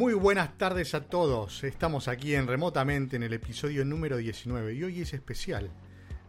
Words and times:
Muy 0.00 0.14
buenas 0.14 0.56
tardes 0.56 0.94
a 0.94 1.02
todos. 1.02 1.62
Estamos 1.62 2.08
aquí 2.08 2.34
en 2.34 2.46
Remotamente 2.46 3.16
en 3.16 3.22
el 3.22 3.34
episodio 3.34 3.84
número 3.84 4.16
19 4.16 4.72
y 4.72 4.82
hoy 4.82 5.02
es 5.02 5.12
especial. 5.12 5.70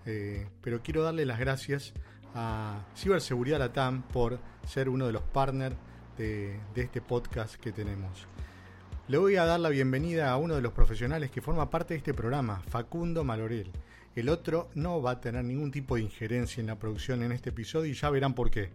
Eh, 0.05 0.45
pero 0.61 0.81
quiero 0.83 1.03
darle 1.03 1.25
las 1.25 1.39
gracias 1.39 1.93
a 2.35 2.85
Ciberseguridad 2.97 3.59
Latam 3.59 4.01
por 4.01 4.39
ser 4.67 4.89
uno 4.89 5.07
de 5.07 5.13
los 5.13 5.21
partners 5.21 5.77
de, 6.17 6.59
de 6.75 6.81
este 6.81 6.99
podcast 6.99 7.55
que 7.55 7.71
tenemos. 7.71 8.27
Le 9.07 9.17
voy 9.17 9.37
a 9.37 9.45
dar 9.45 9.61
la 9.61 9.69
bienvenida 9.69 10.31
a 10.31 10.35
uno 10.35 10.55
de 10.55 10.61
los 10.61 10.73
profesionales 10.73 11.31
que 11.31 11.39
forma 11.39 11.69
parte 11.69 11.93
de 11.93 11.99
este 11.99 12.13
programa, 12.13 12.61
Facundo 12.67 13.23
Malorel. 13.23 13.71
El 14.17 14.27
otro 14.27 14.67
no 14.75 15.01
va 15.01 15.11
a 15.11 15.21
tener 15.21 15.45
ningún 15.45 15.71
tipo 15.71 15.95
de 15.95 16.01
injerencia 16.01 16.59
en 16.59 16.67
la 16.67 16.77
producción 16.77 17.23
en 17.23 17.31
este 17.31 17.51
episodio 17.51 17.89
y 17.89 17.95
ya 17.95 18.09
verán 18.09 18.33
por 18.33 18.51
qué. 18.51 18.69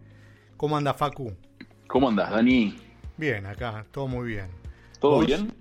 ¿Cómo 0.57 0.75
anda 0.75 0.95
Facu? 0.95 1.35
¿Cómo 1.85 2.09
andas, 2.09 2.31
Dani? 2.31 2.75
Bien, 3.15 3.45
acá, 3.45 3.85
todo 3.91 4.07
muy 4.07 4.29
bien. 4.29 4.66
¿Todo 4.99 5.17
¿Vos? 5.17 5.27
bien? 5.27 5.51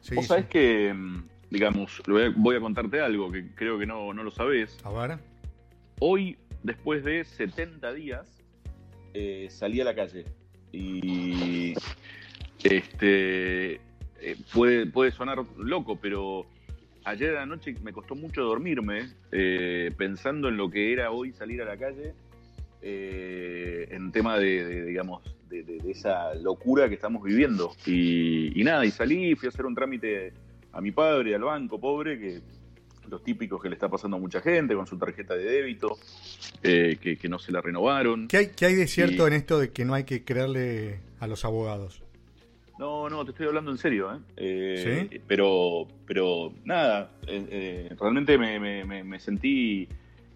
Sí, 0.00 0.14
Vos 0.14 0.24
sí. 0.24 0.28
sabés 0.28 0.46
que, 0.46 0.92
mm, 0.94 1.22
digamos, 1.50 2.02
voy 2.36 2.56
a, 2.56 2.60
contarte 2.60 3.00
algo 3.00 3.30
que 3.30 3.54
creo 3.54 3.78
que 3.78 3.86
no, 3.86 4.12
no 4.14 4.22
lo 4.22 4.30
sabés. 4.30 4.78
A 4.84 4.90
ver. 4.90 5.18
Hoy, 5.98 6.38
después 6.62 7.04
de 7.04 7.24
70 7.24 7.92
días, 7.92 8.26
eh, 9.14 9.48
salí 9.50 9.80
a 9.80 9.84
la 9.84 9.94
calle. 9.94 10.24
Y 10.72 11.74
este 12.62 13.80
eh, 14.20 14.36
puede, 14.52 14.86
puede 14.86 15.10
sonar 15.10 15.44
loco, 15.58 15.96
pero 15.96 16.46
ayer 17.04 17.30
a 17.36 17.40
la 17.40 17.46
noche 17.46 17.74
me 17.82 17.92
costó 17.92 18.14
mucho 18.14 18.42
dormirme 18.42 19.08
eh, 19.32 19.90
pensando 19.96 20.48
en 20.48 20.56
lo 20.56 20.70
que 20.70 20.92
era 20.92 21.10
hoy 21.10 21.32
salir 21.32 21.62
a 21.62 21.64
la 21.64 21.76
calle 21.76 22.14
eh, 22.82 23.88
en 23.90 24.12
tema 24.12 24.38
de, 24.38 24.64
de, 24.64 24.84
digamos, 24.84 25.22
de, 25.50 25.62
de- 25.64 25.78
de 25.78 25.90
esa 25.90 26.34
locura 26.36 26.88
que 26.88 26.94
estamos 26.94 27.22
viviendo. 27.22 27.72
Y, 27.84 28.58
y 28.58 28.64
nada, 28.64 28.86
y 28.86 28.90
salí, 28.90 29.34
fui 29.34 29.46
a 29.46 29.50
hacer 29.50 29.66
un 29.66 29.74
trámite 29.74 30.32
a 30.72 30.80
mi 30.80 30.92
padre, 30.92 31.34
al 31.34 31.42
banco, 31.42 31.78
pobre, 31.78 32.18
que 32.18 32.40
los 33.10 33.24
típicos 33.24 33.60
que 33.60 33.68
le 33.68 33.74
está 33.74 33.88
pasando 33.88 34.16
a 34.16 34.20
mucha 34.20 34.40
gente 34.40 34.74
con 34.74 34.86
su 34.86 34.96
tarjeta 34.96 35.34
de 35.34 35.44
débito, 35.44 35.98
eh, 36.62 36.96
que, 37.00 37.16
que 37.16 37.28
no 37.28 37.38
se 37.40 37.50
la 37.50 37.60
renovaron. 37.60 38.28
¿Qué 38.28 38.36
hay, 38.36 38.46
qué 38.56 38.66
hay 38.66 38.74
de 38.76 38.86
cierto 38.86 39.24
Y- 39.24 39.26
en 39.28 39.32
esto 39.34 39.58
de 39.58 39.70
que 39.70 39.84
no 39.84 39.94
hay 39.94 40.04
que 40.04 40.24
creerle 40.24 41.00
a 41.18 41.26
los 41.26 41.44
abogados? 41.44 42.02
No, 42.78 43.10
no, 43.10 43.24
te 43.24 43.32
estoy 43.32 43.46
hablando 43.48 43.70
en 43.72 43.78
serio, 43.78 44.14
¿eh? 44.14 44.18
Eh, 44.36 45.06
¿Sí? 45.10 45.20
Pero, 45.26 45.86
pero 46.06 46.52
nada, 46.64 47.10
eh, 47.26 47.94
realmente 48.00 48.38
me, 48.38 48.58
me- 48.58 48.84
me- 48.84 49.04
me 49.04 49.20
sentí 49.20 49.86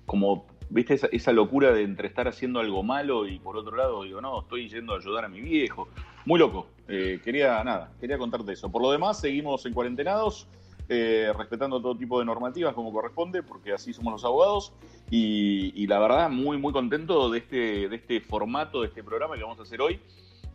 como, 0.04 0.46
viste, 0.70 0.98
esa, 1.12 1.32
locura 1.32 1.72
de 1.72 1.82
entre 1.82 2.08
estar 2.08 2.28
haciendo 2.28 2.60
algo 2.60 2.82
malo 2.82 3.26
y 3.26 3.38
por 3.38 3.56
otro 3.56 3.76
lado 3.76 4.04
digo, 4.04 4.20
no, 4.20 4.40
estoy 4.40 4.68
yendo 4.68 4.94
a 4.94 4.98
ayudar 4.98 5.24
a 5.24 5.28
mi 5.28 5.40
viejo. 5.40 5.88
Muy 6.24 6.38
loco. 6.38 6.66
Eh, 6.88 7.20
quería, 7.22 7.62
nada, 7.64 7.92
quería 8.00 8.18
contarte 8.18 8.52
eso. 8.52 8.70
Por 8.70 8.82
lo 8.82 8.90
demás, 8.90 9.20
seguimos 9.20 9.64
en 9.66 9.74
cuarentenados, 9.74 10.46
eh, 10.88 11.32
respetando 11.36 11.80
todo 11.80 11.96
tipo 11.96 12.18
de 12.18 12.24
normativas 12.24 12.74
como 12.74 12.92
corresponde, 12.92 13.42
porque 13.42 13.72
así 13.72 13.92
somos 13.92 14.12
los 14.12 14.24
abogados. 14.24 14.72
Y, 15.10 15.72
y 15.74 15.86
la 15.86 15.98
verdad, 15.98 16.30
muy, 16.30 16.58
muy 16.58 16.72
contento 16.72 17.30
de 17.30 17.38
este, 17.38 17.88
de 17.88 17.96
este 17.96 18.20
formato, 18.20 18.80
de 18.80 18.88
este 18.88 19.02
programa 19.02 19.36
que 19.36 19.42
vamos 19.42 19.58
a 19.58 19.62
hacer 19.62 19.80
hoy. 19.80 20.00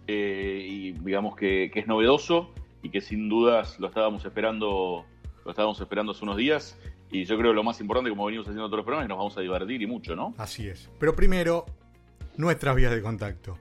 Eh, 0.07 0.65
y 0.67 0.91
digamos 0.93 1.35
que, 1.35 1.69
que 1.71 1.81
es 1.81 1.87
novedoso 1.87 2.49
y 2.81 2.89
que 2.89 3.01
sin 3.01 3.29
dudas 3.29 3.79
lo 3.79 3.87
estábamos 3.87 4.25
esperando, 4.25 5.05
lo 5.45 5.51
estábamos 5.51 5.79
esperando 5.79 6.13
hace 6.13 6.23
unos 6.23 6.37
días. 6.37 6.77
Y 7.11 7.25
yo 7.25 7.37
creo 7.37 7.51
que 7.51 7.55
lo 7.55 7.63
más 7.63 7.79
importante, 7.81 8.09
como 8.09 8.25
venimos 8.25 8.45
haciendo 8.45 8.67
todos 8.67 8.77
los 8.77 8.85
programas, 8.85 9.03
es 9.03 9.07
que 9.07 9.09
nos 9.09 9.17
vamos 9.17 9.37
a 9.37 9.41
divertir 9.41 9.81
y 9.81 9.87
mucho, 9.87 10.15
¿no? 10.15 10.33
Así 10.37 10.67
es. 10.67 10.89
Pero 10.99 11.15
primero, 11.15 11.65
nuestras 12.37 12.75
vías 12.75 12.91
de 12.91 13.01
contacto. 13.01 13.57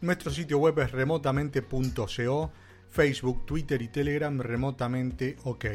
Nuestro 0.00 0.30
sitio 0.30 0.58
web 0.58 0.78
es 0.80 0.92
remotamente.co, 0.92 2.50
Facebook, 2.90 3.46
Twitter 3.46 3.82
y 3.82 3.88
Telegram 3.88 4.38
remotamente 4.38 5.36
OK. 5.44 5.66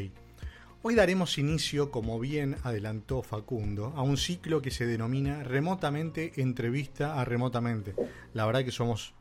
Hoy 0.83 0.95
daremos 0.95 1.37
inicio, 1.37 1.91
como 1.91 2.19
bien 2.19 2.55
adelantó 2.63 3.23
Facundo, 3.23 3.93
a 3.95 4.03
un 4.03 4.15
ciclo 4.15 4.61
que 4.61 4.71
se 4.71 4.85
denomina 4.85 5.43
Remotamente 5.43 6.33
Entrevista 6.37 7.19
a 7.19 7.25
Remotamente. 7.25 7.93
La 8.33 8.45
verdad 8.45 8.63
que 8.63 8.71
somos 8.71 9.13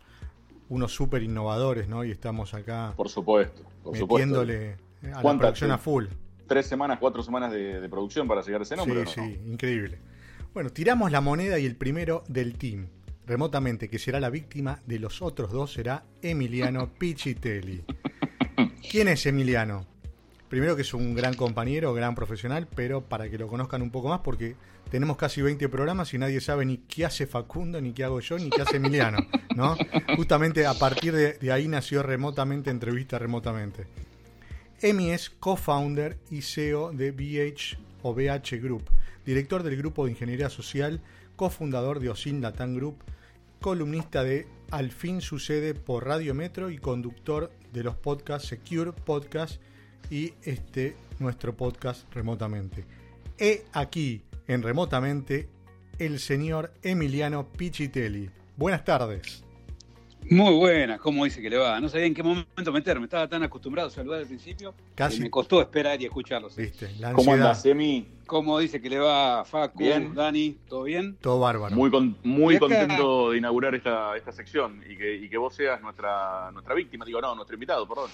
unos 0.68 0.92
súper 0.92 1.22
innovadores, 1.22 1.88
¿no? 1.88 2.04
Y 2.04 2.10
estamos 2.10 2.54
acá 2.54 2.92
Por 2.96 3.08
supuesto, 3.08 3.62
por 3.82 3.96
supuesto. 3.96 4.26
metiéndole 4.28 4.76
a 5.12 5.22
la 5.22 5.38
producción 5.38 5.70
a 5.70 5.78
full. 5.78 6.06
Tres 6.46 6.66
semanas, 6.66 6.98
cuatro 7.00 7.22
semanas 7.22 7.52
de, 7.52 7.80
de 7.80 7.88
producción 7.88 8.28
para 8.28 8.42
llegar 8.42 8.60
a 8.60 8.64
ese 8.64 8.76
nombre. 8.76 9.06
Sí, 9.06 9.20
sí, 9.20 9.40
increíble. 9.46 9.98
Bueno, 10.54 10.70
tiramos 10.70 11.10
la 11.10 11.20
moneda 11.20 11.58
y 11.58 11.66
el 11.66 11.76
primero 11.76 12.24
del 12.28 12.56
team, 12.56 12.88
remotamente, 13.26 13.88
que 13.88 13.98
será 13.98 14.20
la 14.20 14.30
víctima 14.30 14.80
de 14.86 14.98
los 14.98 15.20
otros 15.20 15.52
dos, 15.52 15.72
será 15.72 16.04
Emiliano 16.22 16.88
Pichitelli. 16.98 17.84
¿Quién 18.90 19.08
es 19.08 19.26
Emiliano? 19.26 19.86
Primero 20.48 20.76
que 20.76 20.82
es 20.82 20.94
un 20.94 21.14
gran 21.14 21.34
compañero, 21.34 21.92
gran 21.92 22.14
profesional, 22.14 22.68
pero 22.74 23.02
para 23.02 23.28
que 23.28 23.36
lo 23.36 23.48
conozcan 23.48 23.82
un 23.82 23.90
poco 23.90 24.08
más, 24.08 24.20
porque 24.20 24.54
tenemos 24.90 25.16
casi 25.16 25.42
20 25.42 25.68
programas 25.68 26.14
y 26.14 26.18
nadie 26.18 26.40
sabe 26.40 26.64
ni 26.64 26.78
qué 26.78 27.04
hace 27.04 27.26
Facundo, 27.26 27.80
ni 27.80 27.92
qué 27.92 28.04
hago 28.04 28.20
yo, 28.20 28.38
ni 28.38 28.48
qué 28.48 28.62
hace 28.62 28.76
Emiliano, 28.76 29.18
¿no? 29.56 29.76
Justamente 30.16 30.64
a 30.64 30.74
partir 30.74 31.12
de, 31.12 31.32
de 31.34 31.52
ahí 31.52 31.66
nació 31.66 32.02
remotamente, 32.04 32.70
entrevista 32.70 33.18
remotamente. 33.18 33.88
Emi 34.82 35.10
es 35.10 35.30
co-founder 35.30 36.18
y 36.30 36.42
CEO 36.42 36.92
de 36.92 37.10
BH 37.10 37.78
o 38.02 38.14
BH 38.14 38.60
Group, 38.60 38.90
director 39.24 39.62
del 39.62 39.76
grupo 39.76 40.04
de 40.04 40.10
ingeniería 40.10 40.50
social, 40.50 41.00
cofundador 41.34 41.98
de 41.98 42.10
Osin 42.10 42.42
Latam 42.42 42.74
Group, 42.74 42.96
columnista 43.60 44.22
de 44.22 44.46
Al 44.70 44.90
fin 44.90 45.22
sucede 45.22 45.74
por 45.74 46.06
Radio 46.06 46.34
Metro 46.34 46.70
y 46.70 46.78
conductor 46.78 47.50
de 47.72 47.84
los 47.84 47.96
podcasts 47.96 48.48
Secure 48.48 48.92
Podcast 48.92 49.60
y 50.10 50.34
este 50.42 50.94
nuestro 51.18 51.56
podcast 51.56 52.12
remotamente. 52.14 52.84
He 53.38 53.64
aquí 53.72 54.22
en 54.46 54.62
remotamente 54.62 55.48
el 55.98 56.20
señor 56.20 56.74
Emiliano 56.82 57.50
Pichitelli. 57.50 58.30
Buenas 58.56 58.84
tardes. 58.84 59.45
Muy 60.30 60.54
buena, 60.54 60.98
¿cómo 60.98 61.24
dice 61.24 61.40
que 61.40 61.48
le 61.50 61.56
va? 61.56 61.80
No 61.80 61.88
sabía 61.88 62.06
en 62.06 62.14
qué 62.14 62.22
momento 62.22 62.72
meterme, 62.72 63.04
estaba 63.04 63.28
tan 63.28 63.42
acostumbrado 63.42 63.88
a 63.88 63.90
saludar 63.90 64.20
al 64.20 64.26
principio 64.26 64.74
Casi- 64.94 65.18
que 65.18 65.24
me 65.24 65.30
costó 65.30 65.60
esperar 65.60 66.00
y 66.00 66.04
escucharlos. 66.06 66.56
¿Viste? 66.56 66.90
La 66.98 67.12
¿Cómo 67.12 67.32
andas, 67.32 67.64
Emi? 67.66 68.06
¿Cómo 68.26 68.58
dice 68.58 68.80
que 68.80 68.90
le 68.90 68.98
va 68.98 69.44
Facu, 69.44 69.78
Bien. 69.78 70.14
Dani? 70.14 70.58
¿Todo 70.68 70.82
bien? 70.82 71.16
Todo 71.20 71.38
bárbaro. 71.40 71.74
Muy, 71.76 71.90
con- 71.90 72.16
muy 72.24 72.58
contento 72.58 73.30
de 73.30 73.38
inaugurar 73.38 73.74
esta, 73.74 74.16
esta 74.16 74.32
sección 74.32 74.82
y 74.88 74.96
que, 74.96 75.14
y 75.16 75.28
que 75.28 75.38
vos 75.38 75.54
seas 75.54 75.80
nuestra, 75.80 76.50
nuestra 76.52 76.74
víctima. 76.74 77.04
Digo, 77.04 77.20
no, 77.20 77.34
nuestro 77.34 77.54
invitado, 77.54 77.86
perdón. 77.86 78.10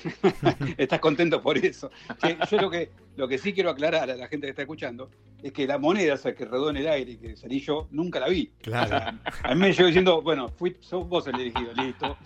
Estás 0.77 1.01
contento 1.01 1.41
por 1.41 1.57
eso. 1.59 1.91
Que 2.21 2.37
yo 2.51 2.61
lo 2.61 2.71
que, 2.71 2.91
lo 3.17 3.27
que 3.27 3.39
sí 3.39 3.53
quiero 3.55 3.71
aclarar 3.71 4.11
a 4.11 4.15
la 4.17 4.29
gente 4.29 4.47
que 4.47 4.51
está 4.51 4.63
escuchando 4.63 5.11
es 5.43 5.53
que 5.53 5.67
la 5.67 5.79
moneda 5.79 6.17
que 6.35 6.45
rodó 6.45 6.71
en 6.71 6.77
el 6.77 6.89
aire 6.89 7.13
y 7.13 7.17
que 7.17 7.37
salí 7.37 7.61
yo, 7.61 7.89
nunca 7.91 8.21
la 8.21 8.29
vi. 8.29 8.53
Claro. 8.61 9.19
A 9.43 9.55
mí 9.55 9.61
me 9.61 9.73
llegó 9.73 9.87
diciendo, 9.87 10.21
bueno, 10.23 10.49
fui, 10.51 10.77
sos 10.81 11.09
vos 11.09 11.27
el 11.27 11.35
elegido, 11.37 11.73
listo. 11.75 12.17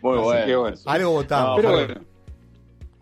Muy 0.00 0.14
Así 0.18 0.24
bueno. 0.24 0.46
que 0.46 0.56
bueno. 0.56 0.76
Algo 0.86 1.10
votado. 1.10 1.48
No, 1.48 1.56
Pero 1.56 1.68
pero- 1.68 1.86
bueno, 1.86 2.00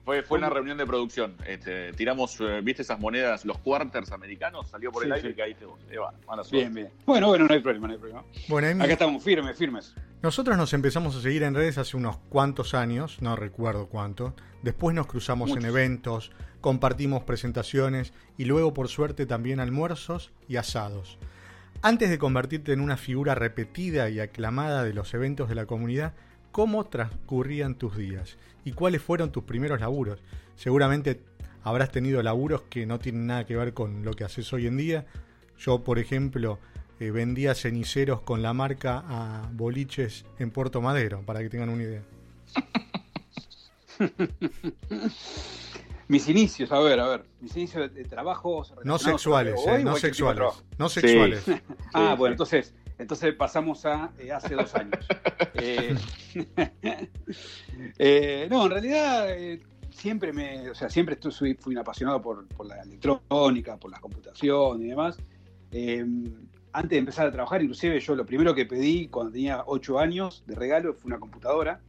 Fue, 0.09 0.23
fue 0.23 0.39
una 0.39 0.49
reunión 0.49 0.79
de 0.79 0.87
producción. 0.87 1.37
Este, 1.47 1.93
tiramos, 1.93 2.41
eh, 2.41 2.63
¿viste 2.63 2.81
esas 2.81 2.99
monedas, 2.99 3.45
los 3.45 3.59
quarters 3.59 4.11
americanos? 4.11 4.67
Salió 4.71 4.91
por 4.91 5.05
el 5.05 5.11
Sí, 5.11 5.17
aire 5.17 5.29
sí. 5.29 5.35
y 5.35 5.37
caíste 5.37 5.67
vos. 5.67 5.79
Ahí 5.91 5.99
va, 5.99 6.15
mala 6.27 6.43
suerte. 6.45 6.57
bien, 6.57 6.73
bien. 6.73 6.89
Bueno, 7.05 7.27
bueno, 7.29 7.47
no 7.47 7.53
hay 7.53 7.61
problema, 7.61 7.89
no 7.89 7.93
hay 7.93 7.99
problema. 7.99 8.25
Bueno, 8.49 8.69
Emi, 8.69 8.85
Acá 8.85 8.95
estamos 8.95 9.23
firmes, 9.23 9.59
firmes. 9.59 9.95
Nosotros 10.23 10.57
nos 10.57 10.73
empezamos 10.73 11.15
a 11.15 11.21
seguir 11.21 11.43
en 11.43 11.55
redes 11.55 11.77
hace 11.77 11.99
unos 11.99 12.17
cuantos 12.31 12.73
años, 12.73 13.21
no 13.21 13.37
recuerdo 13.37 13.89
cuánto. 13.89 14.35
Después 14.63 14.97
nos 14.97 15.07
cruzamos 15.07 15.51
en 15.51 15.67
eventos, 15.67 16.33
compartimos 16.63 17.25
presentaciones 17.25 18.15
y 18.39 18.47
luego 18.47 18.73
por 18.73 18.89
suerte 18.89 19.27
también 19.27 19.61
almuerzos 19.61 20.33
y 20.49 20.57
asados. 20.57 21.19
Antes 21.83 22.09
de 22.09 22.17
convertirte 22.17 22.73
en 22.73 22.81
una 22.81 22.97
figura 22.97 23.35
repetida 23.35 24.09
y 24.09 24.21
aclamada 24.21 24.85
de 24.85 24.95
los 24.95 25.13
eventos 25.13 25.51
de 25.51 25.55
la 25.55 25.67
comunidad, 25.67 26.15
¿cómo 26.53 26.87
transcurrían 26.87 27.75
tus 27.77 27.97
días? 27.97 28.37
¿Y 28.65 28.73
cuáles 28.73 29.03
fueron 29.03 29.31
tus 29.33 29.45
primeros 29.45 29.81
laburos? 29.81 30.21
Seguramente 30.57 31.21
habrás 31.63 31.91
tenido 31.91 32.23
laburos 32.23 32.63
que 32.71 32.87
no 32.87 32.99
tienen 32.99 33.27
nada 33.27 33.47
que 33.47 33.57
ver 33.57 33.75
con 33.75 34.05
lo 34.05 34.13
que 34.15 34.25
haces 34.25 34.53
hoy 34.53 34.67
en 34.67 34.77
día. 34.77 35.07
Yo, 35.59 35.83
por 35.85 35.99
ejemplo, 35.99 36.59
eh, 37.01 37.11
vendía 37.11 37.55
ceniceros 37.55 38.21
con 38.23 38.43
la 38.43 38.53
marca 38.53 39.05
a 39.09 39.49
boliches 39.53 40.25
en 40.39 40.51
Puerto 40.51 40.81
Madero, 40.81 41.23
para 41.23 41.41
que 41.41 41.49
tengan 41.51 41.69
una 41.69 41.83
idea. 41.83 42.03
Mis 46.09 46.27
inicios, 46.29 46.73
a 46.73 46.79
ver, 46.81 47.01
a 47.01 47.09
ver. 47.09 47.25
Mis 47.41 47.55
inicios 47.57 47.93
de, 47.93 48.03
de 48.03 48.09
trabajo. 48.09 48.65
No 48.85 48.99
sexuales, 48.99 49.55
eh, 49.67 49.85
no 49.85 49.97
sexuales. 49.97 50.43
No 50.79 50.89
Sí. 50.89 51.01
sexuales. 51.01 51.45
Ah, 51.93 52.13
Sí, 52.13 52.19
bueno, 52.19 52.33
sí. 52.33 52.33
entonces, 52.33 52.75
entonces 52.99 53.35
pasamos 53.35 53.85
a 53.87 54.11
eh, 54.19 54.33
hace 54.33 54.55
dos 54.55 54.75
años. 54.75 55.07
Eh, 55.61 55.95
eh, 57.99 58.47
no, 58.51 58.67
en 58.67 58.71
realidad 58.71 59.31
eh, 59.31 59.61
siempre 59.91 60.33
me, 60.33 60.71
o 60.71 60.75
sea, 60.75 60.89
siempre 60.89 61.17
fui, 61.37 61.55
fui 61.55 61.75
un 61.75 61.79
apasionado 61.79 62.23
por, 62.23 62.47
por 62.49 62.67
la 62.67 62.81
electrónica, 62.83 63.77
por 63.77 63.91
la 63.91 63.99
computación 63.99 64.83
y 64.83 64.89
demás. 64.89 65.19
Eh, 65.73 66.05
antes 66.73 66.91
de 66.91 66.99
empezar 66.99 67.27
a 67.27 67.33
trabajar, 67.33 67.63
inclusive 67.63 67.99
yo 67.99 68.15
lo 68.15 68.25
primero 68.25 68.55
que 68.55 68.67
pedí 68.67 69.09
cuando 69.09 69.33
tenía 69.33 69.65
ocho 69.67 69.99
años 69.99 70.45
de 70.47 70.55
regalo 70.55 70.95
fue 70.95 71.09
una 71.09 71.19
computadora 71.19 71.81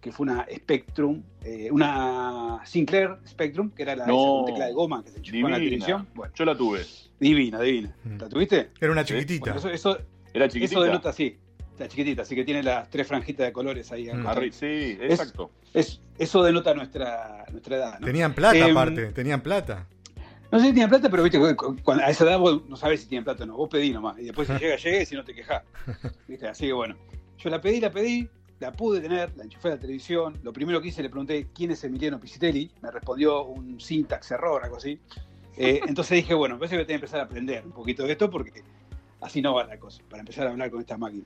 que 0.00 0.12
fue 0.12 0.24
una 0.24 0.46
Spectrum, 0.54 1.22
eh, 1.42 1.70
una 1.70 2.60
Sinclair 2.66 3.16
Spectrum, 3.26 3.70
que 3.70 3.84
era 3.84 3.96
la 3.96 4.06
No. 4.06 4.40
esa 4.42 4.52
tecla 4.52 4.66
de 4.66 4.72
goma 4.74 5.02
que 5.02 5.10
se 5.10 5.18
enchufaba 5.18 5.46
en 5.46 5.50
la 5.52 5.58
televisión. 5.58 6.08
Bueno, 6.14 6.34
Yo 6.34 6.44
la 6.44 6.54
tuve. 6.54 6.84
divina, 7.18 7.58
divina. 7.58 7.96
Mm. 8.04 8.18
¿La 8.18 8.28
tuviste? 8.28 8.70
Era 8.78 8.92
una 8.92 9.02
chiquitita. 9.02 9.52
Bueno, 9.52 9.58
eso, 9.58 9.70
eso, 9.70 9.98
Era 10.34 10.48
chiquitita. 10.48 10.78
eso 10.80 10.82
denota 10.84 11.08
así. 11.10 11.38
La 11.78 11.88
chiquitita, 11.88 12.22
así 12.22 12.34
que 12.36 12.44
tiene 12.44 12.62
las 12.62 12.88
tres 12.90 13.06
franjitas 13.06 13.46
de 13.46 13.52
colores 13.52 13.90
ahí. 13.90 14.04
Mm. 14.06 14.22
costado. 14.22 14.40
Arri- 14.42 14.52
sí, 14.52 14.98
exacto. 15.00 15.50
Es, 15.72 16.00
eso 16.18 16.42
denota 16.42 16.72
nuestra, 16.74 17.46
nuestra 17.50 17.76
edad, 17.76 17.98
¿no? 18.00 18.06
Tenían 18.06 18.32
plata 18.34 18.56
Em, 18.58 18.70
aparte, 18.70 19.06
tenían 19.06 19.40
plata. 19.40 19.86
No 20.52 20.60
sé 20.60 20.66
si 20.66 20.72
tienen 20.72 20.88
plata, 20.90 21.08
pero 21.10 21.24
viste, 21.24 21.38
cuando- 21.82 22.04
a 22.04 22.10
esa 22.10 22.24
edad 22.24 22.38
vos 22.38 22.68
no 22.68 22.76
sabés 22.76 23.00
si 23.00 23.08
tienen 23.08 23.24
plata 23.24 23.42
o 23.42 23.46
no. 23.46 23.56
Vos 23.56 23.68
pedí 23.68 23.90
nomás. 23.92 24.18
Y 24.20 24.24
después 24.26 24.46
si 24.46 24.52
llega, 24.58 24.76
llega 24.76 25.02
y 25.02 25.06
si 25.06 25.14
no 25.16 25.24
te 25.24 25.34
quejás. 25.34 25.62
¿Viste? 26.28 26.46
Así 26.46 26.66
que 26.66 26.72
bueno. 26.72 26.94
Yo 27.38 27.50
la 27.50 27.60
pedí, 27.60 27.80
la 27.80 27.90
pedí, 27.90 28.28
la 28.60 28.70
pude 28.72 29.00
tener, 29.00 29.36
la 29.36 29.42
enchufé 29.42 29.68
a 29.68 29.70
la 29.72 29.78
televisión. 29.80 30.38
Lo 30.44 30.52
primero 30.52 30.80
que 30.80 30.88
hice, 30.88 31.02
le 31.02 31.10
pregunté 31.10 31.48
quién 31.52 31.72
es 31.72 31.82
Emiliano 31.82 32.20
Pisitelli. 32.20 32.70
Me 32.82 32.90
respondió 32.92 33.44
un 33.46 33.80
syntax 33.80 34.30
error, 34.30 34.62
algo 34.62 34.76
así. 34.76 35.00
Eh, 35.56 35.80
entonces 35.88 36.16
dije, 36.16 36.34
bueno, 36.34 36.54
me 36.54 36.60
parece 36.60 36.72
que 36.74 36.76
voy 36.78 36.84
a 36.84 36.86
tener 36.86 37.00
que 37.00 37.04
empezar 37.06 37.20
a 37.20 37.24
aprender 37.24 37.64
un 37.66 37.72
poquito 37.72 38.04
de 38.04 38.12
esto 38.12 38.30
porque 38.30 38.62
así 39.24 39.40
no 39.42 39.54
va 39.54 39.64
la 39.64 39.78
cosa, 39.78 40.02
para 40.08 40.20
empezar 40.20 40.46
a 40.46 40.50
hablar 40.50 40.70
con 40.70 40.80
esta 40.80 40.96
máquina. 40.96 41.24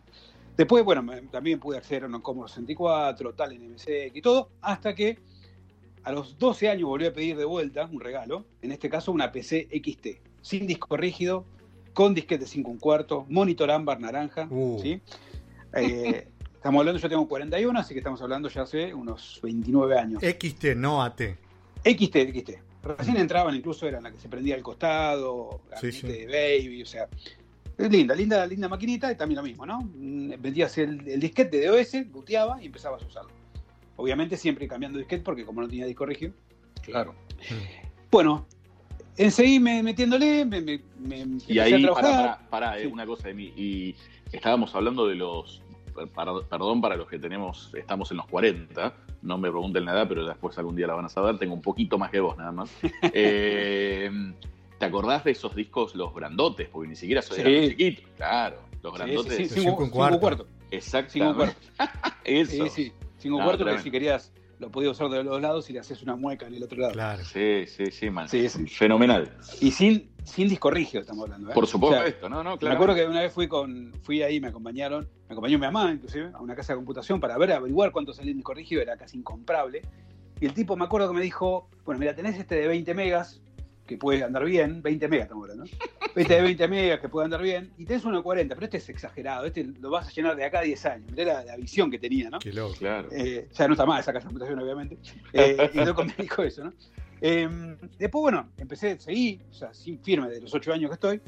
Después, 0.56 0.84
bueno, 0.84 1.02
me- 1.02 1.20
también 1.22 1.60
pude 1.60 1.76
acceder 1.78 2.04
a 2.04 2.06
un 2.06 2.20
Commodore 2.20 2.50
64, 2.50 3.34
tal 3.34 3.52
en 3.52 3.72
MSX 3.74 4.14
y 4.14 4.22
todo, 4.22 4.50
hasta 4.60 4.94
que 4.94 5.18
a 6.04 6.12
los 6.12 6.38
12 6.38 6.68
años 6.68 6.88
volví 6.88 7.06
a 7.06 7.12
pedir 7.12 7.36
de 7.36 7.44
vuelta 7.44 7.84
un 7.86 8.00
regalo, 8.00 8.44
en 8.62 8.72
este 8.72 8.88
caso 8.88 9.12
una 9.12 9.30
PC 9.30 9.68
XT, 9.70 10.20
sin 10.42 10.66
disco 10.66 10.96
rígido, 10.96 11.44
con 11.92 12.14
disquete 12.14 12.46
5 12.46 12.70
un 12.70 12.78
cuarto, 12.78 13.26
monitor 13.28 13.70
ámbar 13.70 14.00
naranja, 14.00 14.46
Uh. 14.50 14.78
¿sí? 14.80 15.00
Eh, 15.74 16.26
estamos 16.54 16.80
hablando, 16.80 17.00
yo 17.00 17.08
tengo 17.08 17.28
41, 17.28 17.78
así 17.78 17.92
que 17.94 17.98
estamos 18.00 18.22
hablando 18.22 18.48
ya 18.48 18.62
hace 18.62 18.94
unos 18.94 19.40
29 19.42 19.98
años. 19.98 20.22
XT, 20.22 20.74
no 20.76 21.02
AT. 21.02 21.20
XT, 21.84 22.16
XT. 22.32 22.50
Recién 22.82 23.16
entraban, 23.18 23.54
incluso 23.54 23.86
era 23.86 24.00
la 24.00 24.10
que 24.10 24.18
se 24.18 24.28
prendía 24.28 24.54
al 24.54 24.62
costado, 24.62 25.60
Sí, 25.80 25.92
sí. 25.92 26.06
de 26.06 26.26
baby, 26.26 26.82
o 26.82 26.86
sea. 26.86 27.08
Es 27.78 27.90
linda, 27.90 28.14
linda, 28.14 28.44
linda 28.46 28.68
maquinita 28.68 29.10
y 29.12 29.16
también 29.16 29.36
lo 29.36 29.42
mismo, 29.44 29.64
¿no? 29.64 29.80
Mm, 29.82 30.32
Vendías 30.40 30.76
el, 30.78 31.06
el 31.08 31.20
disquete 31.20 31.58
de 31.60 31.70
OS, 31.70 32.10
booteaba 32.10 32.60
y 32.62 32.66
empezabas 32.66 33.02
a 33.02 33.06
usarlo. 33.06 33.30
Obviamente 33.96 34.36
siempre 34.36 34.66
cambiando 34.68 34.98
disquete 34.98 35.22
porque 35.22 35.44
como 35.46 35.60
no 35.62 35.68
tenía 35.68 35.86
disco 35.86 36.04
rígido. 36.04 36.32
Claro. 36.82 37.14
Bueno, 38.10 38.46
enseguí 39.16 39.60
me, 39.60 39.82
metiéndole, 39.82 40.44
me, 40.44 40.60
me, 40.60 40.80
me 40.98 41.26
Y 41.46 41.58
a 41.58 41.64
ahí, 41.64 41.82
trabajar. 41.82 42.02
para, 42.04 42.38
para, 42.48 42.48
para, 42.72 42.78
Sí. 42.80 42.86
una 42.86 43.06
cosa 43.06 43.28
de 43.28 43.34
mí. 43.34 43.52
Y 43.56 43.94
estábamos 44.32 44.74
hablando 44.74 45.06
de 45.06 45.14
los. 45.14 45.62
para- 46.14 46.32
Perdón 46.48 46.80
para 46.80 46.96
los 46.96 47.08
que 47.08 47.18
tenemos, 47.18 47.72
estamos 47.74 48.10
en 48.10 48.16
los 48.18 48.26
40, 48.26 48.94
no 49.22 49.36
me 49.38 49.50
pregunten 49.50 49.84
la 49.84 49.92
edad, 49.92 50.06
pero 50.08 50.26
después 50.26 50.56
algún 50.58 50.74
día 50.76 50.86
la 50.86 50.94
van 50.94 51.04
a 51.04 51.08
saber, 51.08 51.38
tengo 51.38 51.54
un 51.54 51.62
poquito 51.62 51.98
más 51.98 52.10
que 52.10 52.20
vos 52.20 52.36
nada 52.36 52.50
más. 52.52 52.70
Eh, 53.12 54.10
¿Te 54.78 54.84
acordás 54.86 55.24
de 55.24 55.32
esos 55.32 55.54
discos, 55.54 55.94
los 55.94 56.14
grandotes? 56.14 56.68
Porque 56.68 56.88
ni 56.88 56.96
siquiera 56.96 57.20
Sí. 57.22 57.34
eran 57.40 57.68
chiquitos, 57.70 58.04
claro, 58.16 58.60
los 58.82 58.92
Sí, 58.92 58.98
grandotes. 58.98 59.36
sí, 59.36 59.44
sí, 59.48 59.54
de 59.56 59.60
cinco, 59.62 59.90
cuarto. 59.90 60.20
cuarto. 60.20 60.46
Exactamente. 60.70 61.12
Cinco 61.12 61.30
un 61.30 61.36
cuarto. 61.36 61.60
Eso. 62.24 62.64
Sí, 62.64 62.68
sí. 62.70 62.92
Cinco 63.18 63.38
No, 63.38 63.50
que 63.50 63.56
tremendo. 63.56 63.82
si 63.82 63.90
querías 63.90 64.32
lo 64.60 64.70
podías 64.72 64.90
usar 64.92 65.08
de 65.08 65.18
los 65.22 65.26
dos 65.34 65.40
lados 65.40 65.70
y 65.70 65.72
le 65.72 65.78
haces 65.78 66.02
una 66.02 66.16
mueca 66.16 66.46
en 66.48 66.54
el 66.54 66.62
otro 66.64 66.78
lado. 66.80 66.92
Claro. 66.92 67.24
Sí, 67.24 67.64
sí, 67.66 67.92
sí, 67.92 68.10
man. 68.10 68.28
Sí, 68.28 68.48
sí. 68.48 68.66
Fenomenal. 68.66 69.32
Y 69.60 69.70
sin, 69.70 70.10
sin 70.24 70.48
disco 70.48 70.68
rígido 70.68 71.00
estamos 71.02 71.24
hablando. 71.26 71.50
¿eh? 71.50 71.54
Por 71.54 71.62
O 71.62 71.66
sea, 71.66 71.72
supuesto, 71.72 72.28
no, 72.28 72.42
no, 72.42 72.58
claro. 72.58 72.72
Me 72.72 72.74
acuerdo 72.74 72.94
que 72.96 73.06
una 73.06 73.20
vez 73.22 73.32
fui 73.32 73.46
con, 73.46 73.92
fui 74.02 74.20
ahí, 74.22 74.40
me 74.40 74.48
acompañaron, 74.48 75.08
me 75.28 75.32
acompañó 75.34 75.58
mi 75.58 75.64
mamá 75.66 75.92
inclusive, 75.92 76.32
a 76.34 76.40
una 76.40 76.56
casa 76.56 76.72
de 76.72 76.76
computación 76.78 77.20
para 77.20 77.38
ver, 77.38 77.52
averiguar 77.52 77.92
cuánto 77.92 78.12
salía 78.12 78.32
el 78.32 78.36
disco 78.36 78.52
rígido, 78.52 78.82
era 78.82 78.96
casi 78.96 79.16
incomparable. 79.18 79.82
Y 80.40 80.46
el 80.46 80.54
tipo 80.54 80.76
me 80.76 80.84
acuerdo 80.86 81.08
que 81.08 81.14
me 81.14 81.22
dijo, 81.22 81.68
bueno, 81.84 82.00
mira, 82.00 82.16
tenés 82.16 82.36
este 82.36 82.56
de 82.56 82.66
20 82.66 82.94
megas, 82.94 83.40
que 83.88 83.96
puede 83.96 84.22
andar 84.22 84.44
bien, 84.44 84.82
20 84.82 85.08
megas 85.08 85.24
estamos 85.24 85.50
hablando, 85.50 85.64
¿no? 85.64 85.88
Este 86.14 86.34
de 86.34 86.42
20 86.42 86.68
megas 86.68 87.00
que 87.00 87.08
puede 87.08 87.24
andar 87.24 87.42
bien, 87.42 87.72
y 87.78 87.84
tenés 87.84 88.04
uno 88.04 88.18
de 88.18 88.22
40, 88.22 88.54
pero 88.54 88.64
este 88.66 88.76
es 88.76 88.88
exagerado, 88.88 89.46
este 89.46 89.64
lo 89.64 89.90
vas 89.90 90.06
a 90.06 90.10
llenar 90.12 90.36
de 90.36 90.44
acá 90.44 90.60
a 90.60 90.62
10 90.62 90.86
años. 90.86 91.10
Mirá 91.10 91.24
la, 91.24 91.44
la 91.44 91.56
visión 91.56 91.90
que 91.90 91.98
tenía, 91.98 92.30
¿no? 92.30 92.38
Qué 92.38 92.52
loco. 92.52 92.74
Claro. 92.78 93.08
Eh, 93.10 93.48
ya 93.52 93.66
no 93.66 93.72
está 93.74 93.86
más 93.86 94.00
esa 94.00 94.12
casa 94.12 94.24
de 94.24 94.28
computación, 94.28 94.58
obviamente. 94.60 94.98
Eh, 95.32 95.70
y 95.74 95.78
me 95.78 96.14
dijo 96.18 96.42
eso, 96.42 96.64
¿no? 96.64 96.72
Eh, 97.20 97.48
después, 97.98 98.22
bueno, 98.22 98.50
empecé, 98.58 98.98
seguí, 99.00 99.40
o 99.50 99.54
sea, 99.54 99.74
sin 99.74 99.98
firme 100.00 100.28
de 100.28 100.40
los 100.40 100.54
ocho 100.54 100.72
años 100.72 100.90
que 100.90 100.94
estoy. 100.94 101.20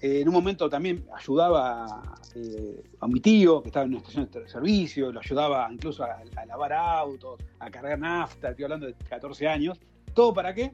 Eh, 0.00 0.20
en 0.20 0.28
un 0.28 0.34
momento 0.34 0.70
también 0.70 1.04
ayudaba 1.12 2.14
eh, 2.34 2.82
a 3.00 3.08
mi 3.08 3.18
tío, 3.20 3.60
que 3.60 3.68
estaba 3.68 3.84
en 3.84 3.90
una 3.90 3.98
estación 3.98 4.30
de 4.30 4.48
servicio, 4.48 5.10
lo 5.10 5.18
ayudaba 5.18 5.68
incluso 5.72 6.04
a, 6.04 6.22
a 6.36 6.46
lavar 6.46 6.72
autos, 6.72 7.40
a 7.58 7.68
cargar 7.70 7.98
nafta, 7.98 8.50
estoy 8.50 8.64
hablando 8.64 8.86
de 8.86 8.94
14 8.94 9.48
años. 9.48 9.80
¿Todo 10.14 10.32
para 10.32 10.54
qué? 10.54 10.72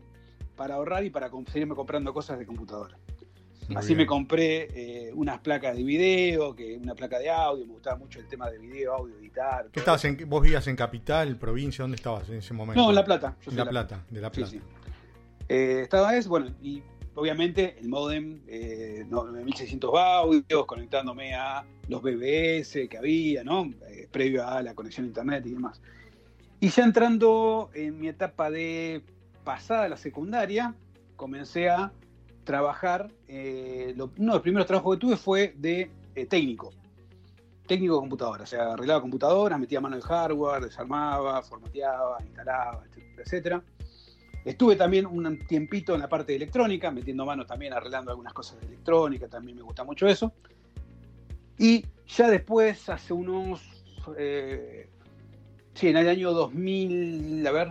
Para 0.57 0.75
ahorrar 0.77 1.05
y 1.05 1.11
para 1.11 1.31
seguirme 1.51 1.75
comprando 1.75 2.13
cosas 2.13 2.39
de 2.39 2.47
computadora. 2.47 2.97
Muy 3.69 3.77
Así 3.77 3.89
bien. 3.89 3.99
me 3.99 4.07
compré 4.07 4.69
eh, 5.09 5.13
unas 5.15 5.41
placas 5.41 5.75
de 5.75 5.83
video, 5.83 6.55
que 6.55 6.77
una 6.77 6.95
placa 6.95 7.19
de 7.19 7.31
audio, 7.31 7.67
me 7.67 7.73
gustaba 7.73 7.97
mucho 7.97 8.19
el 8.21 8.27
tema 8.29 8.51
de 8.51 8.59
video, 8.59 8.93
audio, 8.95 9.17
editar. 9.17 9.69
¿Qué 9.73 9.81
estabas 9.81 10.05
en, 10.05 10.19
¿Vos 10.29 10.43
vivías 10.43 10.67
en 10.67 10.77
Capital, 10.77 11.37
provincia? 11.39 11.83
¿Dónde 11.83 11.97
estabas 11.97 12.29
en 12.29 12.37
ese 12.37 12.53
momento? 12.53 12.83
No, 12.83 12.91
en 12.91 12.95
La 12.95 13.05
Plata. 13.05 13.37
yo 13.43 13.51
En 13.51 13.57
La 13.57 13.69
Plata, 13.69 14.05
de 14.11 14.21
La 14.21 14.29
Sí, 14.29 14.35
Plata. 14.35 14.51
sí. 14.51 14.61
Eh, 15.49 15.81
estaba 15.83 16.15
eso, 16.15 16.29
bueno, 16.29 16.51
y 16.63 16.83
obviamente 17.15 17.77
el 17.81 17.89
modem, 17.89 18.43
eh, 18.47 19.05
no, 19.09 19.25
9600 19.25 19.91
baudios, 19.91 20.67
conectándome 20.67 21.35
a 21.35 21.65
los 21.89 22.03
BBS 22.03 22.87
que 22.89 22.99
había, 22.99 23.45
¿no? 23.45 23.71
Eh, 23.89 24.09
previo 24.11 24.47
a 24.47 24.63
la 24.63 24.75
conexión 24.75 25.05
a 25.07 25.09
internet 25.09 25.45
y 25.47 25.51
demás. 25.53 25.81
Y 26.61 26.69
ya 26.69 26.85
entrando 26.85 27.71
en 27.75 27.99
mi 27.99 28.09
etapa 28.09 28.51
de 28.51 29.03
pasada 29.45 29.89
la 29.89 29.97
secundaria, 29.97 30.75
comencé 31.17 31.69
a 31.69 31.93
trabajar, 32.45 33.11
eh, 33.29 33.95
uno 33.97 34.09
de 34.09 34.25
los 34.27 34.41
primeros 34.43 34.67
trabajos 34.67 34.97
que 34.97 35.01
tuve 35.01 35.17
fue 35.17 35.55
de 35.57 35.91
eh, 36.15 36.27
técnico, 36.27 36.71
técnico 37.67 37.95
de 37.95 38.01
computadora, 38.01 38.45
o 38.45 38.47
sea, 38.47 38.73
arreglaba 38.73 39.01
computadoras, 39.01 39.59
metía 39.59 39.81
mano 39.81 39.97
en 39.97 40.03
hardware, 40.03 40.65
desarmaba, 40.65 41.43
formateaba, 41.43 42.19
instalaba, 42.23 42.85
etcétera. 43.19 43.63
Estuve 44.45 44.77
también 44.77 45.07
un 45.07 45.39
tiempito 45.47 45.95
en 45.95 46.01
la 46.01 46.09
parte 46.09 46.33
de 46.33 46.37
electrónica, 46.37 46.91
metiendo 46.91 47.25
manos 47.25 47.47
también, 47.47 47.73
arreglando 47.73 48.11
algunas 48.11 48.35
cosas 48.35 48.61
de 48.61 48.67
electrónica, 48.67 49.27
también 49.27 49.57
me 49.57 49.63
gusta 49.63 49.85
mucho 49.85 50.07
eso. 50.07 50.35
Y 51.57 51.87
ya 52.07 52.29
después, 52.29 52.89
hace 52.91 53.15
unos... 53.15 53.63
eh, 54.19 54.91
sí, 55.73 55.89
en 55.89 55.97
el 55.97 56.09
año 56.09 56.33
2000, 56.33 57.47
a 57.47 57.53
ver, 57.53 57.71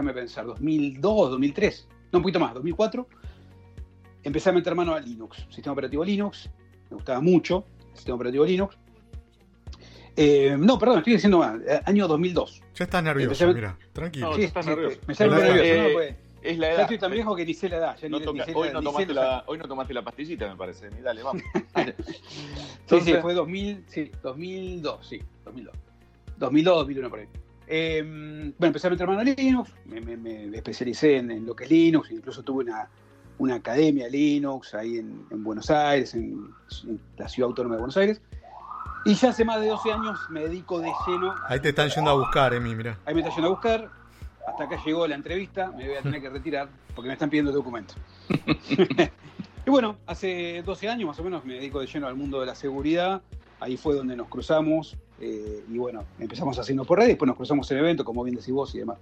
déjame 0.00 0.14
pensar, 0.14 0.46
2002, 0.46 1.30
2003, 1.30 1.88
no, 2.12 2.18
un 2.18 2.22
poquito 2.22 2.40
más, 2.40 2.54
2004, 2.54 3.06
empecé 4.22 4.48
a 4.50 4.52
meter 4.52 4.74
mano 4.74 4.94
a 4.94 5.00
Linux, 5.00 5.46
sistema 5.50 5.72
operativo 5.72 6.04
Linux, 6.04 6.48
me 6.90 6.96
gustaba 6.96 7.20
mucho 7.20 7.64
el 7.90 7.96
sistema 7.96 8.16
operativo 8.16 8.44
Linux. 8.46 8.76
Eh, 10.16 10.56
no, 10.58 10.78
perdón, 10.78 10.98
estoy 10.98 11.12
diciendo 11.14 11.38
mal, 11.38 11.62
eh, 11.66 11.80
año 11.84 12.08
2002. 12.08 12.62
Ya 12.74 12.84
estás 12.84 13.02
nervioso, 13.04 13.44
a- 13.48 13.52
mira. 13.52 13.78
Tranquilo. 13.92 14.30
No, 14.30 14.36
Sí, 14.36 14.42
estás 14.44 14.64
sí, 14.64 14.70
nervioso. 14.70 14.98
Me 15.06 15.14
sale 15.14 15.30
muy 15.30 15.40
Relaja. 15.40 15.56
nervioso, 15.62 15.80
Eh, 15.80 15.88
¿no? 15.88 15.94
Pues, 15.94 16.14
Es 16.42 16.58
la 16.58 16.66
ya 16.68 16.72
edad. 16.72 16.80
estoy 16.82 16.98
tan 16.98 17.12
viejo 17.12 17.36
que 17.36 17.44
ni 17.46 17.54
sé 17.54 17.68
la 17.68 17.76
edad. 17.76 17.96
ya 18.00 18.08
No 18.08 18.18
ni- 18.18 18.24
toca- 18.24 18.38
ni 18.46 18.52
sé 18.52 18.58
hoy, 18.58 18.68
la- 18.68 18.72
no 18.74 18.82
tomaste 18.82 19.14
la, 19.14 19.44
hoy 19.46 19.58
no 19.58 19.68
tomaste 19.68 19.94
la 19.94 20.02
pastillita, 20.02 20.48
me 20.48 20.56
parece. 20.56 20.90
Ni 20.90 21.00
dale, 21.02 21.22
vamos. 21.22 21.42
Sí, 21.74 21.92
sí, 22.34 23.12
Entonces- 23.12 23.20
fue 23.22 23.34
2000, 23.34 23.84
sí, 23.86 24.10
2002, 24.22 25.06
sí, 25.06 25.22
2002. 25.44 25.74
2002, 26.38 26.76
2001 26.78 27.10
por 27.10 27.18
ahí. 27.20 27.26
Eh, 27.72 28.02
bueno, 28.58 28.66
empecé 28.66 28.88
a 28.88 28.90
meter 28.90 29.06
mano 29.06 29.20
a 29.20 29.24
Linux, 29.24 29.70
me, 29.86 30.00
me- 30.00 30.16
me 30.16 30.56
especialicé 30.56 31.18
en, 31.18 31.30
en 31.30 31.46
lo 31.46 31.54
que 31.54 31.64
es 31.64 31.70
Linux, 31.70 32.10
incluso 32.10 32.42
tuve 32.42 32.64
una, 32.64 32.88
una 33.38 33.54
academia 33.54 34.06
de 34.06 34.10
Linux 34.10 34.74
ahí 34.74 34.98
en, 34.98 35.24
en 35.30 35.44
Buenos 35.44 35.70
Aires, 35.70 36.12
en, 36.14 36.50
en 36.84 37.00
la 37.16 37.28
ciudad 37.28 37.48
autónoma 37.48 37.76
de 37.76 37.80
Buenos 37.80 37.96
Aires. 37.96 38.20
Y 39.04 39.14
ya 39.14 39.30
hace 39.30 39.44
más 39.44 39.60
de 39.60 39.68
12 39.68 39.92
años 39.92 40.18
me 40.30 40.40
dedico 40.40 40.80
de 40.80 40.90
lleno. 41.06 41.32
Ahí 41.48 41.60
te 41.60 41.68
están 41.70 41.88
yendo 41.88 42.10
a 42.10 42.14
buscar, 42.14 42.52
Emi, 42.54 42.74
mira. 42.74 42.98
Ahí 43.06 43.14
me 43.14 43.20
está 43.20 43.32
yendo 43.32 43.46
a 43.46 43.50
buscar. 43.52 43.88
Hasta 44.48 44.64
acá 44.64 44.76
llegó 44.84 45.06
la 45.06 45.14
entrevista, 45.14 45.70
me 45.70 45.86
voy 45.86 45.96
a 45.96 46.02
tener 46.02 46.20
que 46.20 46.28
retirar 46.28 46.68
porque 46.94 47.06
me 47.06 47.12
están 47.14 47.30
pidiendo 47.30 47.50
el 47.52 47.56
documento. 47.56 47.94
y 49.66 49.70
bueno, 49.70 49.96
hace 50.06 50.62
12 50.66 50.88
años 50.88 51.06
más 51.06 51.18
o 51.20 51.24
menos 51.24 51.44
me 51.44 51.54
dedico 51.54 51.80
de 51.80 51.86
lleno 51.86 52.06
al 52.08 52.16
mundo 52.16 52.40
de 52.40 52.46
la 52.46 52.54
seguridad. 52.54 53.22
Ahí 53.60 53.76
fue 53.76 53.94
donde 53.94 54.16
nos 54.16 54.28
cruzamos 54.28 54.96
eh, 55.20 55.64
y 55.70 55.78
bueno, 55.78 56.04
empezamos 56.18 56.58
haciendo 56.58 56.84
por 56.84 57.00
ahí, 57.00 57.08
después 57.08 57.26
nos 57.26 57.36
cruzamos 57.36 57.70
en 57.70 57.78
evento, 57.78 58.04
como 58.04 58.22
bien 58.24 58.36
decís 58.36 58.52
vos 58.52 58.74
y 58.74 58.78
demás. 58.78 58.98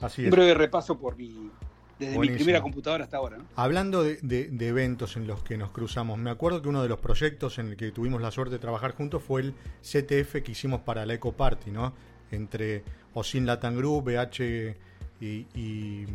Así 0.00 0.22
Un 0.22 0.26
es. 0.28 0.30
breve 0.32 0.54
repaso 0.54 0.98
por 0.98 1.16
mi, 1.16 1.50
desde 1.98 2.18
mi 2.18 2.28
primera 2.28 2.60
computadora 2.60 3.04
hasta 3.04 3.16
ahora. 3.16 3.38
¿no? 3.38 3.44
Hablando 3.56 4.02
de, 4.02 4.16
de- 4.22 4.48
de 4.48 4.68
eventos 4.68 5.16
en 5.16 5.26
los 5.26 5.42
que 5.42 5.56
nos 5.56 5.70
cruzamos, 5.70 6.18
me 6.18 6.30
acuerdo 6.30 6.60
que 6.60 6.68
uno 6.68 6.82
de 6.82 6.88
los 6.88 6.98
proyectos 6.98 7.58
en 7.58 7.68
el 7.68 7.76
que 7.76 7.90
tuvimos 7.92 8.20
la 8.20 8.30
suerte 8.30 8.54
de 8.54 8.58
trabajar 8.58 8.94
juntos 8.94 9.22
fue 9.22 9.40
el 9.40 9.54
CTF 9.82 10.42
que 10.42 10.52
hicimos 10.52 10.80
para 10.82 11.06
la 11.06 11.14
Eco 11.14 11.32
Party, 11.32 11.70
¿no? 11.70 11.94
Entre 12.30 12.82
Osin 13.14 13.46
Latin 13.46 13.76
Group, 13.76 14.04
BH 14.10 14.74
y, 15.20 15.46
y 15.54 16.06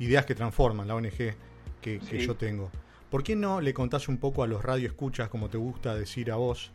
Ideas 0.00 0.26
que 0.26 0.34
Transforman, 0.34 0.86
la 0.88 0.94
ONG 0.96 1.10
que, 1.10 1.34
que 1.80 2.00
Sí. 2.02 2.18
yo 2.26 2.34
tengo. 2.34 2.70
¿Por 3.10 3.22
qué 3.22 3.34
no 3.36 3.60
le 3.60 3.72
contás 3.74 4.08
un 4.08 4.18
poco 4.18 4.42
a 4.42 4.46
los 4.46 4.62
radioescuchas, 4.64 5.28
como 5.28 5.48
te 5.48 5.56
gusta 5.58 5.94
decir 5.94 6.30
a 6.30 6.36
vos, 6.36 6.70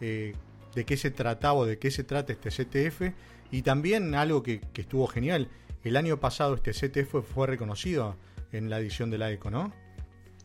eh, 0.00 0.34
de 0.74 0.84
qué 0.84 0.96
se 0.96 1.10
trataba 1.10 1.54
o 1.54 1.66
de 1.66 1.78
qué 1.78 1.90
se 1.90 2.04
trata 2.04 2.32
este 2.32 2.50
CTF 2.50 3.12
y 3.50 3.62
también 3.62 4.14
algo 4.14 4.42
que, 4.42 4.60
estuvo 4.74 5.06
genial. 5.06 5.48
El 5.84 5.96
año 5.96 6.18
pasado 6.18 6.54
este 6.54 6.72
CTF 6.72 7.22
fue 7.22 7.46
reconocido 7.46 8.16
en 8.52 8.68
la 8.70 8.78
edición 8.78 9.10
de 9.10 9.18
la 9.18 9.30
ECO, 9.30 9.50
¿no? 9.50 9.72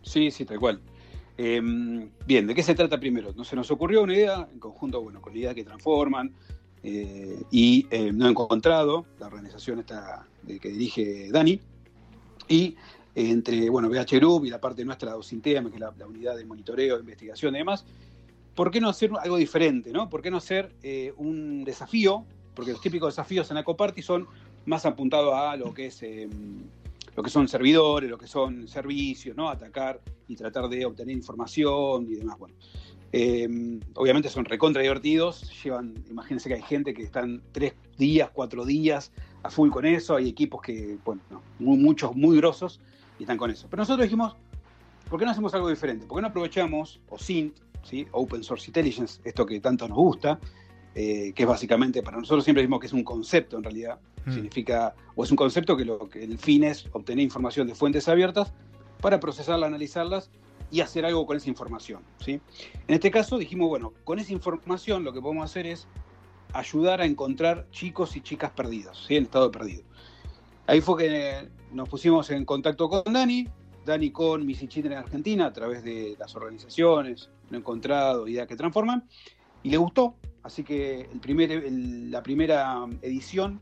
Sí, 0.01 0.31
sí, 0.31 0.45
tal 0.45 0.59
cual. 0.59 0.79
Em, 1.37 2.09
bien, 2.25 2.45
¿de 2.45 2.53
qué 2.53 2.61
se 2.61 2.75
trata 2.75 2.99
primero? 2.99 3.33
No 3.35 3.43
se 3.43 3.55
nos 3.55 3.71
ocurrió 3.71 4.03
una 4.03 4.13
idea 4.13 4.47
en 4.51 4.59
conjunto 4.59 5.01
bueno, 5.01 5.21
con 5.21 5.35
ideas 5.35 5.55
que 5.55 5.63
transforman 5.63 6.31
eh, 6.83 7.41
y 7.49 7.87
eh, 7.89 8.11
no 8.11 8.27
he 8.27 8.29
encontrado 8.29 9.05
la 9.19 9.27
organización 9.27 9.79
esta 9.79 10.27
que 10.45 10.69
dirige 10.69 11.31
Dani 11.31 11.59
y 12.47 12.75
eh, 13.15 13.29
entre 13.29 13.69
bueno, 13.69 13.89
BH 13.89 14.17
Group 14.17 14.45
y 14.45 14.49
la 14.49 14.59
parte 14.59 14.83
nuestra, 14.83 15.11
la 15.11 15.17
OSINTEAM, 15.17 15.69
que 15.69 15.75
es 15.75 15.79
la, 15.79 15.93
unidad 16.05 16.35
de 16.35 16.45
monitoreo, 16.45 16.99
investigación 16.99 17.55
y 17.55 17.59
demás, 17.59 17.85
¿por 18.55 18.71
qué 18.71 18.79
no 18.81 18.89
hacer 18.89 19.11
algo 19.21 19.37
diferente? 19.37 19.91
¿no? 19.91 20.09
¿Por 20.09 20.21
qué 20.21 20.31
no 20.31 20.37
hacer 20.37 20.71
un 21.17 21.63
desafío? 21.63 22.25
Porque 22.53 22.71
los 22.71 22.81
típicos 22.81 23.15
desafíos 23.15 23.49
en 23.51 23.57
Acoparty 23.57 24.01
son 24.01 24.27
más 24.65 24.85
apuntados 24.85 25.33
a 25.33 25.55
lo 25.55 25.73
que 25.73 25.87
es 25.87 26.03
em, 26.03 26.61
lo 27.15 27.23
que 27.23 27.29
son 27.29 27.47
servidores, 27.47 28.09
lo 28.09 28.17
que 28.17 28.27
son 28.27 28.67
servicios, 28.67 29.35
¿no? 29.35 29.49
Atacar 29.49 29.99
y 30.27 30.35
tratar 30.35 30.67
de 30.67 30.85
obtener 30.85 31.15
información 31.15 32.07
y 32.09 32.15
demás. 32.15 32.39
Bueno, 32.39 32.55
em, 33.11 33.79
obviamente 33.95 34.29
son 34.29 34.45
recontra 34.45 34.81
divertidos. 34.81 35.51
Llevan, 35.63 35.93
imagínense 36.09 36.49
que 36.49 36.55
hay 36.55 36.61
gente 36.63 36.93
que 36.93 37.03
están 37.03 37.41
tres 37.51 37.73
días, 37.97 38.29
cuatro 38.33 38.65
días 38.65 39.11
a 39.43 39.49
full 39.49 39.69
con 39.69 39.85
eso. 39.85 40.15
Hay 40.15 40.29
equipos 40.29 40.61
que, 40.61 40.97
bueno, 41.05 41.21
muchos 41.59 42.15
muy 42.15 42.37
grosos 42.37 42.79
y 43.19 43.23
están 43.23 43.37
con 43.37 43.51
eso. 43.51 43.67
Pero 43.69 43.81
nosotros 43.81 44.05
dijimos, 44.05 44.35
¿por 45.09 45.19
qué 45.19 45.25
no 45.25 45.31
hacemos 45.31 45.53
algo 45.53 45.69
diferente? 45.69 46.07
¿Por 46.07 46.17
qué 46.17 46.21
no 46.23 46.27
aprovechamos 46.29 46.99
OSINT, 47.09 47.55
¿sí? 47.83 48.07
Open 48.11 48.43
Source 48.43 48.67
Intelligence, 48.67 49.21
esto 49.23 49.45
que 49.45 49.59
tanto 49.59 49.87
nos 49.87 49.97
gusta, 49.97 50.39
eh, 50.95 51.33
que 51.35 51.43
es 51.43 51.49
básicamente, 51.49 52.03
para 52.03 52.17
nosotros 52.17 52.43
siempre 52.43 52.61
decimos 52.61 52.79
que 52.79 52.87
es 52.87 52.93
un 52.93 53.03
concepto 53.03 53.57
en 53.57 53.63
realidad, 53.63 53.99
mm. 54.25 54.31
significa, 54.31 54.95
o 55.15 55.23
es 55.23 55.31
un 55.31 55.37
concepto 55.37 55.75
que, 55.75 55.85
lo, 55.85 56.09
que 56.09 56.23
el 56.23 56.37
fin 56.37 56.63
es 56.63 56.87
obtener 56.91 57.23
información 57.23 57.67
de 57.67 57.75
fuentes 57.75 58.07
abiertas 58.07 58.53
para 59.01 59.19
procesarla, 59.19 59.67
analizarlas 59.67 60.29
y 60.71 60.81
hacer 60.81 61.05
algo 61.05 61.25
con 61.25 61.37
esa 61.37 61.49
información. 61.49 62.01
¿sí? 62.23 62.41
En 62.87 62.95
este 62.95 63.11
caso 63.11 63.37
dijimos, 63.37 63.69
bueno, 63.69 63.93
con 64.03 64.19
esa 64.19 64.33
información 64.33 65.03
lo 65.03 65.13
que 65.13 65.21
podemos 65.21 65.45
hacer 65.45 65.67
es 65.67 65.87
ayudar 66.53 67.01
a 67.01 67.05
encontrar 67.05 67.67
chicos 67.71 68.15
y 68.15 68.21
chicas 68.21 68.51
perdidos, 68.51 69.05
¿sí? 69.07 69.15
en 69.15 69.23
estado 69.23 69.51
perdido. 69.51 69.83
Ahí 70.67 70.81
fue 70.81 71.03
que 71.03 71.49
nos 71.71 71.89
pusimos 71.89 72.29
en 72.29 72.45
contacto 72.45 72.87
con 72.87 73.11
Dani, 73.11 73.47
Dani 73.85 74.11
con 74.11 74.45
Missy 74.45 74.69
en 74.75 74.93
Argentina 74.93 75.47
a 75.47 75.53
través 75.53 75.83
de 75.83 76.15
las 76.19 76.35
organizaciones, 76.35 77.29
lo 77.49 77.57
encontrado, 77.57 78.27
ideas 78.27 78.47
que 78.47 78.55
transforman, 78.55 79.03
y 79.63 79.69
le 79.69 79.77
gustó, 79.77 80.15
Así 80.43 80.63
que 80.63 81.07
el 81.11 81.19
primer, 81.21 81.63
la 81.71 82.21
primera 82.21 82.85
edición 83.01 83.61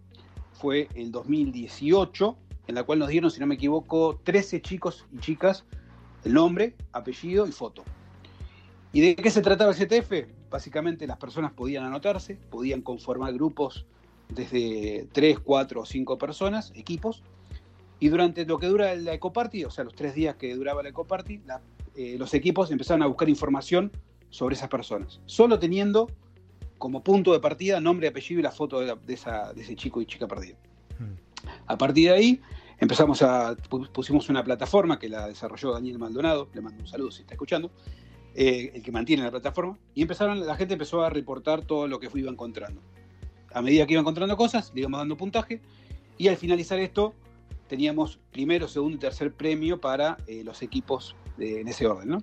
fue 0.54 0.90
el 0.96 1.12
2018, 1.12 2.36
en 2.68 2.76
la 2.76 2.84
cual 2.84 3.00
nos 3.00 3.10
dieron, 3.10 3.30
si 3.30 3.40
no 3.40 3.46
me 3.46 3.56
equivoco, 3.56 4.20
13 4.24 4.62
chicos 4.62 5.06
y 5.14 5.20
chicas, 5.20 5.64
el 6.26 6.34
nombre, 6.34 6.76
apellido 6.92 7.48
y 7.48 7.52
foto. 7.52 7.84
¿Y 8.94 9.02
de 9.02 9.16
qué 9.16 9.30
se 9.30 9.42
trataba 9.42 9.74
el 9.74 9.78
CTF? 9.78 10.28
Básicamente 10.50 11.06
las 11.06 11.18
personas 11.18 11.54
podían 11.54 11.86
anotarse, 11.86 12.36
podían 12.50 12.82
conformar 12.82 13.32
grupos 13.34 13.86
desde 14.30 15.08
3, 15.12 15.40
4 15.40 15.82
o 15.82 15.86
5 15.86 16.18
personas, 16.18 16.74
equipos, 16.76 17.22
y 18.02 18.10
durante 18.10 18.46
lo 18.46 18.58
que 18.58 18.66
dura 18.66 18.96
la 18.96 19.14
Ecoparty, 19.14 19.64
o 19.64 19.70
sea, 19.70 19.84
los 19.84 19.94
tres 19.94 20.16
días 20.16 20.36
que 20.36 20.56
duraba 20.56 20.82
la 20.82 20.90
Ecoparty, 20.90 21.40
eh, 21.96 22.16
los 22.18 22.34
equipos 22.34 22.72
empezaron 22.72 23.04
a 23.04 23.06
buscar 23.06 23.30
información 23.30 23.92
sobre 24.32 24.56
esas 24.56 24.70
personas, 24.70 25.22
solo 25.28 25.60
teniendo 25.60 26.10
como 26.80 27.04
punto 27.04 27.32
de 27.32 27.40
partida 27.40 27.80
nombre, 27.80 28.08
apellido 28.08 28.40
y 28.40 28.44
la 28.44 28.52
foto 28.52 28.80
de, 28.80 29.14
ese 29.14 29.76
chico 29.76 30.02
y 30.02 30.08
chica 30.08 30.28
perdido. 30.28 30.58
Hmm. 30.98 31.14
A 31.68 31.78
partir 31.78 32.10
de 32.10 32.16
ahí 32.16 32.42
empezamos 32.80 33.22
a, 33.22 33.56
pusimos 33.94 34.30
una 34.30 34.44
plataforma 34.44 34.98
que 34.98 35.08
la 35.08 35.28
desarrolló 35.28 35.72
Daniel 35.72 36.00
Maldonado, 36.00 36.50
le 36.56 36.62
mando 36.62 36.82
un 36.82 36.88
saludo 36.88 37.12
si 37.12 37.22
está 37.22 37.36
escuchando, 37.36 37.70
eh, 38.34 38.72
el 38.74 38.82
que 38.82 38.92
mantiene 38.92 39.22
la 39.22 39.30
plataforma, 39.30 39.78
y 39.94 40.02
empezaron, 40.02 40.44
la 40.48 40.56
gente 40.56 40.74
empezó 40.74 41.04
a 41.04 41.12
reportar 41.12 41.62
todo 41.62 41.88
lo 41.88 42.00
que 42.00 42.10
iba 42.16 42.32
encontrando. 42.32 42.82
A 43.54 43.62
medida 43.62 43.86
que 43.86 43.94
iba 43.94 44.02
encontrando 44.02 44.36
cosas, 44.36 44.72
le 44.74 44.82
íbamos 44.82 45.00
dando 45.00 45.16
puntaje, 45.18 45.62
y 46.18 46.30
al 46.30 46.38
finalizar 46.38 46.80
esto, 46.80 47.14
teníamos 47.72 48.20
primero, 48.34 48.68
segundo 48.68 48.98
y 48.98 49.00
tercer 49.00 49.32
premio 49.32 49.80
para 49.80 50.18
eh, 50.28 50.44
los 50.44 50.62
equipos 50.62 51.16
en 51.40 51.70
ese 51.70 51.88
orden, 51.88 52.10
¿no? 52.10 52.18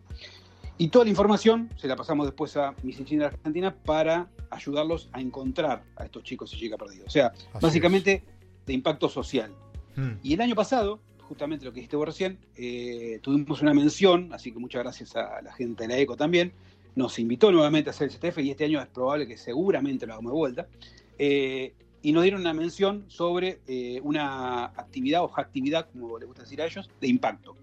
Y 0.77 0.89
toda 0.89 1.07
la 1.07 1.11
información 1.11 1.71
se 1.79 1.89
la 1.89 1.97
pasamos 1.97 2.27
después 2.27 2.55
a 2.59 2.75
Miss 2.83 3.03
China 3.03 3.29
Argentina 3.29 3.75
para 3.75 4.29
ayudarlos 4.51 5.09
a 5.13 5.23
encontrar 5.23 5.85
a 5.97 6.05
estos 6.05 6.23
chicos 6.23 6.53
y 6.53 6.59
chicas 6.59 6.79
perdidos. 6.79 7.07
O 7.07 7.11
sea, 7.11 7.33
básicamente 7.63 8.23
de 8.67 8.73
impacto 8.75 9.09
social. 9.09 9.51
Hmm. 9.97 10.19
Y 10.23 10.35
el 10.35 10.43
año 10.43 10.55
pasado, 10.55 11.01
justamente 11.23 11.65
lo 11.65 11.73
que 11.73 11.77
dijiste 11.77 11.97
vos 11.97 12.09
recién, 12.09 12.39
eh, 12.55 13.19
tuvimos 13.23 13.63
una 13.63 13.73
mención, 13.73 14.31
así 14.35 14.53
que 14.53 14.59
muchas 14.59 14.83
gracias 14.83 15.17
a 15.17 15.41
la 15.41 15.55
gente 15.55 15.85
de 15.85 15.89
la 15.89 15.99
ECO 15.99 16.15
también. 16.15 16.53
Nos 16.95 17.19
invitó 17.19 17.51
nuevamente 17.51 17.89
a 17.89 17.93
hacer 17.93 18.11
el 18.11 18.19
CTF 18.19 18.39
y 18.41 18.51
este 18.51 18.67
año 18.67 18.83
es 18.83 18.89
probable 18.89 19.27
que 19.27 19.39
seguramente 19.39 20.07
lo 20.07 20.13
hagamos 20.13 20.33
de 20.33 20.37
vuelta. 20.37 20.69
Eh, 21.19 21.73
y 22.03 22.13
nos 22.13 22.23
dieron 22.23 22.41
una 22.41 22.55
mención 22.55 23.05
sobre 23.09 23.61
eh, 23.67 24.01
una 24.03 24.67
actividad 24.67 25.23
o 25.23 25.31
actividad, 25.37 25.89
como 25.91 26.19
les 26.19 26.27
gusta 26.27 26.43
decir 26.43 26.63
a 26.63 26.67
ellos, 26.67 26.91
de 27.01 27.09
impacto 27.09 27.57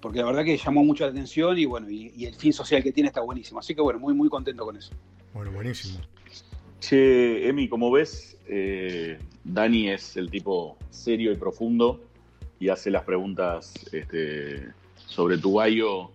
porque 0.00 0.18
la 0.18 0.26
verdad 0.26 0.44
que 0.44 0.56
llamó 0.56 0.84
mucho 0.84 1.04
la 1.04 1.10
atención 1.10 1.58
y 1.58 1.64
bueno, 1.64 1.90
y, 1.90 2.24
el 2.24 2.34
fin 2.34 2.52
social 2.52 2.82
que 2.82 2.92
tiene 2.92 3.08
está 3.08 3.20
buenísimo. 3.20 3.60
Así 3.60 3.74
que 3.74 3.80
bueno, 3.80 3.98
muy, 3.98 4.14
muy 4.14 4.28
contento 4.28 4.64
con 4.64 4.76
eso. 4.76 4.92
Bueno, 5.34 5.50
buenísimo. 5.52 6.00
Che, 6.80 7.48
Emi, 7.48 7.68
como 7.68 7.90
ves, 7.90 8.36
eh, 8.46 9.18
Dani 9.44 9.90
es 9.90 10.16
el 10.16 10.30
tipo 10.30 10.76
serio 10.90 11.32
y 11.32 11.36
profundo 11.36 12.00
y 12.60 12.68
hace 12.68 12.90
las 12.90 13.04
preguntas 13.04 13.74
este, 13.92 14.68
sobre 14.94 15.38
tu 15.38 15.54
bayo, 15.54 16.10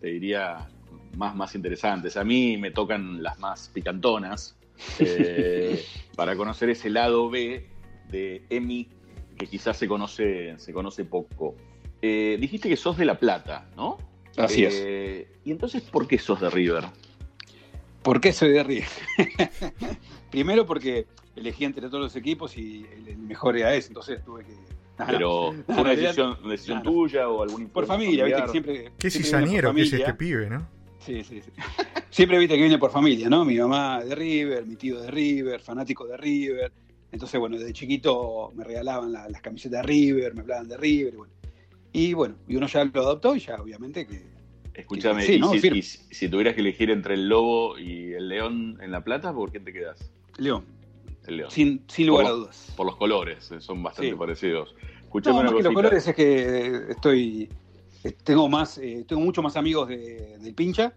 te 0.00 0.08
diría, 0.08 0.68
más, 1.16 1.34
más 1.34 1.54
interesantes. 1.54 2.16
A 2.16 2.24
mí 2.24 2.56
me 2.56 2.70
tocan 2.70 3.22
las 3.22 3.38
más 3.40 3.68
picantonas 3.72 4.56
eh, 4.98 5.84
para 6.16 6.36
conocer 6.36 6.70
ese 6.70 6.90
lado 6.90 7.30
B 7.30 7.66
de 8.10 8.44
Emi 8.50 8.88
que 9.36 9.46
quizás 9.46 9.76
se 9.76 9.88
conoce, 9.88 10.54
se 10.58 10.72
conoce 10.72 11.04
poco. 11.04 11.56
Eh, 12.02 12.36
dijiste 12.40 12.68
que 12.68 12.76
sos 12.76 12.96
de 12.96 13.04
La 13.04 13.18
Plata, 13.18 13.68
¿no? 13.76 13.98
Así 14.36 14.64
es. 14.64 14.74
Eh, 14.84 15.28
¿Y 15.44 15.50
entonces 15.50 15.82
por 15.82 16.06
qué 16.06 16.18
sos 16.18 16.40
de 16.40 16.50
River? 16.50 16.84
¿Por 18.02 18.20
qué 18.20 18.32
soy 18.32 18.50
de 18.50 18.62
River? 18.62 18.88
Primero 20.30 20.66
porque 20.66 21.06
elegí 21.36 21.64
entre 21.64 21.88
todos 21.88 22.00
los 22.00 22.16
equipos 22.16 22.56
y 22.58 22.86
el 23.06 23.16
mejor 23.16 23.56
era 23.56 23.74
ese, 23.74 23.88
entonces 23.88 24.22
tuve 24.24 24.44
que... 24.44 24.52
Pero, 25.06 25.54
¿fue 25.66 25.80
una 25.80 25.96
decisión, 25.96 26.82
tuya 26.82 27.28
o 27.28 27.42
algún 27.42 27.68
Por 27.68 27.86
familia, 27.86 28.24
viste 28.24 28.42
que 28.42 28.48
siempre... 28.48 28.92
Qué 28.98 29.10
cizañero 29.10 29.74
que 29.74 29.82
es 29.82 29.92
este 29.92 30.14
pibe, 30.14 30.50
¿no? 30.50 30.68
Sí, 31.04 31.22
sí, 31.22 31.42
sí. 31.42 31.50
Siempre 32.10 32.38
viste 32.38 32.54
que 32.54 32.62
viene 32.62 32.78
por 32.78 32.90
familia, 32.90 33.28
¿no? 33.28 33.44
Mi 33.44 33.58
mamá 33.58 34.02
de 34.02 34.14
River, 34.14 34.64
mi 34.64 34.76
tío 34.76 35.00
de 35.00 35.10
River, 35.10 35.60
fanático 35.60 36.06
de 36.06 36.16
River. 36.16 36.72
Entonces, 37.12 37.38
bueno, 37.38 37.58
desde 37.58 37.72
chiquito 37.72 38.52
me 38.54 38.64
regalaban 38.64 39.12
las 39.12 39.40
camisetas 39.42 39.82
de 39.82 39.86
River, 39.86 40.34
me 40.34 40.40
hablaban 40.40 40.68
de 40.68 40.76
River, 40.76 41.16
bueno. 41.16 41.32
Y 41.92 42.12
bueno, 42.12 42.34
y 42.48 42.56
uno 42.56 42.66
ya 42.66 42.84
lo 42.84 43.02
adoptó 43.02 43.36
y 43.36 43.40
ya 43.40 43.54
obviamente 43.56 44.06
que... 44.06 44.34
Escúchame, 44.74 45.22
si, 45.22 46.28
tuvieras 46.28 46.54
que 46.54 46.60
elegir 46.60 46.90
entre 46.90 47.14
el 47.14 47.28
lobo 47.28 47.78
y 47.78 48.12
el 48.14 48.28
león 48.28 48.78
en 48.82 48.90
La 48.90 49.04
Plata, 49.04 49.32
¿por 49.32 49.52
qué 49.52 49.60
te 49.60 49.72
quedas? 49.72 50.10
León. 50.38 50.64
El 51.28 51.36
león. 51.36 51.50
Sin, 51.52 51.84
sin 51.86 52.08
lugar 52.08 52.26
a 52.26 52.30
dudas. 52.30 52.72
Por 52.76 52.86
los 52.86 52.96
colores, 52.96 53.52
eh, 53.52 53.60
son 53.60 53.80
bastante 53.84 54.16
parecidos. 54.16 54.74
Escuchame 55.02 55.44
no, 55.44 55.52
los 55.52 55.74
colores 55.74 56.08
es 56.08 56.14
que 56.16 56.86
estoy... 56.88 57.48
Tengo 58.22 58.48
más, 58.48 58.78
eh, 58.78 59.04
tengo 59.08 59.22
muchos 59.22 59.42
más 59.42 59.56
amigos 59.56 59.88
de, 59.88 60.38
del 60.38 60.54
pincha. 60.54 60.92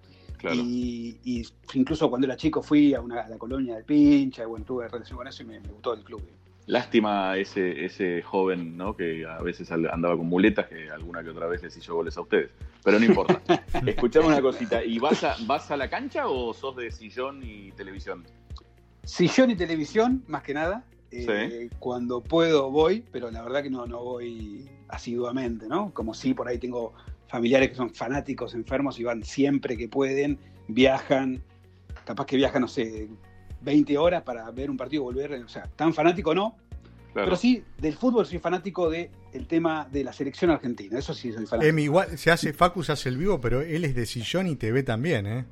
Y, 0.53 1.45
incluso 1.73 2.09
cuando 2.09 2.27
era 2.27 2.37
chico 2.37 2.61
fui 2.61 2.93
a, 2.93 3.01
una, 3.01 3.27
la 3.27 3.37
colonia 3.37 3.75
del 3.75 3.85
pincha, 3.85 4.43
y 4.43 4.45
bueno, 4.45 4.65
tuve 4.65 4.87
relación 4.87 5.17
con 5.17 5.27
eso 5.27 5.43
y 5.43 5.45
me, 5.45 5.59
me 5.59 5.69
gustó 5.69 5.93
el 5.93 6.03
club. 6.03 6.21
Lástima 6.67 7.37
ese, 7.37 7.85
ese 7.85 8.21
joven, 8.21 8.75
¿no? 8.75 8.95
Que 8.95 9.25
a 9.25 9.41
veces 9.41 9.71
andaba 9.71 10.17
con 10.17 10.27
muletas, 10.27 10.67
que 10.67 10.89
alguna 10.89 11.23
que 11.23 11.29
otra 11.29 11.47
vez 11.47 11.63
les 11.63 11.75
hizo 11.77 11.95
goles 11.95 12.17
a 12.17 12.21
ustedes. 12.21 12.51
Pero 12.83 12.99
no 12.99 13.05
importa. 13.05 13.41
Escuchame 13.85 14.27
una 14.27 14.41
cosita. 14.41 14.83
¿Y 14.83 14.99
vas 14.99 15.23
a, 15.23 15.37
vas 15.45 15.71
a 15.71 15.77
la 15.77 15.89
cancha 15.89 16.27
o 16.27 16.53
sos 16.53 16.75
de 16.75 16.91
sillón 16.91 17.41
y 17.41 17.71
televisión? 17.71 18.25
Sillón 19.05 19.51
y 19.51 19.55
televisión, 19.55 20.25
más 20.27 20.43
que 20.43 20.53
nada. 20.53 20.83
Eh, 21.09 21.69
cuando 21.79 22.21
puedo 22.21 22.69
voy, 22.69 23.01
pero 23.13 23.31
la 23.31 23.41
verdad 23.43 23.63
que 23.63 23.69
no, 23.69 23.85
no 23.87 24.03
voy 24.03 24.69
asiduamente, 24.89 25.67
¿no? 25.67 25.93
Como 25.93 26.13
si 26.13 26.33
por 26.33 26.47
ahí 26.47 26.57
tengo 26.57 26.93
familiares 27.27 27.69
que 27.69 27.75
son 27.75 27.93
fanáticos, 27.93 28.53
enfermos 28.53 28.99
y 28.99 29.03
van 29.03 29.23
siempre 29.23 29.77
que 29.77 29.87
pueden, 29.89 30.39
viajan, 30.67 31.41
capaz 32.05 32.25
que 32.25 32.37
viajan, 32.37 32.61
no 32.61 32.67
sé, 32.67 33.07
20 33.61 33.97
horas 33.97 34.23
para 34.23 34.49
ver 34.51 34.69
un 34.69 34.77
partido 34.77 35.01
y 35.01 35.05
volver. 35.05 35.33
O 35.43 35.49
sea, 35.49 35.63
tan 35.75 35.93
fanático 35.93 36.33
no. 36.33 36.55
Pero 37.13 37.35
sí, 37.35 37.63
del 37.79 37.95
fútbol 37.95 38.27
soy 38.27 38.37
fanático 38.37 38.89
del 38.91 39.09
el 39.33 39.47
tema 39.47 39.87
de 39.91 40.03
la 40.03 40.13
selección 40.13 40.51
argentina. 40.51 40.99
Eso 40.99 41.15
sí 41.15 41.31
soy 41.31 41.47
fanático. 41.47 41.77
igual 41.79 42.15
se 42.17 42.29
hace, 42.29 42.53
Facu 42.53 42.83
se 42.83 42.91
hace 42.91 43.09
el 43.09 43.17
vivo, 43.17 43.41
pero 43.41 43.61
él 43.61 43.85
es 43.85 43.95
de 43.95 44.05
sillón 44.05 44.45
y 44.47 44.55
te 44.55 44.71
ve 44.71 44.83
también, 44.83 45.25
¿eh? 45.25 45.45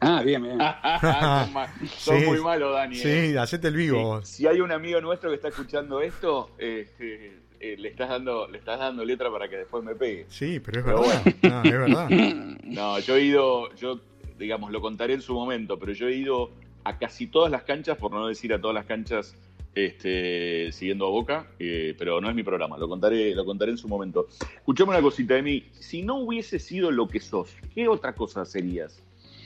Ah, 0.00 0.22
bien, 0.24 0.42
bien. 0.42 0.58
son 1.00 1.52
ma- 1.52 1.72
son 1.98 2.18
Sí. 2.18 2.26
muy 2.26 2.40
malos, 2.40 2.72
Dani. 2.72 2.96
Sí, 2.96 3.08
eh. 3.08 3.38
hacete 3.38 3.68
el 3.68 3.76
vivo. 3.76 4.22
Si 4.24 4.46
hay 4.46 4.60
un 4.62 4.72
amigo 4.72 5.00
nuestro 5.02 5.28
que 5.28 5.36
está 5.36 5.48
escuchando 5.48 6.00
esto, 6.00 6.50
este, 6.58 7.38
eh, 7.62 7.76
le 7.78 7.90
estás 7.90 8.08
dando, 8.08 8.48
le 8.48 8.58
estás 8.58 8.80
dando 8.80 9.04
letra 9.04 9.30
para 9.30 9.48
que 9.48 9.56
después 9.56 9.84
me 9.84 9.94
pegue. 9.94 10.26
Sí, 10.28 10.58
pero 10.58 10.80
es 10.80 10.84
Pero 10.84 11.00
verdad. 11.00 11.22
No, 11.42 11.62
es 11.62 11.70
verdad. 11.70 12.08
No, 12.64 12.98
yo 12.98 13.16
he 13.16 13.22
ido, 13.22 13.72
yo, 13.76 14.00
digamos, 14.36 14.72
lo 14.72 14.80
contaré 14.80 15.14
en 15.14 15.22
su 15.22 15.32
momento, 15.32 15.78
pero 15.78 15.92
yo 15.92 16.08
he 16.08 16.16
ido 16.16 16.50
a 16.82 16.98
casi 16.98 17.28
todas 17.28 17.52
las 17.52 17.62
canchas, 17.62 17.96
por 17.98 18.10
no 18.10 18.26
decir 18.26 18.52
a 18.52 18.60
todas 18.60 18.74
las 18.74 18.86
canchas, 18.86 19.36
este, 19.76 20.72
siguiendo 20.72 21.06
a 21.06 21.10
Boca, 21.10 21.46
eh, 21.60 21.94
pero 21.96 22.20
no 22.20 22.28
es 22.28 22.34
mi 22.34 22.42
programa, 22.42 22.76
lo 22.78 22.88
contaré, 22.88 23.32
lo 23.32 23.44
contaré 23.44 23.70
en 23.70 23.78
su 23.78 23.86
momento. 23.86 24.26
Escuchame 24.56 24.90
una 24.90 25.00
cosita 25.00 25.34
de 25.34 25.42
mí, 25.42 25.64
si 25.72 26.02
no 26.02 26.16
hubiese 26.16 26.58
sido 26.58 26.90
lo 26.90 27.06
que 27.06 27.20
sos, 27.20 27.54
¿qué 27.74 27.86
otra 27.86 28.12
cosa 28.12 28.44
serías? 28.44 29.00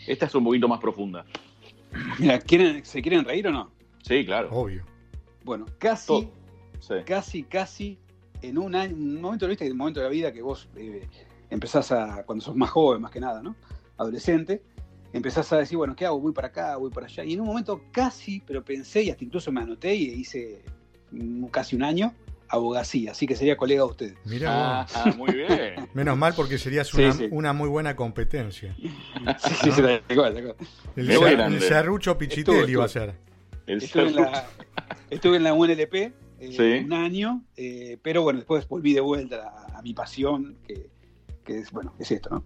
Esta 0.07 0.25
es 0.25 0.35
un 0.35 0.45
poquito 0.45 0.69
más 0.69 0.81
profunda. 0.81 1.27
Mira, 2.19 2.39
¿quieren, 2.39 2.83
¿se 2.83 3.03
quieren 3.03 3.27
reír 3.27 3.49
o 3.49 3.51
no? 3.51 3.71
Sí, 4.03 4.25
claro. 4.25 4.49
Obvio. 4.53 4.85
Bueno, 5.45 5.67
casi. 5.79 6.29
Sí. 6.81 6.95
casi, 7.05 7.43
casi 7.43 7.99
en 8.43 8.59
un 8.59 8.75
año, 8.75 8.95
un 8.95 9.21
momento, 9.21 9.49
¿viste? 9.49 9.71
Un 9.71 9.77
momento 9.77 10.01
de 10.01 10.05
la 10.05 10.11
vida 10.11 10.33
que 10.33 10.43
vos 10.43 10.69
eh, 10.77 11.09
empezás 11.51 11.93
a, 11.93 12.25
cuando 12.25 12.45
sos 12.45 12.57
más 12.57 12.71
joven, 12.71 13.03
más 13.03 13.11
que 13.11 13.21
nada, 13.21 13.43
¿no? 13.43 13.57
Adolescente, 13.97 14.63
empezás 15.13 15.53
a 15.53 15.59
decir, 15.59 15.77
bueno, 15.79 15.97
¿qué 15.97 16.07
hago? 16.07 16.21
Voy 16.21 16.33
para 16.33 16.49
acá, 16.49 16.77
voy 16.77 16.91
para 16.91 17.07
allá. 17.07 17.25
Y 17.25 17.35
en 17.35 17.41
un 17.41 17.47
momento 17.47 17.83
casi, 17.93 18.43
pero 18.47 18.65
pensé 18.65 19.03
y 19.03 19.11
hasta 19.11 19.25
incluso 19.25 19.51
me 19.53 19.61
anoté 19.61 19.95
y 19.95 20.05
hice 20.13 20.63
mm, 21.13 21.47
casi 21.47 21.77
un 21.77 21.83
año 21.83 22.15
abogacía, 22.49 23.11
así 23.11 23.27
que 23.27 23.35
sería 23.35 23.57
colega 23.57 23.83
de 23.83 23.89
ustedes. 23.89 24.15
Mira 24.25 24.81
Ah, 24.83 24.87
ah, 24.95 25.13
muy 25.17 25.33
bien. 25.35 25.89
Menos 25.95 26.17
mal 26.17 26.33
porque 26.35 26.59
serías 26.59 26.93
una, 26.95 27.13
sí. 27.13 27.29
una 27.31 27.53
muy 27.53 27.69
buena 27.69 27.97
competencia. 27.97 28.77
Sí, 29.39 29.55
sí, 29.65 29.73
sí, 29.73 30.15
cual. 30.15 30.55
El, 30.95 31.11
el 31.11 31.61
serrucho 31.61 32.17
Pichitelli 32.17 32.77
va 32.77 32.85
a 32.85 32.89
ser. 32.89 33.15
El 33.67 33.83
Estuve 33.83 34.09
en 34.09 34.17
la, 34.17 34.47
estuve 35.11 35.37
en 35.39 35.43
la 35.43 35.53
UNLP 35.53 36.13
eh, 36.41 36.53
Sí. 36.53 36.85
un 36.85 36.93
año, 36.93 37.45
eh, 37.57 37.99
pero 38.03 38.23
bueno, 38.23 38.39
después 38.41 38.67
volví 38.69 38.93
de 38.95 39.01
vuelta 39.01 39.49
a, 39.49 39.79
a 39.79 39.83
mi 39.83 39.95
pasión, 39.95 40.57
que, 40.67 40.89
que 41.45 41.59
es, 41.59 41.71
bueno, 41.71 41.95
es 41.99 42.11
esto, 42.11 42.31
¿no? 42.31 42.45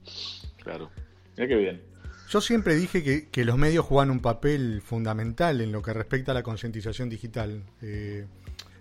Claro. 0.62 0.90
Mira 1.36 1.48
qué 1.48 1.56
bien. 1.56 1.82
Yo 2.28 2.40
siempre 2.40 2.76
dije 2.76 3.02
que, 3.02 3.28
que 3.28 3.44
los 3.44 3.58
medios 3.58 3.84
juegan 3.84 4.10
un 4.10 4.20
papel 4.20 4.82
fundamental 4.82 5.60
en 5.60 5.72
lo 5.72 5.82
que 5.82 5.92
respecta 5.92 6.30
a 6.30 6.34
la 6.34 6.44
concientización 6.44 7.08
digital. 7.08 7.64
Eh, 7.82 8.26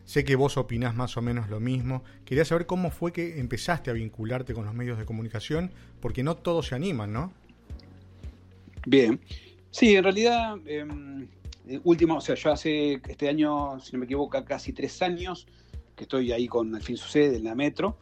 sé 0.06 0.24
que 0.24 0.36
vos 0.36 0.58
opinás 0.58 0.96
más 0.96 1.18
o 1.18 1.22
menos 1.24 1.50
lo 1.50 1.60
mismo. 1.60 2.04
Quería 2.26 2.46
saber 2.46 2.68
cómo 2.68 2.92
fue 2.92 3.12
que 3.12 3.40
empezaste 3.40 3.90
a 3.90 3.94
vincularte 3.94 4.54
con 4.54 4.66
los 4.66 4.76
medios 4.76 5.00
de 5.00 5.06
comunicación, 5.06 5.72
porque 6.00 6.22
no 6.22 6.36
todos 6.36 6.68
se 6.68 6.76
animan, 6.76 7.12
¿no? 7.12 7.34
Bien. 8.86 9.20
Sí, 9.72 9.96
en 9.96 10.04
realidad, 10.04 10.58
eh, 11.70 11.80
último, 11.84 12.18
o 12.18 12.22
sea, 12.22 12.36
yo 12.36 12.52
hace 12.52 13.02
este 13.08 13.30
año, 13.30 13.80
si 13.80 13.94
no 13.94 14.00
me 14.00 14.06
equivoco, 14.06 14.44
casi 14.44 14.74
tres 14.74 15.02
años 15.02 15.48
que 15.96 16.04
estoy 16.04 16.32
ahí 16.32 16.48
con 16.48 16.74
Al 16.74 16.82
fin 16.82 16.98
sucede 16.98 17.38
en 17.38 17.44
la 17.44 17.56
Metro, 17.56 17.98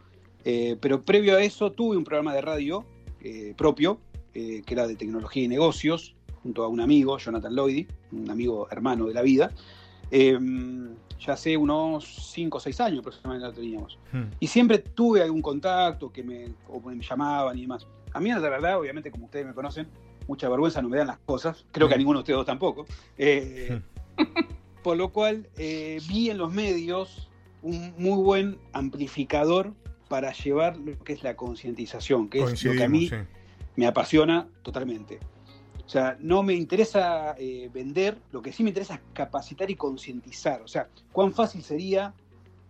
eh, 0.45 0.77
pero 0.79 1.03
previo 1.03 1.35
a 1.35 1.43
eso 1.43 1.71
tuve 1.71 1.97
un 1.97 2.03
programa 2.03 2.33
de 2.33 2.41
radio 2.41 2.85
eh, 3.21 3.53
propio, 3.57 3.99
eh, 4.33 4.61
que 4.65 4.73
era 4.73 4.87
de 4.87 4.95
tecnología 4.95 5.43
y 5.43 5.47
negocios, 5.47 6.15
junto 6.43 6.63
a 6.63 6.67
un 6.67 6.79
amigo, 6.79 7.17
Jonathan 7.17 7.53
Lloydy, 7.53 7.87
un 8.11 8.29
amigo 8.29 8.67
hermano 8.71 9.07
de 9.07 9.13
la 9.13 9.21
vida. 9.21 9.51
Eh, 10.11 10.37
ya 11.19 11.33
hace 11.33 11.57
unos 11.57 12.31
cinco 12.31 12.57
o 12.57 12.61
seis 12.61 12.79
años 12.79 12.99
aproximadamente 12.99 13.47
lo 13.47 13.53
teníamos. 13.53 13.99
Hmm. 14.11 14.25
Y 14.39 14.47
siempre 14.47 14.77
tuve 14.79 15.23
algún 15.23 15.41
contacto 15.41 16.11
que 16.11 16.23
me, 16.23 16.53
o 16.67 16.79
me 16.79 17.01
llamaban 17.01 17.57
y 17.57 17.61
demás. 17.61 17.87
A 18.13 18.19
mí, 18.19 18.29
la 18.29 18.39
verdad, 18.39 18.79
obviamente, 18.79 19.11
como 19.11 19.25
ustedes 19.25 19.45
me 19.45 19.53
conocen, 19.53 19.87
mucha 20.27 20.49
vergüenza 20.49 20.81
no 20.81 20.89
me 20.89 20.97
dan 20.97 21.07
las 21.07 21.19
cosas. 21.19 21.65
Creo 21.71 21.87
que 21.87 21.95
a 21.95 21.97
ninguno 21.97 22.19
de 22.19 22.21
ustedes 22.21 22.37
dos 22.37 22.45
tampoco. 22.45 22.85
Eh, 23.17 23.81
por 24.83 24.97
lo 24.97 25.09
cual, 25.09 25.47
eh, 25.57 25.99
vi 26.07 26.29
en 26.29 26.37
los 26.37 26.53
medios 26.53 27.29
un 27.61 27.93
muy 27.97 28.21
buen 28.21 28.57
amplificador 28.73 29.73
para 30.07 30.31
llevar 30.31 30.77
lo 30.77 30.97
que 30.99 31.13
es 31.13 31.23
la 31.23 31.35
concientización, 31.35 32.29
que 32.29 32.43
es 32.43 32.63
lo 32.63 32.73
que 32.73 32.83
a 32.83 32.89
mí 32.89 33.09
sí. 33.09 33.15
me 33.75 33.87
apasiona 33.87 34.47
totalmente. 34.61 35.19
O 35.85 35.89
sea, 35.89 36.17
no 36.19 36.43
me 36.43 36.53
interesa 36.53 37.35
eh, 37.37 37.69
vender, 37.73 38.17
lo 38.31 38.41
que 38.41 38.51
sí 38.51 38.61
me 38.61 38.69
interesa 38.69 38.95
es 38.95 39.01
capacitar 39.13 39.71
y 39.71 39.75
concientizar. 39.75 40.61
O 40.61 40.67
sea, 40.67 40.89
cuán 41.13 41.33
fácil 41.33 41.63
sería 41.63 42.13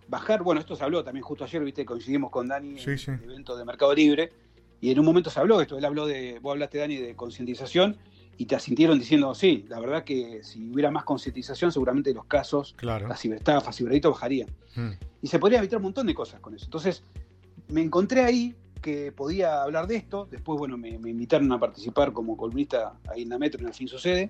bajar, 0.08 0.44
bueno, 0.44 0.62
esto 0.62 0.76
se 0.76 0.84
habló 0.84 1.04
también 1.04 1.24
justo 1.24 1.44
ayer, 1.44 1.64
viste, 1.64 1.84
coincidimos 1.84 2.30
con 2.30 2.48
Dani 2.48 2.78
Sí, 2.78 2.92
en 2.92 2.98
sí. 2.98 3.12
el 3.12 3.24
evento 3.24 3.58
de 3.58 3.66
Mercado 3.66 3.94
Libre, 3.94 4.32
y 4.82 4.92
en 4.92 5.00
un 5.00 5.06
momento 5.06 5.30
se 5.30 5.40
habló 5.40 5.60
esto, 5.62 5.78
él 5.78 5.86
habló 5.86 6.06
de, 6.06 6.40
vos 6.40 6.52
hablaste 6.54 6.78
Dani 6.80 6.98
de 6.98 7.16
concientización, 7.16 7.98
y 8.40 8.46
te 8.46 8.56
asintieron 8.56 9.00
diciendo, 9.00 9.34
sí, 9.34 9.66
la 9.68 9.80
verdad 9.80 10.04
que 10.04 10.44
si 10.44 10.70
hubiera 10.70 10.92
más 10.92 11.04
concientización, 11.06 11.72
seguramente 11.72 12.14
los 12.14 12.26
casos, 12.26 12.76
Claro. 12.78 13.08
las 13.08 13.20
ciberestafas, 13.20 13.76
ciberdelitos 13.76 14.12
bajarían. 14.12 14.50
Hmm. 14.76 14.92
Y 15.24 15.28
se 15.28 15.40
podría 15.40 15.58
evitar 15.58 15.78
un 15.78 15.84
montón 15.86 16.06
de 16.06 16.14
cosas 16.14 16.40
con 16.40 16.54
eso. 16.54 16.66
Entonces, 16.66 17.02
me 17.70 17.82
encontré 17.82 18.22
ahí 18.22 18.54
que 18.80 19.12
podía 19.12 19.64
hablar 19.64 19.88
de 19.88 19.96
esto. 19.96 20.28
Después, 20.30 20.60
bueno, 20.60 20.78
me, 20.78 21.00
me 21.00 21.10
invitaron 21.10 21.52
a 21.52 21.60
participar 21.60 22.14
como 22.14 22.38
columnista 22.38 22.94
ahí 23.10 23.24
en 23.24 23.30
la 23.30 23.40
Metro, 23.40 23.60
en 23.62 23.66
Al 23.68 23.74
fin 23.74 23.88
sucede. 23.88 24.30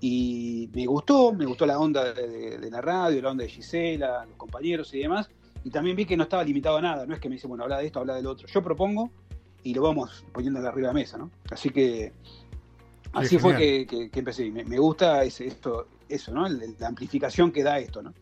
Y 0.00 0.68
me 0.74 0.86
gustó, 0.86 1.32
me 1.32 1.44
gustó 1.46 1.64
la 1.64 1.78
onda 1.78 2.12
de, 2.12 2.26
de- 2.26 2.58
de 2.58 2.70
la 2.72 2.80
radio, 2.80 3.22
la 3.22 3.30
onda 3.30 3.44
de 3.44 3.50
Gisela, 3.50 4.24
los 4.26 4.36
compañeros 4.36 4.92
y 4.94 4.98
demás. 4.98 5.28
Y 5.62 5.70
también 5.70 5.94
vi 5.96 6.06
que 6.06 6.16
no 6.16 6.24
estaba 6.24 6.42
limitado 6.42 6.76
a 6.78 6.82
nada. 6.82 7.06
No 7.06 7.14
es 7.14 7.20
que 7.20 7.28
me 7.28 7.36
dice, 7.36 7.46
bueno, 7.46 7.62
habla 7.64 7.78
de 7.78 7.86
esto, 7.86 8.00
habla 8.00 8.14
del 8.16 8.26
otro. 8.26 8.48
Yo 8.48 8.62
propongo 8.62 9.10
y 9.64 9.74
lo 9.74 9.82
vamos 9.82 10.24
poniendo 10.32 10.60
arriba 10.60 10.74
de 10.76 10.82
la 10.82 10.92
mesa, 10.92 11.18
¿no? 11.18 11.30
Así 11.50 11.70
que 11.70 12.12
así 13.12 13.38
fue 13.38 13.56
que, 13.56 13.86
que- 13.86 14.10
que 14.10 14.18
empecé. 14.18 14.50
Me, 14.50 14.64
me 14.64 14.78
gusta 14.78 15.24
ese, 15.24 15.46
esto, 15.46 15.88
eso, 16.08 16.32
¿no? 16.32 16.46
El- 16.46 16.76
la 16.78 16.88
amplificación 16.88 17.50
que 17.52 17.62
da 17.62 17.78
esto, 17.78 18.02
¿no? 18.02 18.14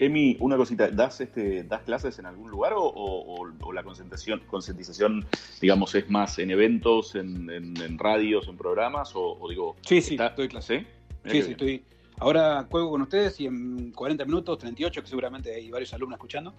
Emi, 0.00 0.36
una 0.38 0.56
cosita, 0.56 0.88
¿das, 0.90 1.20
este, 1.20 1.64
¿das 1.64 1.82
clases 1.82 2.16
en 2.20 2.26
algún 2.26 2.50
lugar 2.52 2.72
o, 2.74 2.84
o- 2.84 3.72
la 3.72 3.82
concientización, 3.82 4.40
concientización, 4.46 5.26
digamos, 5.60 5.92
es 5.96 6.08
más 6.08 6.38
en 6.38 6.52
eventos, 6.52 7.16
en, 7.16 7.50
en- 7.50 7.76
en 7.80 7.98
radios, 7.98 8.46
en 8.48 8.56
programas? 8.56 9.14
O, 9.16 9.36
o 9.40 9.48
digo, 9.48 9.74
Sí, 9.84 10.00
sí, 10.00 10.14
está- 10.14 10.30
doy 10.30 10.46
clase. 10.48 10.80
¿sí? 10.80 10.84
Sí, 10.84 11.22
qué 11.24 11.30
sí, 11.30 11.38
bien. 11.38 11.50
estoy. 11.50 11.84
Ahora 12.20 12.66
juego 12.70 12.90
con 12.90 13.02
ustedes 13.02 13.40
y 13.40 13.46
en 13.46 13.90
40 13.92 14.24
minutos, 14.24 14.58
38, 14.58 15.02
que 15.02 15.08
seguramente 15.08 15.52
hay 15.54 15.70
varios 15.70 15.92
alumnos 15.92 16.16
escuchando. 16.16 16.54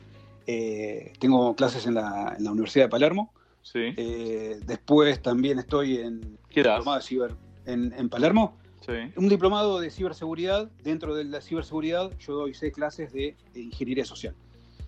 eh, 0.52 1.14
tengo 1.20 1.56
clases 1.56 1.86
en 1.86 1.94
la, 1.94 2.34
en 2.38 2.44
la 2.44 2.52
Universidad 2.52 2.86
de 2.86 2.90
Palermo. 2.90 3.32
Sí. 3.62 3.94
Eh, 3.98 4.60
después 4.66 5.22
también 5.22 5.60
estoy 5.60 5.98
en 5.98 6.38
¿Qué 6.50 6.64
das? 6.64 6.78
diplomado 6.78 7.00
de 7.00 7.06
ciber 7.06 7.36
en, 7.66 7.94
en 7.94 8.10
Palermo. 8.10 8.58
Sí. 8.86 8.94
Un 9.16 9.30
diplomado 9.30 9.80
de 9.80 9.92
ciberseguridad. 9.92 10.70
Dentro 10.84 11.14
de 11.14 11.26
la 11.26 11.42
ciberseguridad, 11.42 12.12
yo 12.20 12.34
doy 12.34 12.54
seis 12.54 12.74
clases 12.74 13.14
de 13.14 13.36
ingeniería 13.54 14.06
social. 14.06 14.34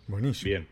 Buenísimo. 0.08 0.50
Bien. 0.50 0.68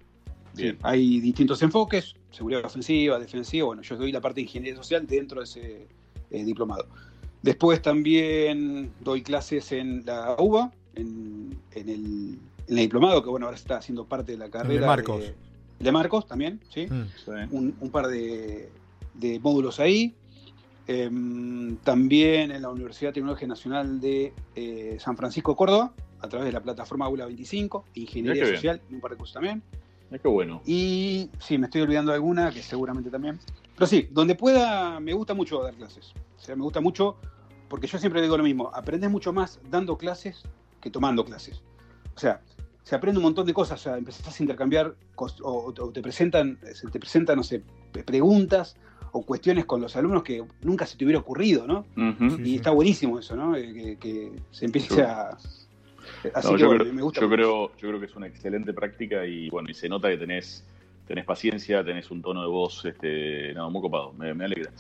Bien. 0.56 0.76
Sí, 0.76 0.80
hay 0.82 1.20
distintos 1.20 1.62
enfoques: 1.62 2.16
seguridad 2.32 2.66
ofensiva, 2.66 3.20
defensiva. 3.20 3.68
Bueno, 3.68 3.82
yo 3.84 3.98
doy 3.98 4.12
la 4.12 4.22
parte 4.22 4.38
de 4.38 4.42
ingeniería 4.44 4.76
social 4.76 5.06
dentro 5.06 5.42
de 5.42 5.44
ese 5.46 5.88
eh, 6.32 6.44
diplomado. 6.44 6.88
Después 7.42 7.82
también 7.82 8.92
doy 9.02 9.22
clases 9.22 9.72
en 9.72 10.06
la 10.06 10.36
UBA, 10.40 10.72
en, 10.96 11.58
en 11.76 11.90
el, 11.90 12.40
en 12.68 12.78
el 12.78 12.78
diplomado, 12.78 13.24
que 13.24 13.30
bueno, 13.30 13.46
ahora 13.46 13.58
está 13.58 13.78
haciendo 13.78 14.06
parte 14.06 14.32
de 14.32 14.40
la 14.40 14.50
carrera. 14.50 14.88
Marcos. 14.88 15.20
De, 15.22 15.36
de 15.80 15.92
Marcos 15.92 16.28
también, 16.28 16.60
¿sí? 16.70 16.88
Sí. 16.88 17.32
Un, 17.52 17.76
un 17.80 17.90
par 17.90 18.08
de, 18.08 18.70
de 19.14 19.40
módulos 19.40 19.80
ahí. 19.80 20.16
Em, 20.92 21.78
también 21.78 22.52
en 22.52 22.64
la 22.64 22.70
Universidad 22.70 23.14
Tecnológica 23.14 23.46
Nacional 23.46 24.02
de 24.02 24.34
eh, 24.56 24.98
San 25.00 25.16
Francisco, 25.16 25.56
Córdoba, 25.56 25.94
a 26.20 26.28
través 26.28 26.48
de 26.48 26.52
la 26.52 26.62
plataforma 26.62 27.06
Aula 27.06 27.26
25, 27.28 27.86
Ingeniería 27.94 28.42
qué 28.42 28.50
bien. 28.50 28.56
Social, 28.56 28.82
un 28.90 29.00
par 29.00 29.12
de 29.12 29.18
cursos 29.18 29.36
también. 29.36 29.62
Mirá 30.10 30.20
qué 30.20 30.28
bueno. 30.28 30.64
Y 30.66 31.30
sí, 31.38 31.60
me 31.60 31.68
estoy 31.68 31.82
olvidando 31.82 32.12
de 32.12 32.16
alguna, 32.16 32.52
que 32.52 32.64
seguramente 32.64 33.12
también. 33.12 33.38
Pero 33.76 33.86
sí, 33.86 34.08
donde 34.10 34.34
pueda, 34.34 35.00
me 35.00 35.14
gusta 35.14 35.36
mucho 35.36 35.62
dar 35.62 35.76
clases. 35.76 36.12
O 36.38 36.42
sea, 36.42 36.56
me 36.56 36.64
gusta 36.64 36.82
mucho, 36.82 37.18
porque 37.68 37.86
yo 37.86 38.00
siempre 38.00 38.20
digo 38.24 38.36
lo 38.36 38.44
mismo, 38.44 38.72
aprendes 38.74 39.12
mucho 39.12 39.32
más 39.32 39.60
dando 39.70 39.96
clases 39.96 40.42
que 40.82 40.90
tomando 40.90 41.24
clases. 41.24 41.62
O 42.16 42.20
sea, 42.20 42.42
se 42.90 42.96
aprende 42.96 43.20
un 43.20 43.24
montón 43.24 43.46
de 43.46 43.54
cosas, 43.54 43.80
o 43.80 43.84
sea, 43.84 43.98
empezás 44.00 44.40
a 44.40 44.44
intercambiar, 44.44 44.96
o, 45.16 45.74
o 45.78 45.92
te 45.92 46.02
presentan, 46.02 46.58
se 46.74 46.88
te 46.88 47.00
presentan, 47.00 47.36
no 47.38 47.44
sé, 47.44 47.62
preguntas 48.04 48.76
o 49.12 49.22
cuestiones 49.22 49.66
con 49.66 49.80
los 49.80 49.96
alumnos 49.96 50.24
que 50.24 50.44
nunca 50.64 50.88
se 50.88 50.98
te 50.98 51.06
hubiera 51.06 51.20
ocurrido, 51.20 51.68
¿no? 51.68 51.86
Y 51.96 52.46
sí. 52.46 52.56
está 52.56 52.72
buenísimo 52.72 53.20
eso, 53.20 53.36
¿no? 53.36 53.56
Eh, 53.56 53.72
Que, 53.74 53.98
que 53.98 54.32
se 54.50 54.66
empiece 54.66 55.04
a... 55.04 55.38
Así 56.34 56.48
No, 56.48 56.54
que 56.56 56.62
yo, 56.62 56.66
bueno, 56.66 56.84
creo, 56.84 56.94
me 56.96 57.02
gusta. 57.04 57.22
yo, 57.22 57.28
mucho. 57.28 57.36
creo, 57.36 57.72
yo 57.78 57.88
creo 57.90 58.00
que 58.00 58.06
es 58.08 58.16
una 58.16 58.26
excelente 58.26 58.74
práctica 58.74 59.24
y 59.24 59.52
bueno, 59.52 59.70
y 59.70 59.76
se 59.76 59.88
nota 59.88 60.10
que 60.10 60.18
tenés, 60.18 60.66
tenés 61.08 61.26
paciencia, 61.26 61.84
tenés 61.86 62.10
un 62.10 62.24
tono 62.24 62.42
de 62.42 62.48
voz, 62.48 62.86
este, 62.86 63.54
no, 63.54 63.70
muy 63.70 63.82
copado, 63.84 64.14
me, 64.14 64.34
me 64.34 64.46
alegra. 64.46 64.72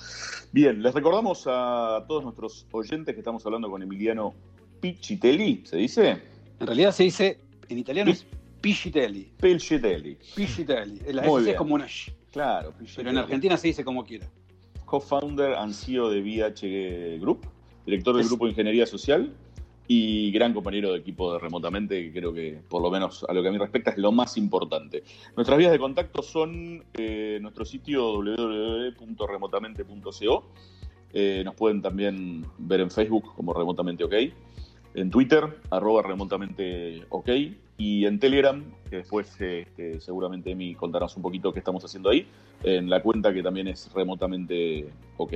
Bien, 0.51 0.81
les 0.81 0.95
recordamos 0.95 1.43
a 1.45 2.03
todos 2.07 2.23
nuestros 2.23 2.65
oyentes 2.71 3.13
que 3.13 3.19
estamos 3.19 3.45
hablando 3.45 3.69
con 3.69 3.83
Emiliano 3.83 4.33
Pichitelli, 4.81 5.61
¿se 5.65 5.77
dice? 5.77 6.23
En 6.59 6.65
realidad 6.65 6.91
se 6.91 7.03
dice, 7.03 7.39
en 7.69 7.77
italiano 7.77 8.11
es 8.11 8.25
Pichitelli. 8.61 9.31
Pichitelli. 9.39 10.17
Pichitelli. 10.35 10.99
La 11.13 11.21
Muy 11.23 11.37
S 11.37 11.45
bien. 11.45 11.49
es 11.49 11.55
como 11.55 11.75
una 11.75 11.85
sh, 11.87 12.11
Claro, 12.31 12.73
pero 12.95 13.09
en 13.09 13.17
Argentina 13.17 13.57
se 13.57 13.67
dice 13.67 13.83
como 13.83 14.03
quiera. 14.03 14.27
co-founder 14.85 15.53
and 15.55 15.73
CEO 15.73 16.09
de 16.09 16.21
VH 16.21 17.19
Group, 17.19 17.47
director 17.85 18.15
del 18.17 18.27
grupo 18.27 18.45
de 18.45 18.51
Ingeniería 18.51 18.85
Social 18.85 19.31
y 19.87 20.31
gran 20.31 20.53
compañero 20.53 20.91
de 20.93 20.99
equipo 20.99 21.33
de 21.33 21.39
remotamente, 21.39 22.03
que 22.03 22.11
creo 22.19 22.31
que 22.33 22.59
por 22.69 22.81
lo 22.81 22.91
menos 22.91 23.25
a 23.27 23.33
lo 23.33 23.41
que 23.41 23.47
a 23.47 23.51
mí 23.51 23.57
respecta 23.57 23.91
es 23.91 23.97
lo 23.97 24.11
más 24.11 24.37
importante. 24.37 25.03
Nuestras 25.35 25.57
vías 25.57 25.71
de 25.71 25.79
contacto 25.79 26.21
son 26.21 26.83
eh, 26.93 27.39
nuestro 27.41 27.65
sitio 27.65 28.21
www.remotamente.co. 28.21 30.43
Eh, 31.11 31.41
nos 31.43 31.55
pueden 31.55 31.81
también 31.81 32.45
ver 32.59 32.81
en 32.81 32.91
Facebook 32.91 33.33
como 33.35 33.51
Remotamente 33.53 34.03
OK, 34.03 34.13
en 34.93 35.09
Twitter, 35.09 35.59
arroba 35.69 36.01
remotamente 36.01 37.05
OK, 37.09 37.29
y 37.77 38.05
en 38.05 38.19
Telegram, 38.19 38.63
que 38.89 38.97
después 38.97 39.39
este, 39.39 40.01
seguramente 40.01 40.53
me 40.53 40.75
contarás 40.75 41.15
un 41.15 41.23
poquito 41.23 41.53
qué 41.53 41.59
estamos 41.59 41.83
haciendo 41.83 42.09
ahí, 42.09 42.27
en 42.63 42.89
la 42.89 43.01
cuenta 43.01 43.33
que 43.33 43.41
también 43.41 43.67
es 43.67 43.91
remotamente 43.93 44.89
OK. 45.17 45.33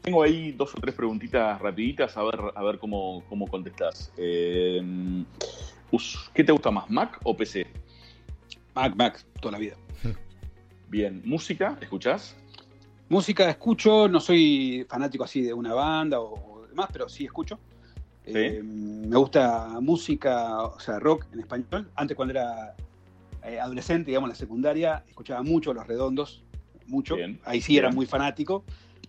Tengo 0.00 0.22
ahí 0.22 0.52
dos 0.52 0.74
o 0.74 0.80
tres 0.80 0.94
preguntitas 0.94 1.60
rapiditas, 1.60 2.16
a 2.16 2.22
ver, 2.22 2.40
a 2.54 2.62
ver 2.62 2.78
cómo, 2.78 3.22
cómo 3.28 3.46
contestás. 3.46 4.12
Eh, 4.16 4.80
¿Qué 6.32 6.44
te 6.44 6.52
gusta 6.52 6.70
más, 6.70 6.88
Mac 6.90 7.18
o 7.24 7.36
PC? 7.36 7.66
Mac, 8.74 8.94
Mac, 8.96 9.24
toda 9.40 9.52
la 9.52 9.58
vida. 9.58 9.76
Bien, 10.88 11.20
¿música? 11.24 11.76
¿Escuchás? 11.80 12.36
Música 13.10 13.48
escucho, 13.48 14.08
no 14.08 14.20
soy 14.20 14.86
fanático 14.88 15.24
así 15.24 15.42
de 15.42 15.52
una 15.52 15.74
banda 15.74 16.20
o 16.20 16.66
demás, 16.68 16.88
pero 16.92 17.08
sí 17.08 17.24
escucho. 17.24 17.58
Eh, 18.34 18.62
me 18.62 19.16
gusta 19.16 19.80
música, 19.80 20.62
o 20.62 20.78
sea, 20.78 20.98
rock 20.98 21.24
en 21.32 21.40
español. 21.40 21.90
Antes 21.94 22.14
cuando 22.16 22.32
era 22.32 22.74
eh, 23.44 23.58
adolescente, 23.58 24.10
digamos, 24.10 24.28
en 24.28 24.30
la 24.30 24.36
secundaria, 24.36 25.04
escuchaba 25.08 25.42
mucho 25.42 25.72
Los 25.72 25.86
Redondos, 25.86 26.42
mucho. 26.86 27.16
Ahí 27.44 27.62
sí 27.62 27.78
era 27.78 27.90
muy 27.90 28.04
fanático, 28.04 28.64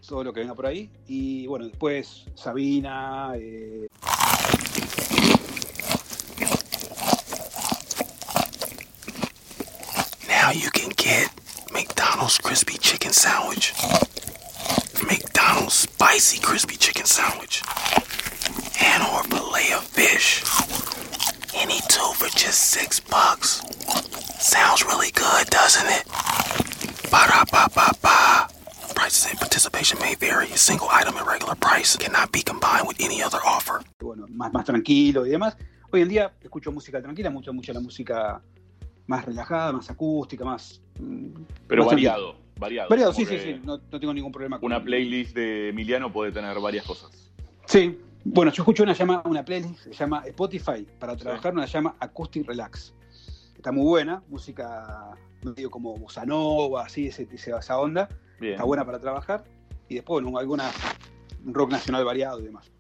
todo 0.08 0.24
lo 0.24 0.32
que 0.34 0.40
venga 0.40 0.56
por 0.56 0.66
ahí. 0.68 0.90
Y 1.08 1.48
bueno, 1.48 1.66
después 1.66 2.26
Sabina. 2.36 3.34
Eh... 3.36 3.88
Now 10.28 10.52
you 10.52 10.70
can 10.72 10.92
get 10.96 11.30
McDonald's 11.74 12.38
crispy 12.38 12.78
chicken 12.78 13.12
sandwich. 13.12 13.74
McDonald's 15.04 15.74
spicy 15.74 16.40
crispy 16.40 16.78
chicken 16.78 17.06
sandwich. 17.06 17.62
And 18.92 19.04
or 19.14 19.24
fillet 19.32 19.70
of 19.78 19.84
fish. 19.84 20.42
Any 21.64 21.80
two 21.94 22.10
for 22.20 22.30
just 22.44 22.60
six 22.76 23.00
bucks. 23.00 23.62
Sounds 24.40 24.84
really 24.86 25.12
good, 25.12 25.46
doesn't 25.50 25.88
it? 25.98 26.04
Ba-da-ba-ba-ba. 27.12 28.48
Prices 28.96 29.28
and 29.30 29.40
participation 29.40 29.98
may 30.00 30.16
vary. 30.16 30.48
A 30.52 30.58
single 30.58 30.88
item 30.92 31.16
at 31.18 31.26
regular 31.26 31.56
price 31.56 31.96
cannot 31.98 32.32
be 32.32 32.42
combined 32.42 32.88
with 32.88 32.98
any 33.02 33.22
other 33.22 33.40
offer. 33.46 33.82
Bueno, 34.00 34.26
más, 34.30 34.52
más 34.54 34.66
tranquilo 34.66 35.26
y 35.26 35.30
demás. 35.30 35.56
Hoy 35.92 36.02
en 36.02 36.10
día 36.10 36.32
escucho 36.42 36.72
música 36.72 37.02
tranquila, 37.02 37.30
mucho, 37.30 37.54
mucho 37.54 37.74
la 37.74 37.80
música 37.80 38.42
más 39.08 39.26
relajada, 39.26 39.72
más 39.74 39.90
acústica, 39.90 40.46
más... 40.46 40.82
Mm, 41.00 41.44
Pero 41.68 41.84
más 41.84 41.94
variado, 41.94 42.32
tranquila. 42.34 42.60
variado. 42.60 42.90
Variado, 42.90 43.14
sí, 43.14 43.26
sí, 43.26 43.38
sí, 43.40 43.62
no, 43.64 43.80
no, 43.92 44.00
tengo 44.00 44.14
ningún 44.14 44.32
problema 44.32 44.60
con 44.60 44.68
Una 44.68 44.84
playlist 44.84 45.36
de 45.36 45.70
Emiliano 45.70 46.12
puede 46.14 46.32
tener 46.32 46.60
varias 46.60 46.86
cosas. 46.86 47.32
Sí, 47.66 47.98
bueno, 48.32 48.52
yo 48.52 48.64
escucho 48.64 48.84
una, 48.84 48.94
llama, 48.94 49.22
una 49.26 49.44
playlist, 49.44 49.86
se 49.86 49.94
llama 49.94 50.24
Spotify, 50.26 50.86
para 51.00 51.16
trabajar, 51.16 51.54
una 51.54 51.66
llama 51.66 51.96
Acoustic 52.00 52.48
Relax 52.48 52.94
está 53.60 53.74
muy 53.74 53.84
buena, 53.84 54.24
música 54.30 55.12
medio 55.44 55.70
como 55.70 55.98
bossa 55.98 56.26
nova, 56.26 56.86
así, 56.86 57.08
ese, 57.08 57.28
esa 57.34 57.78
onda, 57.78 58.08
Bien. 58.40 58.54
está 58.54 58.64
buena 58.64 58.86
para 58.86 59.00
trabajar, 59.00 59.44
y 59.90 59.96
después, 59.96 60.24
bueno, 60.24 60.38
alguna 60.38 60.72
rock 61.46 61.72
nacional 61.72 62.06
variado 62.06 62.40
y 62.40 62.44
demás. 62.44 62.72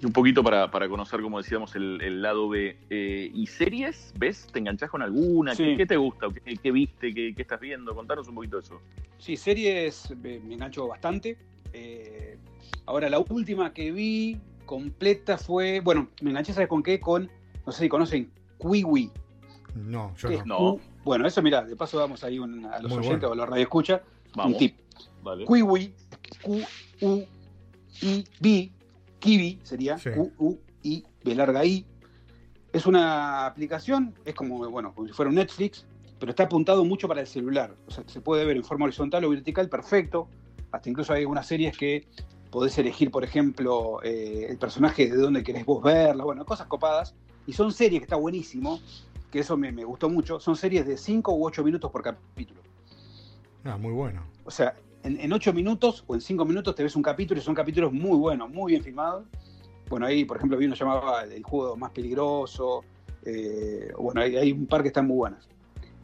Y 0.00 0.06
un 0.06 0.12
poquito 0.12 0.42
para, 0.42 0.70
para 0.70 0.88
conocer, 0.88 1.20
como 1.20 1.36
decíamos, 1.36 1.76
el, 1.76 2.00
el 2.00 2.22
lado 2.22 2.48
B. 2.48 2.78
Eh, 2.88 3.30
¿Y 3.34 3.46
series? 3.46 4.14
¿Ves? 4.18 4.46
¿Te 4.50 4.58
enganchás 4.58 4.88
con 4.88 5.02
alguna? 5.02 5.54
Sí. 5.54 5.62
¿Qué, 5.64 5.76
¿Qué, 5.76 5.86
te 5.86 5.98
gusta? 5.98 6.28
¿Qué, 6.42 6.56
qué 6.56 6.72
viste? 6.72 7.12
¿Qué, 7.12 7.34
¿Qué, 7.34 7.42
estás 7.42 7.60
viendo? 7.60 7.94
Contanos 7.94 8.26
un 8.26 8.36
poquito 8.36 8.56
de 8.56 8.62
eso. 8.62 8.80
Sí, 9.18 9.36
series 9.36 10.16
me, 10.16 10.40
me 10.40 10.54
engancho 10.54 10.88
bastante. 10.88 11.36
Eh, 11.74 12.38
ahora, 12.86 13.10
la 13.10 13.18
última 13.18 13.74
que 13.74 13.92
vi 13.92 14.40
completa 14.70 15.36
fue, 15.36 15.80
bueno, 15.80 16.06
me 16.22 16.30
enganché, 16.30 16.52
¿sabes 16.52 16.68
con 16.68 16.80
qué? 16.80 17.00
Con, 17.00 17.28
no 17.66 17.72
sé 17.72 17.82
si 17.82 17.88
conocen, 17.88 18.30
Kiwi. 18.60 19.10
No, 19.74 20.14
yo 20.14 20.30
no. 20.30 20.44
no. 20.44 20.78
Bueno, 21.02 21.26
eso 21.26 21.42
mira, 21.42 21.64
de 21.64 21.74
paso 21.74 21.98
damos 21.98 22.22
ahí 22.22 22.38
un, 22.38 22.64
a 22.66 22.78
los 22.78 22.92
Muy 22.92 22.98
oyentes 23.00 23.22
bueno. 23.22 23.30
o 23.30 23.32
a 23.32 23.36
los 23.36 23.48
radioescucha 23.48 24.00
un 24.36 24.56
tip. 24.56 24.76
Vale. 25.24 25.44
Kiwi, 25.44 25.92
Q-U-I-B, 27.00 28.70
Kiwi 29.18 29.58
sería, 29.64 29.98
sí. 29.98 30.10
Q-U-I, 30.14 31.04
B 31.24 31.34
larga 31.34 31.64
I. 31.64 31.84
Es 32.72 32.86
una 32.86 33.46
aplicación, 33.46 34.14
es 34.24 34.36
como, 34.36 34.70
bueno, 34.70 34.94
como 34.94 35.08
si 35.08 35.12
fuera 35.12 35.30
un 35.30 35.34
Netflix, 35.34 35.84
pero 36.20 36.30
está 36.30 36.44
apuntado 36.44 36.84
mucho 36.84 37.08
para 37.08 37.22
el 37.22 37.26
celular. 37.26 37.74
O 37.88 37.90
sea, 37.90 38.04
se 38.06 38.20
puede 38.20 38.44
ver 38.44 38.56
en 38.56 38.62
forma 38.62 38.84
horizontal 38.84 39.24
o 39.24 39.30
vertical, 39.30 39.68
perfecto. 39.68 40.28
Hasta 40.70 40.88
incluso 40.88 41.12
hay 41.12 41.22
algunas 41.22 41.48
series 41.48 41.76
que 41.76 42.06
podés 42.50 42.76
elegir, 42.78 43.10
por 43.10 43.24
ejemplo, 43.24 44.02
eh, 44.02 44.46
el 44.48 44.58
personaje 44.58 45.08
de 45.08 45.16
dónde 45.16 45.42
querés 45.42 45.64
vos 45.64 45.82
verlo, 45.82 46.24
bueno, 46.24 46.44
cosas 46.44 46.66
copadas. 46.66 47.14
Y 47.46 47.52
son 47.52 47.72
series 47.72 48.00
que 48.00 48.04
está 48.04 48.16
buenísimo, 48.16 48.80
que 49.30 49.40
eso 49.40 49.56
me, 49.56 49.72
me 49.72 49.84
gustó 49.84 50.08
mucho. 50.08 50.40
Son 50.40 50.56
series 50.56 50.86
de 50.86 50.96
5 50.96 51.32
u 51.32 51.46
8 51.46 51.64
minutos 51.64 51.90
por 51.90 52.02
capítulo. 52.02 52.60
Ah, 53.64 53.76
muy 53.76 53.92
bueno. 53.92 54.24
O 54.44 54.50
sea, 54.50 54.74
en 55.02 55.32
8 55.32 55.52
minutos 55.52 56.04
o 56.06 56.14
en 56.14 56.20
5 56.20 56.44
minutos 56.44 56.74
te 56.74 56.82
ves 56.82 56.96
un 56.96 57.02
capítulo 57.02 57.40
y 57.40 57.42
son 57.42 57.54
capítulos 57.54 57.92
muy 57.92 58.18
buenos, 58.18 58.50
muy 58.50 58.72
bien 58.72 58.82
filmados. 58.82 59.24
Bueno, 59.88 60.06
ahí, 60.06 60.24
por 60.24 60.36
ejemplo, 60.36 60.56
vi 60.56 60.66
uno 60.66 60.74
llamaba 60.74 61.24
El 61.24 61.42
juego 61.42 61.76
más 61.76 61.90
peligroso. 61.90 62.84
Eh, 63.24 63.92
bueno, 63.98 64.20
hay, 64.20 64.36
hay, 64.36 64.52
un 64.52 64.66
par 64.66 64.82
que 64.82 64.88
están 64.88 65.06
muy 65.06 65.16
buenas. 65.16 65.48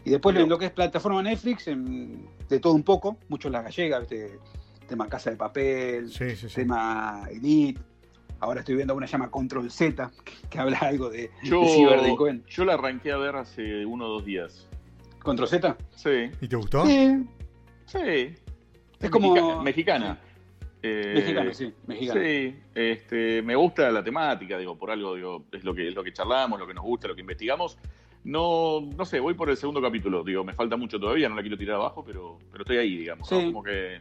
Y 0.05 0.11
después 0.11 0.35
Pero... 0.35 0.45
en 0.45 0.51
lo 0.51 0.59
que 0.59 0.67
es 0.67 0.73
plataforma 0.73 1.23
Netflix, 1.23 1.69
en, 1.69 2.29
de 2.49 2.59
todo 2.61 2.73
un 2.73 2.83
poco, 2.83 3.17
mucho 3.29 3.49
en 3.49 3.53
la 3.53 3.63
gallega, 3.63 4.01
¿viste? 4.01 4.39
Tema 4.87 5.09
Casa 5.09 5.31
de 5.31 5.37
Papel, 5.37 6.11
sí, 6.11 6.37
sí, 6.37 6.49
sí. 6.49 6.55
tema 6.55 7.27
Elite. 7.31 7.81
Ahora 8.41 8.61
estoy 8.61 8.77
viendo 8.77 8.95
una 8.95 9.07
llama 9.07 9.31
Control 9.31 9.71
Z, 9.71 10.11
que 10.51 10.59
habla 10.59 10.79
algo 10.79 11.09
de, 11.09 11.31
yo, 11.43 11.63
de 11.63 11.69
ciberdelincuente. 11.69 12.51
Yo 12.51 12.65
la 12.65 12.75
arranqué 12.75 13.13
a 13.13 13.17
ver 13.17 13.37
hace 13.37 13.87
uno 13.87 14.07
o 14.07 14.09
dos 14.09 14.25
días. 14.25 14.69
¿Control 15.23 15.49
Z? 15.49 15.77
Sí. 15.95 16.31
¿Y 16.41 16.49
te 16.49 16.57
gustó? 16.57 16.87
Sí. 16.87 17.27
Sí. 17.87 17.99
Es, 17.99 18.43
es 19.01 19.11
como. 19.11 19.33
Mexicana. 19.33 19.63
mexicana. 19.63 20.19
Eh, 20.83 21.13
mexicana, 21.15 21.55
sí, 21.55 21.73
mexicana. 21.87 22.21
Sí, 22.21 22.57
este, 22.75 23.43
me 23.43 23.57
gusta 23.57 23.91
la 23.91 24.05
temática, 24.05 24.57
digo, 24.59 24.77
por 24.77 24.91
algo, 24.91 25.17
digo, 25.17 25.45
es 25.51 25.65
lo 25.65 25.75
que 25.75 25.89
es 25.89 25.95
lo 25.95 26.05
que 26.05 26.13
charlamos, 26.13 26.61
lo 26.61 26.67
que 26.67 26.75
nos 26.75 26.85
gusta, 26.85 27.09
lo 27.09 27.15
que 27.15 27.23
investigamos. 27.23 27.79
No, 28.23 28.81
no 28.81 29.05
sé, 29.05 29.19
voy 29.21 29.35
por 29.35 29.51
el 29.51 29.57
segundo 29.57 29.81
capítulo, 29.81 30.23
digo, 30.23 30.45
me 30.45 30.53
falta 30.53 30.77
mucho 30.77 31.01
todavía, 31.01 31.29
no 31.29 31.35
la 31.37 31.43
quiero 31.43 31.57
tirar 31.57 31.77
abajo, 31.77 32.05
pero, 32.05 32.39
pero 32.51 32.63
estoy 32.63 32.77
ahí, 32.77 32.97
digamos, 32.97 33.29
sí. 33.29 33.35
¿no? 33.37 33.45
como 33.47 33.63
que 33.63 34.01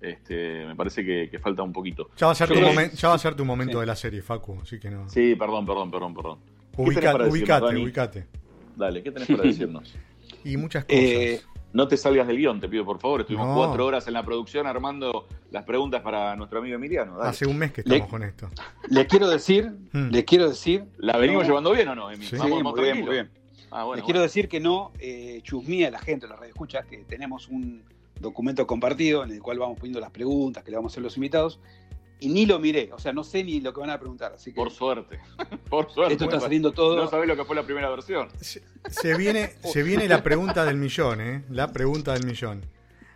este, 0.00 0.66
me 0.66 0.76
parece 0.76 1.04
que, 1.04 1.28
que, 1.30 1.38
falta 1.38 1.62
un 1.62 1.72
poquito. 1.72 2.10
Ya 2.16 2.26
va 2.26 2.32
a 2.32 2.34
ser, 2.34 2.48
tu, 2.48 2.60
momen, 2.60 2.90
ya 2.92 3.08
va 3.08 3.14
a 3.14 3.18
ser 3.18 3.34
tu 3.34 3.44
momento 3.44 3.74
sí. 3.74 3.80
de 3.80 3.86
la 3.86 3.96
serie, 3.96 4.22
Facu, 4.22 4.58
así 4.62 4.78
que 4.78 4.90
no. 4.90 5.08
Sí, 5.08 5.34
perdón, 5.34 5.66
perdón, 5.66 5.90
perdón, 5.90 6.14
perdón. 6.14 6.38
Ubica, 6.76 7.16
ubicate, 7.26 7.76
ubicate. 7.76 8.26
Dale, 8.76 9.02
¿qué 9.02 9.10
tenés 9.10 9.28
para 9.28 9.42
decirnos? 9.44 9.94
y 10.44 10.56
muchas 10.56 10.84
cosas. 10.84 11.00
Eh, 11.00 11.40
no 11.72 11.88
te 11.88 11.96
salgas 11.96 12.26
del 12.26 12.38
guion, 12.38 12.60
te 12.60 12.68
pido 12.68 12.84
por 12.84 12.98
favor. 12.98 13.20
Estuvimos 13.20 13.48
no. 13.48 13.54
cuatro 13.54 13.84
horas 13.84 14.06
en 14.06 14.14
la 14.14 14.24
producción 14.24 14.66
armando 14.66 15.26
las 15.50 15.64
preguntas 15.64 16.00
para 16.02 16.36
nuestro 16.36 16.60
amigo 16.60 16.76
Emiliano. 16.76 17.18
Dale. 17.18 17.30
Hace 17.30 17.46
un 17.46 17.58
mes 17.58 17.72
que 17.72 17.82
estamos 17.82 18.06
le, 18.06 18.08
con 18.08 18.22
esto. 18.22 18.50
Le 18.88 19.06
quiero 19.06 19.28
decir, 19.28 19.72
hmm. 19.92 20.08
le 20.08 20.24
quiero 20.24 20.48
decir. 20.48 20.84
¿La 20.98 21.18
venimos 21.18 21.42
no, 21.42 21.48
llevando 21.48 21.72
bien 21.72 21.88
o 21.88 21.94
no, 21.94 22.10
Emilio? 22.10 22.30
Sí, 22.30 22.36
Vamos, 22.36 22.62
muy, 22.62 22.82
bien, 22.82 23.00
muy 23.00 23.10
bien, 23.10 23.30
ah, 23.70 23.84
bueno, 23.84 24.00
le 24.00 24.04
quiero 24.04 24.22
decir 24.22 24.48
que 24.48 24.60
no 24.60 24.92
eh, 24.98 25.40
chusmía 25.42 25.88
a 25.88 25.90
la 25.90 25.98
gente, 25.98 26.26
la 26.26 26.36
radio 26.36 26.48
escucha, 26.48 26.82
que 26.84 26.98
tenemos 26.98 27.48
un 27.48 27.82
documento 28.20 28.66
compartido 28.66 29.24
en 29.24 29.30
el 29.30 29.42
cual 29.42 29.58
vamos 29.58 29.78
poniendo 29.78 30.00
las 30.00 30.10
preguntas 30.10 30.64
que 30.64 30.70
le 30.70 30.76
vamos 30.76 30.92
a 30.92 30.94
hacer 30.94 31.02
los 31.02 31.16
invitados. 31.16 31.60
Y 32.18 32.30
ni 32.30 32.46
lo 32.46 32.58
miré, 32.58 32.90
o 32.94 32.98
sea, 32.98 33.12
no 33.12 33.22
sé 33.22 33.44
ni 33.44 33.60
lo 33.60 33.74
que 33.74 33.80
van 33.80 33.90
a 33.90 33.98
preguntar. 33.98 34.32
Así 34.32 34.50
que 34.50 34.56
por 34.56 34.70
suerte, 34.70 35.18
por 35.68 35.90
suerte. 35.90 36.14
Esto 36.14 36.24
está 36.24 36.40
saliendo 36.40 36.72
todo. 36.72 36.96
No 36.96 37.10
sabés 37.10 37.28
lo 37.28 37.36
que 37.36 37.44
fue 37.44 37.54
la 37.54 37.62
primera 37.62 37.90
versión. 37.90 38.28
Se, 38.40 38.62
se, 38.88 39.16
viene, 39.16 39.52
se 39.62 39.82
viene 39.82 40.08
la 40.08 40.22
pregunta 40.22 40.64
del 40.64 40.76
millón, 40.76 41.20
¿eh? 41.20 41.44
La 41.50 41.72
pregunta 41.72 42.14
del 42.14 42.24
millón. 42.24 42.62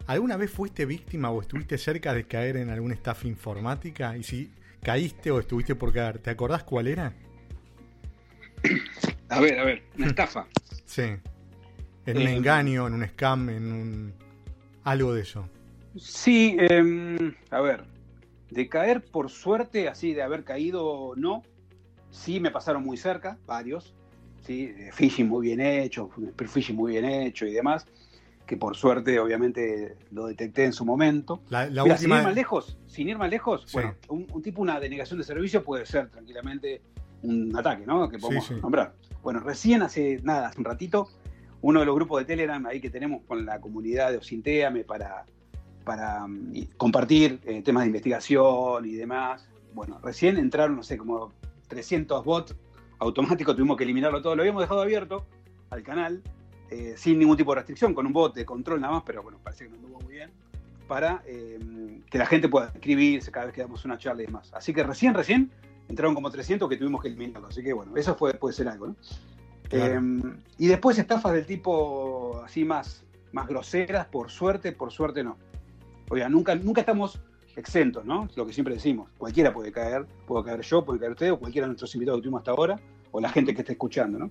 ¿Alguna 0.07 0.37
vez 0.37 0.51
fuiste 0.51 0.85
víctima 0.85 1.31
o 1.31 1.41
estuviste 1.41 1.79
cerca 1.79 2.13
de 2.13 2.27
caer 2.27 2.57
en 2.57 2.69
alguna 2.69 2.95
estafa 2.95 3.27
informática? 3.27 4.17
Y 4.17 4.23
si 4.23 4.51
caíste 4.83 5.31
o 5.31 5.41
estuviste 5.41 5.75
por 5.75 5.93
caer, 5.93 6.19
¿te 6.19 6.31
acordás 6.31 6.65
cuál 6.65 6.89
era? 6.89 7.15
A 9.29 9.41
ver, 9.41 9.59
a 9.59 9.65
ver, 9.65 9.85
una 9.97 10.09
estafa. 10.09 10.47
Sí. 10.85 11.03
En 12.07 12.17
un 12.17 12.27
eh, 12.27 12.37
engaño, 12.37 12.87
en 12.87 12.95
un 12.95 13.07
scam, 13.07 13.49
en 13.51 13.73
un 13.73 14.15
algo 14.85 15.13
de 15.15 15.23
eso. 15.23 15.49
Sí, 15.97 16.57
eh, 16.61 17.33
a 17.51 17.61
ver, 17.61 17.85
de 18.51 18.69
caer 18.69 19.05
por 19.05 19.31
suerte, 19.31 19.89
así 19.89 20.15
de 20.15 20.23
haber 20.23 20.45
caído, 20.45 21.13
no. 21.17 21.43
Sí 22.11 22.41
me 22.41 22.51
pasaron 22.51 22.85
muy 22.85 22.97
cerca, 22.97 23.39
varios. 23.47 23.95
Sí, 24.43 24.73
phishing 24.93 25.29
muy 25.29 25.47
bien 25.49 25.61
hecho, 25.61 26.11
phishing 26.37 26.75
muy 26.77 26.93
bien 26.93 27.05
hecho 27.05 27.47
y 27.47 27.53
demás. 27.53 27.87
que 28.47 28.57
por 28.57 28.77
suerte, 28.77 29.21
obviamente, 29.21 29.97
lo 30.11 30.27
detecté 30.27 30.65
en 30.65 30.73
su 30.73 30.85
momento. 30.85 31.41
La, 31.51 31.67
la 31.67 31.85
Mira, 31.85 31.95
última. 31.95 32.17
Sin 32.17 32.19
ir 32.19 32.25
más 32.25 32.35
lejos, 32.35 32.79
sin 32.89 33.09
ir 33.09 33.17
más 33.17 33.31
lejos, 33.31 33.63
Sí. 33.67 33.75
bueno, 33.75 33.95
un, 34.09 34.27
un 34.33 34.43
tipo, 34.43 34.61
una 34.61 34.81
denegación 34.81 35.21
de 35.21 35.25
servicio 35.25 35.63
puede 35.63 35.87
ser 35.87 36.09
tranquilamente 36.11 36.83
un 37.23 37.55
ataque, 37.57 37.87
¿no? 37.87 38.09
Que 38.09 38.19
podemos 38.19 38.45
Sí, 38.49 38.55
sí. 38.55 38.61
nombrar. 38.61 38.95
Bueno, 39.23 39.39
recién 39.39 39.83
hace 39.83 40.19
nada, 40.25 40.49
hace 40.49 40.59
un 40.59 40.65
ratito, 40.65 41.09
uno 41.63 41.81
de 41.81 41.87
los 41.87 41.95
grupos 41.95 42.21
de 42.21 42.25
Telegram 42.25 42.65
ahí 42.67 42.81
que 42.81 42.91
tenemos 42.91 43.23
con 43.27 43.45
la 43.45 43.61
comunidad 43.61 44.11
de 44.11 44.19
Ocinteame 44.19 44.85
para, 44.85 45.25
para 45.85 46.27
mm, 46.27 46.69
compartir 46.77 47.41
eh, 47.45 47.63
temas 47.63 47.83
de 47.83 47.89
investigación 47.89 48.87
y 48.87 48.93
demás. 48.93 49.49
Bueno, 49.75 49.99
recién 50.03 50.37
entraron, 50.37 50.77
no 50.77 50.83
sé, 50.83 50.97
como 50.97 51.33
300 51.69 52.25
bots 52.25 52.57
automáticos, 52.99 53.57
tuvimos 53.57 53.77
que 53.77 53.85
eliminarlo 53.85 54.21
todo. 54.23 54.35
Lo 54.37 54.43
habíamos 54.43 54.63
dejado 54.63 54.83
abierto 54.83 55.27
al 55.71 55.83
canal 55.83 56.23
eh, 56.71 56.95
sin 56.97 57.19
ningún 57.19 57.37
tipo 57.37 57.53
de 57.53 57.57
restricción, 57.57 57.95
con 57.95 58.07
un 58.07 58.13
bot 58.13 58.35
de 58.35 58.45
control 58.45 58.81
nada 58.81 58.95
más, 58.95 59.03
pero 59.05 59.23
bueno, 59.23 59.39
parece 59.43 59.65
que 59.65 59.71
no 59.71 59.77
anduvo 59.77 60.01
muy 60.01 60.15
bien, 60.15 60.31
para 60.87 61.23
eh, 61.27 61.59
que 62.09 62.19
la 62.19 62.27
gente 62.27 62.49
pueda 62.49 62.69
escribirse 62.75 63.31
cada 63.33 63.47
vez 63.47 63.55
que 63.55 63.63
damos 63.63 63.85
una 63.85 63.99
charla 63.99 64.23
y 64.23 64.27
demás. 64.27 64.53
Así 64.55 64.73
que 64.73 64.83
recién, 64.85 65.15
recién 65.15 65.51
entraron 65.89 66.15
como 66.15 66.31
300 66.31 66.69
que 66.69 66.77
tuvimos 66.77 67.03
que 67.03 67.09
eliminarlo. 67.09 67.49
Así 67.49 67.63
que 67.63 67.73
bueno, 67.73 67.97
eso 67.97 68.17
puede 68.17 68.53
ser 68.53 68.69
algo, 68.69 68.89
¿no? 68.89 68.97
Claro. 69.71 70.01
Eh, 70.01 70.33
y 70.59 70.67
después 70.67 70.99
estafas 70.99 71.33
del 71.33 71.47
tipo 71.47 72.43
así 72.45 72.65
más, 72.65 73.05
más 73.33 73.47
groseras, 73.47 74.07
por 74.07 74.31
suerte, 74.31 74.73
por 74.73 74.91
suerte 74.91 75.25
no. 75.25 75.39
Oiga, 76.11 76.29
nunca, 76.29 76.55
nunca 76.57 76.81
estamos 76.81 77.21
exentos, 77.57 78.05
¿no? 78.05 78.29
Lo 78.35 78.47
que 78.47 78.53
siempre 78.53 78.75
decimos. 78.75 79.11
Cualquiera 79.17 79.55
puede 79.55 79.71
caer, 79.71 80.07
puedo 80.27 80.43
caer 80.43 80.63
yo, 80.63 80.85
puede 80.85 80.99
caer 80.99 81.13
usted, 81.13 81.33
o 81.33 81.39
cualquiera 81.39 81.67
de 81.67 81.71
nuestros 81.71 81.95
invitados 81.95 82.19
que 82.19 82.25
tuvimos 82.25 82.41
hasta 82.41 82.51
ahora, 82.51 82.81
o 83.13 83.21
la 83.21 83.29
gente 83.29 83.55
que 83.55 83.61
esté 83.61 83.73
escuchando, 83.73 84.19
¿no? 84.19 84.31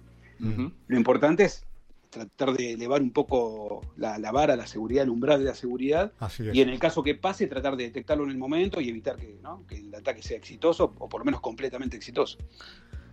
Lo 0.88 0.98
importante 0.98 1.44
es 1.44 1.66
tratar 2.10 2.54
de 2.54 2.74
elevar 2.74 3.02
un 3.02 3.12
poco 3.12 3.82
la, 3.98 4.18
la 4.18 4.32
vara, 4.32 4.56
la 4.56 4.68
seguridad, 4.68 5.04
el 5.04 5.10
umbral 5.10 5.40
de 5.40 5.46
la 5.46 5.56
seguridad, 5.56 6.12
y 6.54 6.62
en 6.62 6.70
el 6.70 6.80
caso 6.80 7.04
que 7.04 7.16
pase, 7.16 7.48
tratar 7.48 7.76
de 7.76 7.84
detectarlo 7.84 8.24
en 8.24 8.32
el 8.32 8.38
momento 8.38 8.82
y 8.82 8.90
evitar 8.90 9.16
que, 9.18 9.38
¿no? 9.42 9.66
que 9.68 9.78
el 9.78 9.94
ataque 9.94 10.22
sea 10.22 10.38
exitoso, 10.38 10.94
o 10.98 11.10
por 11.10 11.22
lo 11.22 11.26
menos 11.26 11.42
completamente 11.42 11.98
exitoso. 11.98 12.38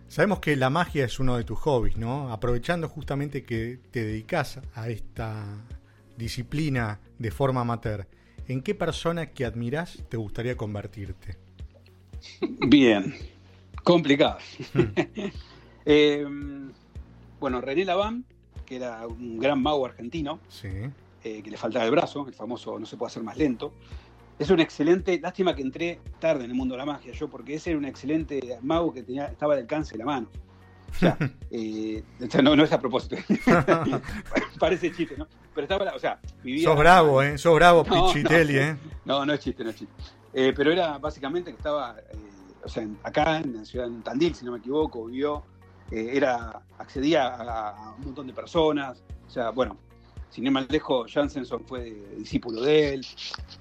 Sabemos 0.09 0.39
que 0.39 0.55
la 0.55 0.69
magia 0.69 1.05
es 1.05 1.19
uno 1.19 1.35
de 1.37 1.43
tus 1.43 1.59
hobbies, 1.59 1.97
¿no? 1.97 2.31
Aprovechando 2.31 2.87
justamente 2.87 3.43
que 3.43 3.79
te 3.91 4.03
dedicas 4.05 4.59
a 4.73 4.89
esta 4.89 5.45
disciplina 6.17 6.99
de 7.19 7.29
forma 7.31 7.61
amateur, 7.61 8.07
¿en 8.47 8.61
qué 8.61 8.73
persona 8.73 9.27
que 9.27 9.45
admirás 9.45 9.99
te 10.09 10.17
gustaría 10.17 10.55
convertirte? 10.55 11.37
Bien, 12.67 13.15
complicado. 13.83 14.37
Eh, 15.89 16.25
bueno, 17.39 17.61
René 17.61 17.85
Laván, 17.85 18.25
que 18.65 18.75
era 18.75 19.07
un 19.07 19.39
gran 19.39 19.63
mago 19.63 19.85
argentino, 19.85 20.41
Sí. 20.49 20.67
eh, 21.23 21.41
que 21.41 21.49
le 21.49 21.55
faltaba 21.55 21.85
el 21.85 21.91
brazo, 21.91 22.27
el 22.27 22.33
famoso 22.33 22.77
no 22.77 22.85
se 22.85 22.97
puede 22.97 23.07
hacer 23.11 23.23
más 23.23 23.37
lento. 23.37 23.71
Es 24.39 24.51
un 24.51 24.59
excelente, 24.59 25.19
lástima 25.19 25.55
que 25.55 25.63
entré 25.63 25.99
tarde 26.19 26.45
en 26.45 26.51
el 26.51 26.55
mundo 26.55 26.75
de 26.75 26.79
la 26.79 26.85
magia 26.85 27.11
yo, 27.11 27.27
porque 27.27 27.55
ese 27.55 27.71
era 27.71 27.79
un 27.79 27.85
excelente 27.85 28.59
mago 28.61 28.93
que 28.93 29.03
tenía, 29.03 29.25
estaba 29.25 29.53
al 29.53 29.61
alcance 29.61 29.93
de 29.93 29.99
la 29.99 30.05
mano. 30.05 30.29
O 30.91 30.99
sea, 30.99 31.17
eh, 31.51 32.03
no, 32.43 32.55
no 32.55 32.63
es 32.63 32.71
a 32.71 32.79
propósito, 32.79 33.15
parece 34.59 34.91
chiste, 34.91 35.15
¿no? 35.17 35.27
Pero 35.55 35.63
estaba, 35.65 35.95
o 35.95 35.99
sea, 35.99 36.19
vivía... 36.43 36.63
Sos 36.63 36.77
bravo, 36.77 37.21
¿eh? 37.23 37.37
Sos 37.37 37.55
bravo, 37.55 37.83
No, 37.89 38.07
Pichitelli, 38.07 38.53
no. 38.53 38.61
¿eh? 38.61 38.77
No, 39.05 39.25
no 39.25 39.33
es 39.33 39.39
chiste, 39.39 39.63
no 39.63 39.71
es 39.71 39.75
chiste. 39.75 39.93
Eh, 40.33 40.53
pero 40.55 40.71
era 40.71 40.99
básicamente 40.99 41.49
que 41.49 41.57
estaba, 41.57 41.95
eh, 41.97 42.17
o 42.63 42.69
sea, 42.69 42.87
acá 43.01 43.39
en 43.39 43.55
la 43.55 43.65
ciudad 43.65 43.89
de 43.89 44.01
Tandil, 44.01 44.35
si 44.35 44.45
no 44.45 44.51
me 44.51 44.59
equivoco, 44.59 45.05
vivió, 45.05 45.43
eh, 45.89 46.11
era, 46.13 46.61
accedía 46.77 47.27
a, 47.27 47.69
a 47.69 47.95
un 47.95 48.05
montón 48.05 48.27
de 48.27 48.33
personas, 48.33 49.03
o 49.25 49.29
sea, 49.29 49.49
bueno, 49.49 49.77
sin 50.29 50.45
ir 50.45 50.51
más 50.51 50.69
lejos, 50.69 51.11
Jansenson 51.11 51.63
fue 51.65 51.93
discípulo 52.17 52.61
de 52.61 52.93
él. 52.95 53.05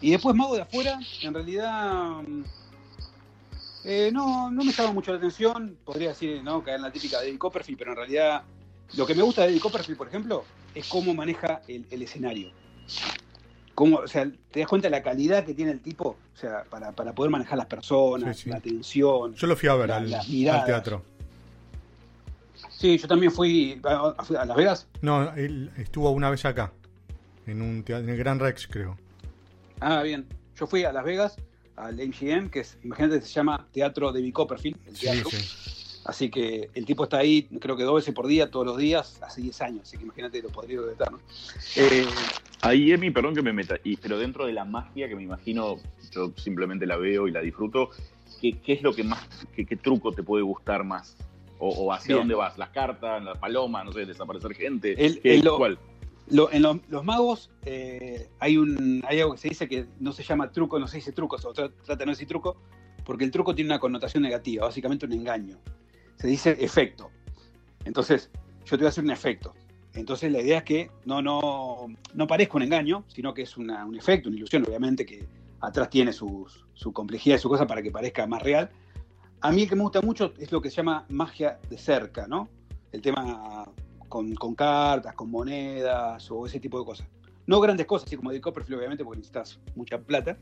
Y 0.00 0.11
después 0.11 0.35
Mago 0.37 0.57
de 0.57 0.62
afuera, 0.62 0.98
en 1.22 1.33
realidad, 1.35 2.22
mm, 2.26 2.42
eh, 3.85 4.11
no, 4.12 4.50
no 4.50 4.64
me 4.64 4.72
llama 4.72 4.92
mucho 4.92 5.12
la 5.12 5.18
atención, 5.18 5.79
podría 5.85 6.09
decir, 6.09 6.42
¿no? 6.42 6.62
Caer 6.62 6.76
en 6.76 6.83
la 6.83 6.90
típica 6.92 7.20
de 7.20 7.29
Eddie 7.29 7.38
Copperfield, 7.38 7.79
pero 7.79 7.92
en 7.92 7.96
realidad 7.98 8.42
lo 8.96 9.07
que 9.07 9.14
me 9.14 9.22
gusta 9.22 9.42
de 9.42 9.48
Eddie 9.50 9.61
Copperfield, 9.61 9.96
por 9.98 10.09
ejemplo, 10.09 10.44
es 10.74 10.87
cómo 10.88 11.14
maneja 11.14 11.62
el, 11.68 11.87
el 11.90 12.02
escenario. 12.02 12.50
Cómo, 13.74 13.98
o 13.98 14.09
sea, 14.09 14.31
te 14.50 14.61
das 14.61 14.68
cuenta 14.68 14.87
de 14.87 14.90
la 14.90 15.02
calidad 15.02 15.44
que 15.44 15.52
tiene 15.55 15.70
el 15.70 15.81
tipo, 15.81 16.16
o 16.35 16.37
sea, 16.38 16.64
para, 16.64 16.92
para 16.92 17.14
poder 17.14 17.31
manejar 17.31 17.59
las 17.59 17.66
personas, 17.66 18.37
Sí, 18.37 18.44
sí. 18.44 18.50
la 18.50 18.57
atención. 18.57 19.35
Yo 19.35 19.46
lo 19.46 19.55
fui 19.57 19.68
a 19.68 19.74
ver 19.74 19.88
La- 19.88 19.96
al, 19.98 20.11
las 20.11 20.29
al 20.31 20.64
teatro. 20.64 21.02
Sí, 22.79 22.99
yo 22.99 23.09
también 23.09 23.33
fui 23.33 23.81
a, 23.85 24.15
a- 24.19 24.25
fui 24.25 24.37
a 24.37 24.45
Las 24.45 24.57
Vegas. 24.57 24.89
No, 25.01 25.33
él 25.35 25.71
estuvo 25.79 26.11
una 26.11 26.31
vez 26.31 26.45
acá, 26.45 26.73
en 27.47 27.62
un 27.62 27.85
en 27.87 28.09
el 28.09 28.17
Gran 28.19 28.39
Rex, 28.39 28.67
creo. 28.67 28.97
Ah, 29.81 30.03
bien. 30.03 30.27
Yo 30.57 30.67
fui 30.67 30.85
a 30.85 30.93
Las 30.93 31.05
Vegas, 31.05 31.37
al 31.77 31.97
MGM, 31.97 32.49
que 32.51 32.61
es, 32.61 32.79
imagínate, 32.83 33.21
se 33.23 33.29
llama 33.33 33.67
Teatro 33.73 34.12
David 34.12 34.33
Copperfield, 34.33 34.79
el 34.87 34.97
Sí, 34.97 35.07
teatro. 35.07 35.31
sí. 35.31 35.37
Así 36.05 36.31
que 36.31 36.71
el 36.75 36.87
tipo 36.87 37.05
está 37.05 37.19
ahí, 37.19 37.49
creo 37.61 37.77
que 37.77 37.83
dos 37.83 37.97
veces 37.97 38.15
por 38.15 38.27
día, 38.29 38.49
todos 38.51 38.65
los 38.65 38.77
días, 38.77 39.21
hace 39.23 39.41
10 39.43 39.61
años. 39.61 39.83
Así 39.83 39.97
que 39.97 40.05
imagínate 40.05 40.41
lo 40.41 40.51
podrido 40.51 40.87
que 40.87 40.93
está, 40.93 41.11
¿no? 41.11 41.19
Eh, 41.77 42.07
Ahí, 42.62 42.91
Emi, 42.93 43.11
perdón 43.11 43.35
que 43.35 43.43
me 43.43 43.53
meta, 43.53 43.77
y, 43.85 43.97
pero 43.97 44.19
dentro 44.19 44.47
de 44.47 44.53
la 44.53 44.65
magia 44.65 45.09
que 45.09 45.15
me 45.17 45.23
imagino, 45.23 45.77
yo 46.11 46.33
simplemente 46.37 46.87
la 46.87 46.97
veo 46.97 47.29
y 47.29 47.31
la 47.31 47.41
disfruto, 47.41 47.91
¿qué, 48.41 48.59
qué 48.61 48.73
es 48.75 48.83
lo 48.83 48.95
que 48.95 49.05
más, 49.05 49.27
qué, 49.55 49.67
qué 49.67 49.77
truco 49.77 50.12
te 50.12 50.23
puede 50.23 50.43
gustar 50.43 50.83
más? 50.85 51.17
O, 51.59 51.69
o 51.71 51.92
hacia 51.92 52.09
Bien. 52.16 52.19
dónde 52.21 52.35
vas? 52.35 52.59
¿Las 52.59 52.71
cartas, 52.71 53.23
la 53.25 53.35
paloma, 53.35 53.83
no 53.85 53.92
sé, 53.92 54.05
desaparecer 54.05 54.55
gente? 54.55 54.92
El- 55.05 55.21
¿Qué- 55.21 55.35
el 55.37 55.40
lo- 55.45 55.57
¿Cuál? 55.57 55.79
Lo- 56.29 56.51
en 56.53 56.62
lo- 56.62 56.81
los 56.88 57.05
magos 57.05 57.51
eh, 57.64 58.29
hay 58.40 58.57
un 58.59 59.03
hay 59.09 59.21
algo 59.21 59.33
que 59.35 59.38
se 59.38 59.49
dice 59.49 59.69
que 59.69 59.87
no 60.01 60.12
se 60.12 60.23
llama 60.25 60.51
truco, 60.51 60.79
no 60.79 60.88
se 60.88 60.97
dice 60.99 61.12
truco, 61.12 61.37
o 61.37 61.38
tra- 61.55 61.73
trata 61.85 61.97
de 61.97 62.07
no 62.07 62.12
decir 62.12 62.27
truco, 62.27 62.57
porque 63.05 63.25
el 63.25 63.31
truco 63.31 63.55
tiene 63.55 63.71
una 63.71 63.79
connotación 63.79 64.23
negativa, 64.25 64.66
básicamente 64.66 65.07
un 65.07 65.12
engaño. 65.12 65.59
Se 66.16 66.27
dice 66.27 66.57
efecto. 66.59 67.11
Entonces, 67.85 68.31
yo 68.64 68.71
te 68.71 68.79
voy 68.79 68.87
a 68.87 68.88
hacer 68.88 69.05
un 69.05 69.11
efecto. 69.11 69.55
Entonces 69.95 70.31
la 70.33 70.40
idea 70.42 70.59
es 70.59 70.64
que 70.64 70.90
no, 71.05 71.23
no, 71.23 71.87
no 72.12 72.27
parezca 72.27 72.57
un 72.57 72.64
engaño, 72.64 73.05
sino 73.07 73.33
que 73.33 73.42
es 73.42 73.57
una- 73.57 73.87
un 73.87 73.97
efecto, 73.97 74.29
una 74.29 74.37
ilusión, 74.37 74.64
obviamente 74.66 75.07
que 75.07 75.27
atrás 75.61 75.88
tiene 75.88 76.12
sus- 76.12 76.66
su 76.75 76.92
complejidad 76.92 77.37
y 77.37 77.38
su 77.38 77.49
cosa 77.49 77.66
para 77.66 77.83
que 77.83 77.90
parezca 77.90 78.27
más 78.27 78.42
real. 78.42 78.69
A 79.40 79.53
mí 79.53 79.62
el 79.62 79.68
que 79.68 79.77
me 79.77 79.83
gusta 79.83 80.01
mucho 80.01 80.33
es 80.38 80.51
lo 80.51 80.61
que 80.61 80.70
se 80.70 80.77
llama 80.77 81.05
magia 81.09 81.59
de 81.68 81.79
cerca, 81.79 82.27
¿no? 82.27 82.49
El 82.92 83.03
tema 83.03 83.64
con, 84.09 84.55
cartas, 84.55 85.14
con 85.14 85.31
monedas 85.31 86.31
o 86.31 86.46
ese 86.46 86.61
tipo 86.61 86.79
de 86.79 86.85
cosas. 86.85 87.07
No 87.46 87.61
grandes 87.61 87.87
cosas, 87.87 88.07
así 88.07 88.16
como 88.16 88.33
de 88.33 88.40
Copperfield, 88.40 88.79
obviamente, 88.79 89.05
porque 89.05 89.18
necesitas 89.18 89.59
mucha 89.75 89.99
plata, 89.99 90.37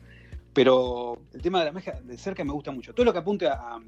pero 0.52 1.18
el 1.32 1.42
tema 1.42 1.58
de 1.60 1.66
la 1.66 1.72
magia 1.72 2.00
de 2.02 2.16
cerca 2.16 2.44
me 2.44 2.52
gusta 2.52 2.70
mucho. 2.70 2.94
Todo 2.94 3.04
lo 3.04 3.12
que 3.12 3.18
apunte 3.18 3.48
a, 3.48 3.78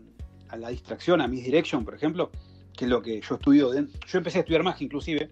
la 0.58 0.68
distracción, 0.68 1.20
a 1.20 1.28
misdirection, 1.28 1.84
por 1.84 1.94
ejemplo, 1.94 2.30
que 2.76 2.84
es 2.84 2.90
lo 2.90 3.00
que 3.00 3.20
yo 3.20 3.36
estudio. 3.36 3.72
Yo 3.74 4.18
empecé 4.18 4.38
a 4.38 4.40
estudiar 4.40 4.62
magia, 4.62 4.84
inclusive, 4.84 5.30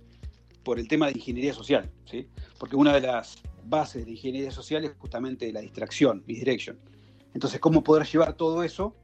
por 0.63 0.79
el 0.79 0.89
tema 0.89 1.07
de 1.07 1.13
ingeniería 1.13 1.53
social, 1.53 1.91
¿sí? 2.05 2.27
Porque 2.59 2.77
una 2.77 2.95
de 2.95 3.03
las 3.03 3.43
bases 3.67 4.05
de 4.05 4.13
ingeniería 4.13 4.51
social 4.51 4.85
es 4.85 4.93
justamente 4.99 5.53
la 5.53 5.61
distracción, 5.61 6.23
misdirection. 6.27 6.79
Entonces, 7.35 7.61
¿cómo 7.61 7.83
poder 7.83 8.07
llevar 8.07 8.35
todo 8.35 8.63
eso 8.63 8.95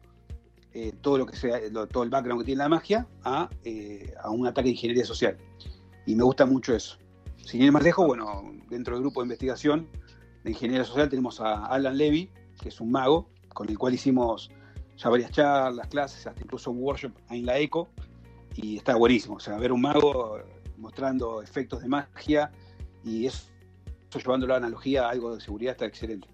eh, 0.72 0.92
todo 1.00 1.18
lo 1.18 1.26
que 1.26 1.36
sea, 1.36 1.58
todo 1.90 2.04
el 2.04 2.10
background 2.10 2.42
que 2.42 2.46
tiene 2.46 2.58
la 2.60 2.68
magia 2.68 3.06
a, 3.24 3.50
eh, 3.64 4.14
a 4.22 4.30
un 4.30 4.46
ataque 4.46 4.66
de 4.66 4.70
ingeniería 4.70 5.04
social. 5.04 5.36
Y 6.06 6.14
me 6.14 6.22
gusta 6.22 6.46
mucho 6.46 6.74
eso. 6.74 6.96
Sin 7.44 7.62
ir 7.62 7.72
más 7.72 7.82
lejos, 7.82 8.06
bueno, 8.06 8.52
dentro 8.68 8.94
del 8.94 9.02
grupo 9.02 9.20
de 9.20 9.26
investigación 9.26 9.88
de 10.44 10.50
ingeniería 10.50 10.84
social 10.84 11.08
tenemos 11.08 11.40
a 11.40 11.66
Alan 11.66 11.96
Levy, 11.96 12.30
que 12.60 12.68
es 12.68 12.80
un 12.80 12.90
mago, 12.90 13.28
con 13.48 13.68
el 13.68 13.78
cual 13.78 13.94
hicimos 13.94 14.50
ya 14.96 15.08
varias 15.08 15.30
charlas, 15.30 15.88
clases, 15.88 16.26
hasta 16.26 16.42
incluso 16.42 16.70
un 16.70 16.82
workshop 16.82 17.12
en 17.30 17.46
la 17.46 17.58
ECO, 17.58 17.88
y 18.54 18.76
está 18.76 18.94
buenísimo. 18.94 19.36
O 19.36 19.40
sea, 19.40 19.56
ver 19.58 19.72
un 19.72 19.80
mago 19.80 20.38
mostrando 20.76 21.42
efectos 21.42 21.82
de 21.82 21.88
magia 21.88 22.50
y 23.04 23.26
eso, 23.26 23.48
eso 24.08 24.18
llevándolo 24.18 24.54
a 24.54 24.58
analogía 24.58 25.06
a 25.06 25.10
algo 25.10 25.34
de 25.34 25.40
seguridad 25.40 25.72
está 25.72 25.86
excelente. 25.86 26.28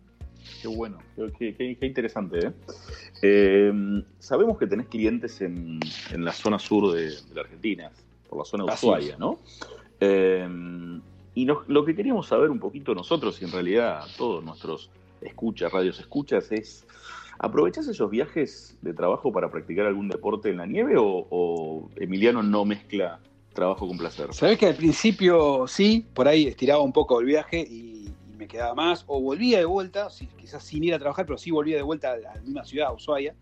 Qué 0.63 0.69
bueno, 0.69 0.99
qué, 1.15 1.33
qué- 1.39 1.55
qué- 1.55 1.77
qué 1.79 1.87
interesante. 1.87 2.47
¿eh? 2.47 2.53
Eh, 3.23 3.73
sabemos 4.19 4.59
que 4.59 4.67
tenés 4.67 4.87
clientes 4.89 5.41
en, 5.41 5.79
en 6.13 6.25
la 6.25 6.33
zona 6.33 6.59
sur 6.59 6.93
de, 6.93 7.11
de 7.11 7.35
la 7.35 7.43
Argentina, 7.43 7.91
por 8.29 8.39
la 8.39 8.45
zona 8.45 8.65
de 8.65 8.71
Así 8.73 8.87
Ushuaia, 8.87 9.13
es. 9.15 9.19
¿no? 9.19 9.39
Eh, 10.01 10.49
y 11.35 11.45
nos- 11.45 11.69
lo 11.69 11.85
que 11.85 11.95
queríamos 11.95 12.27
saber 12.27 12.51
un 12.51 12.59
poquito 12.59 12.95
nosotros, 12.95 13.41
y 13.43 13.45
en 13.45 13.53
realidad 13.53 14.05
todos 14.17 14.43
nuestros 14.45 14.91
escuchas, 15.21 15.73
radios 15.73 15.99
escuchas, 16.01 16.51
es, 16.53 16.87
¿aprovechás 17.39 17.87
esos 17.89 18.11
viajes 18.11 18.77
de 18.81 18.93
trabajo 18.95 19.33
para 19.33 19.51
practicar 19.51 19.87
algún 19.87 20.09
deporte 20.09 20.51
en 20.51 20.57
la 20.59 20.67
nieve 20.67 20.95
o, 20.97 21.27
o 21.31 21.91
Emiliano 21.97 22.43
no 22.43 22.65
mezcla 22.65 23.21
trabajo 23.53 23.87
con 23.87 23.99
placer? 23.99 24.33
Sabés 24.33 24.59
que 24.59 24.67
al 24.67 24.75
principio 24.77 25.67
sí, 25.67 26.07
por 26.15 26.29
ahí 26.29 26.47
estiraba 26.47 26.81
un 26.83 26.93
poco 26.93 27.21
el 27.21 27.27
viaje 27.27 27.61
y 27.61 28.06
me 28.47 28.49
quedaba 28.49 28.75
más, 28.77 29.03
o 29.09 29.21
volvía 29.21 29.59
de 29.59 29.65
vuelta, 29.65 30.09
sí, 30.09 30.29
quizás 30.39 30.63
sin 30.63 30.85
ir 30.85 30.95
a 30.95 30.99
trabajar, 31.01 31.27
pero 31.27 31.37
sí 31.37 31.51
volvía 31.51 31.77
de 31.77 31.83
vuelta 31.83 32.13
a 32.13 32.17
la, 32.17 32.33
misma 32.43 32.65
ciudad, 32.65 32.89
a 32.89 32.93
Ushuaia. 32.93 33.35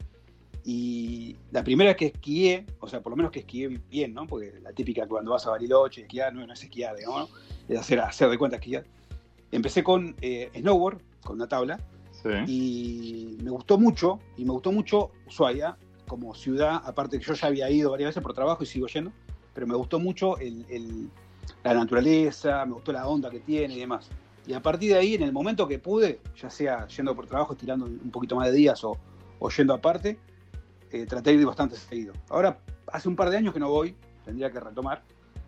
Y 0.64 1.36
la 1.50 1.62
primera 1.62 1.90
vez 1.90 1.96
que 1.98 2.06
esquié, 2.06 2.64
o 2.80 2.88
sea, 2.88 3.02
por 3.02 3.10
lo 3.10 3.16
menos 3.16 3.30
que 3.30 3.40
esquié 3.40 3.68
bien, 3.68 4.14
¿no? 4.14 4.26
Porque 4.26 4.54
la 4.62 4.72
típica 4.72 5.06
cuando 5.06 5.32
vas 5.32 5.46
a 5.46 5.50
Bariloche, 5.50 6.02
esquiar 6.02 6.32
no, 6.32 6.46
no 6.46 6.54
es 6.54 6.62
esquiar, 6.62 6.96
digamos, 6.96 7.28
¿no? 7.28 7.36
es 7.68 7.78
hacer, 7.78 8.00
hacer 8.00 8.30
de 8.30 8.38
cuenta 8.38 8.56
esquiar. 8.56 8.84
Empecé 9.52 9.84
con 9.84 10.16
eh, 10.22 10.50
snowboard, 10.56 11.02
con 11.22 11.36
una 11.36 11.48
tabla, 11.48 11.78
Sí. 12.22 12.30
y 12.46 13.36
me 13.42 13.50
gustó 13.50 13.76
mucho, 13.76 14.18
y 14.38 14.44
me 14.46 14.52
gustó 14.52 14.72
mucho 14.72 15.10
Ushuaia 15.26 15.76
como 16.08 16.34
ciudad, 16.34 16.80
aparte 16.86 17.18
que 17.18 17.24
yo 17.26 17.34
ya 17.34 17.48
había 17.48 17.68
ido 17.70 17.90
varias 17.90 18.08
veces 18.10 18.22
por 18.22 18.32
trabajo 18.32 18.62
y 18.62 18.66
sigo 18.66 18.86
yendo, 18.86 19.12
pero 19.52 19.66
me 19.66 19.74
gustó 19.74 19.98
mucho 20.00 20.38
el- 20.38 20.64
el- 20.70 21.10
la 21.62 21.74
naturaleza, 21.74 22.64
me 22.64 22.72
gustó 22.72 22.92
la 22.92 23.06
onda 23.06 23.28
que 23.28 23.40
tiene 23.40 23.74
y 23.74 23.80
demás. 23.80 24.08
Y 24.46 24.52
a 24.52 24.60
partir 24.60 24.92
de 24.92 24.98
ahí, 24.98 25.14
en 25.14 25.22
el 25.22 25.32
momento 25.32 25.66
que 25.66 25.78
pude, 25.78 26.20
ya 26.40 26.50
sea 26.50 26.86
yendo 26.88 27.14
por 27.16 27.26
trabajo, 27.26 27.54
estirando 27.54 27.86
un 27.86 28.10
poquito 28.10 28.36
más 28.36 28.48
de 28.48 28.52
días 28.54 28.82
o, 28.84 28.98
o 29.38 29.50
yendo 29.50 29.72
aparte, 29.72 30.18
eh, 30.90 31.06
traté 31.06 31.30
de 31.30 31.36
ir 31.40 31.46
bastante 31.46 31.76
seguido. 31.76 32.12
Ahora, 32.28 32.58
hace 32.92 33.08
un 33.08 33.16
par 33.16 33.30
de 33.30 33.38
años 33.38 33.54
que 33.54 33.60
no 33.60 33.70
voy, 33.70 33.94
tendría 34.24 34.50
que 34.50 34.60
retomar, 34.60 35.02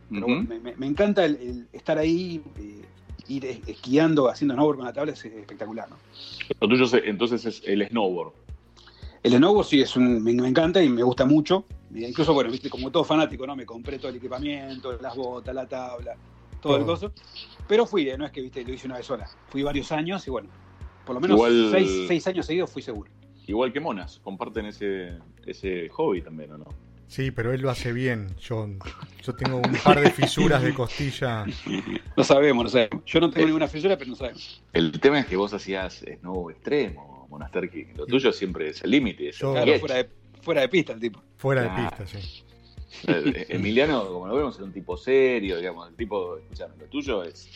pero 0.08 0.26
bueno, 0.26 0.46
me, 0.78 0.86
encanta 0.86 1.24
el, 1.24 1.36
el 1.36 1.68
estar 1.72 1.98
ahí, 1.98 2.42
eh, 2.58 2.82
ir 3.28 3.44
es- 3.44 3.60
esquiando, 3.68 4.28
haciendo 4.28 4.54
snowboard 4.54 4.76
con 4.76 4.86
la 4.86 4.92
tabla, 4.92 5.12
es 5.12 5.24
espectacular, 5.24 5.90
¿no? 5.90 5.96
Lo 6.60 6.68
tuyo 6.68 6.84
es- 6.84 6.94
entonces 7.04 7.44
es 7.44 7.62
el 7.66 7.86
snowboard. 7.88 8.32
El 9.22 9.32
snowboard 9.32 9.66
sí, 9.66 9.80
es 9.82 9.94
un, 9.96 10.22
me, 10.22 10.32
me 10.32 10.48
encanta 10.48 10.82
y 10.82 10.88
me 10.88 11.02
gusta 11.02 11.26
mucho. 11.26 11.64
Incluso, 11.94 12.32
bueno, 12.34 12.50
viste, 12.50 12.70
como 12.70 12.90
todo 12.90 13.04
fanático, 13.04 13.46
¿no? 13.46 13.56
Me 13.56 13.66
compré 13.66 13.98
todo 13.98 14.08
el 14.10 14.16
equipamiento, 14.16 14.96
las 15.00 15.14
botas, 15.16 15.54
la 15.54 15.66
tabla, 15.66 16.14
todo 16.66 16.76
el 16.78 16.84
coso. 16.84 17.12
Pero 17.68 17.86
fui, 17.86 18.08
eh, 18.08 18.16
no 18.18 18.24
es 18.26 18.32
que 18.32 18.40
viste, 18.40 18.64
lo 18.64 18.72
hice 18.72 18.86
una 18.86 18.96
vez 18.96 19.06
sola. 19.06 19.28
Fui 19.48 19.62
varios 19.62 19.90
años 19.92 20.26
y 20.26 20.30
bueno, 20.30 20.48
por 21.04 21.14
lo 21.14 21.20
menos 21.20 21.36
Igual- 21.36 21.68
seis, 21.72 22.04
seis 22.08 22.26
años 22.26 22.46
seguidos 22.46 22.70
fui 22.70 22.82
seguro. 22.82 23.10
Igual 23.46 23.72
que 23.72 23.80
Monas, 23.80 24.20
comparten 24.24 24.66
ese, 24.66 25.18
ese 25.46 25.88
hobby 25.90 26.22
también, 26.22 26.52
¿o 26.52 26.58
no? 26.58 26.66
Sí, 27.08 27.30
pero 27.30 27.52
él 27.52 27.60
lo 27.60 27.70
hace 27.70 27.92
bien. 27.92 28.34
Yo, 28.40 28.68
yo 29.22 29.32
tengo 29.36 29.58
un 29.58 29.72
par 29.84 30.00
de 30.00 30.10
fisuras 30.10 30.60
de 30.62 30.74
costilla. 30.74 31.44
No 32.16 32.24
sabemos, 32.24 32.64
no 32.64 32.68
sabemos. 32.70 33.04
Yo 33.06 33.20
no 33.20 33.30
tengo 33.30 33.46
ninguna 33.46 33.68
fisura, 33.68 33.96
pero 33.96 34.10
no 34.10 34.16
sabemos. 34.16 34.60
El 34.72 34.90
tema 35.00 35.20
es 35.20 35.26
que 35.26 35.36
vos 35.36 35.54
hacías 35.54 36.04
snow 36.20 36.50
extremo, 36.50 37.28
Monasterki. 37.30 37.86
Lo 37.94 38.06
tuyo 38.06 38.32
siempre 38.32 38.70
es 38.70 38.82
el 38.82 38.90
límite. 38.90 39.30
Claro, 39.38 39.78
fuera 39.78 39.94
de, 39.96 40.10
fuera 40.42 40.60
de 40.62 40.68
pista 40.68 40.92
el 40.94 41.00
tipo. 41.00 41.22
Fuera 41.36 41.62
de 41.62 41.68
pista, 41.68 42.06
sí. 42.06 42.42
Eh, 43.06 43.46
Emiliano, 43.50 44.06
como 44.08 44.26
lo 44.26 44.36
vemos, 44.36 44.56
es 44.56 44.62
un 44.62 44.72
tipo 44.72 44.96
serio, 44.96 45.56
digamos, 45.58 45.88
el 45.88 45.94
tipo, 45.96 46.36
escuchame, 46.38 46.74
lo 46.78 46.86
tuyo 46.86 47.22
es... 47.24 47.48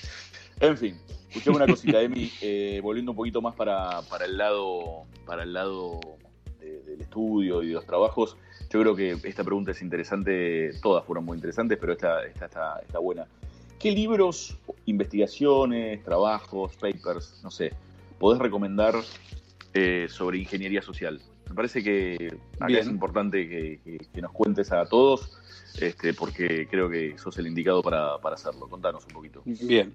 En 0.61 0.77
fin, 0.77 0.97
escuchame 1.29 1.57
una 1.57 1.67
cosita, 1.67 2.01
Emi, 2.03 2.31
eh, 2.41 2.81
volviendo 2.83 3.13
un 3.13 3.17
poquito 3.17 3.41
más 3.41 3.55
para, 3.55 4.03
para 4.03 4.27
el 4.27 4.37
lado, 4.37 5.05
para 5.25 5.43
el 5.45 5.53
lado 5.53 5.99
de- 6.61 6.83
del 6.83 7.01
estudio 7.01 7.63
y 7.63 7.69
de 7.69 7.75
los 7.75 7.87
trabajos, 7.87 8.37
yo 8.71 8.81
creo 8.81 8.95
que 8.95 9.17
esta 9.25 9.43
pregunta 9.43 9.71
es 9.73 9.83
interesante, 9.83 10.71
todas 10.83 11.05
fueron 11.05 11.25
muy 11.25 11.37
interesantes, 11.37 11.79
pero 11.81 11.93
esta, 11.93 12.23
está 12.25 12.99
buena. 13.01 13.27
¿Qué 13.79 13.91
libros, 13.91 14.57
investigaciones, 14.87 16.05
trabajos, 16.05 16.77
papers, 16.77 17.41
no 17.43 17.51
sé, 17.51 17.73
podés 18.19 18.39
recomendar 18.41 18.95
eh, 19.73 20.07
sobre 20.11 20.39
ingeniería 20.39 20.83
social? 20.83 21.21
Me 21.51 21.55
parece 21.57 21.83
que 21.83 22.39
acá 22.55 22.67
Bien. 22.67 22.81
es 22.81 22.87
importante 22.87 23.49
que, 23.49 23.81
que- 23.85 24.07
que 24.13 24.23
nos 24.23 24.31
cuentes 24.33 24.71
a 24.71 24.87
todos, 24.87 25.33
este, 25.81 26.15
porque 26.15 26.69
creo 26.71 26.89
que 26.89 27.19
sos 27.19 27.37
el 27.39 27.49
indicado 27.49 27.83
para, 27.83 28.19
para 28.19 28.37
hacerlo. 28.37 28.69
Contanos 28.69 29.05
un 29.05 29.13
poquito. 29.13 29.43
Bien. 29.45 29.93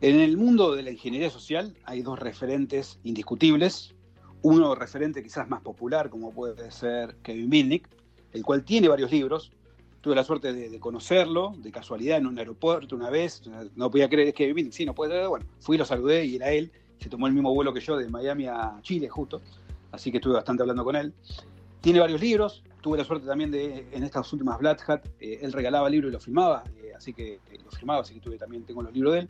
En 0.00 0.18
el 0.18 0.38
mundo 0.38 0.74
de 0.74 0.82
la 0.82 0.90
ingeniería 0.90 1.28
social 1.28 1.76
hay 1.84 2.00
dos 2.00 2.18
referentes 2.18 2.98
indiscutibles. 3.04 3.94
Uno 4.40 4.74
referente 4.74 5.22
quizás 5.22 5.48
más 5.50 5.60
popular, 5.60 6.08
como 6.08 6.32
puede 6.32 6.70
ser 6.70 7.14
Kevin 7.22 7.50
Milnick, 7.50 7.86
el 8.32 8.42
cual 8.42 8.64
tiene 8.64 8.88
varios 8.88 9.12
libros. 9.12 9.52
Tuve 10.00 10.14
la 10.14 10.24
suerte 10.24 10.54
de, 10.54 10.70
de 10.70 10.80
conocerlo, 10.80 11.52
de 11.58 11.70
casualidad, 11.70 12.16
en 12.16 12.26
un 12.26 12.38
aeropuerto 12.38 12.96
una 12.96 13.10
vez. 13.10 13.42
No 13.76 13.90
podía 13.90 14.08
creer 14.08 14.28
que 14.28 14.32
Kevin 14.32 14.54
Milnick, 14.54 14.72
sí, 14.72 14.86
no 14.86 14.94
puede 14.94 15.12
ser. 15.12 15.28
Bueno, 15.28 15.44
fui, 15.58 15.76
lo 15.76 15.84
saludé 15.84 16.24
y 16.24 16.36
era 16.36 16.50
él. 16.50 16.72
Se 16.98 17.10
tomó 17.10 17.26
el 17.26 17.34
mismo 17.34 17.52
vuelo 17.52 17.74
que 17.74 17.80
yo 17.80 17.98
de 17.98 18.08
Miami 18.08 18.46
a 18.46 18.78
Chile, 18.80 19.10
justo. 19.10 19.42
Así 19.92 20.10
que 20.10 20.18
estuve 20.18 20.34
bastante 20.34 20.62
hablando 20.62 20.84
con 20.84 20.96
él. 20.96 21.12
Tiene 21.80 22.00
varios 22.00 22.20
libros. 22.20 22.62
Tuve 22.80 22.96
la 22.98 23.04
suerte 23.04 23.26
también 23.26 23.50
de, 23.50 23.86
en 23.92 24.04
estas 24.04 24.32
últimas 24.32 24.58
Black 24.58 24.88
Hat, 24.88 25.04
eh, 25.20 25.40
él 25.42 25.52
regalaba 25.52 25.90
libros 25.90 26.08
y 26.10 26.12
los 26.14 26.24
firmaba, 26.24 26.64
eh, 26.82 26.92
así 26.96 27.12
que 27.12 27.34
eh, 27.34 27.58
los 27.62 27.76
firmaba, 27.76 28.00
así 28.00 28.14
que 28.14 28.20
tuve, 28.20 28.38
también 28.38 28.64
tengo 28.64 28.80
los 28.82 28.90
libros 28.94 29.12
de 29.12 29.18
él. 29.20 29.28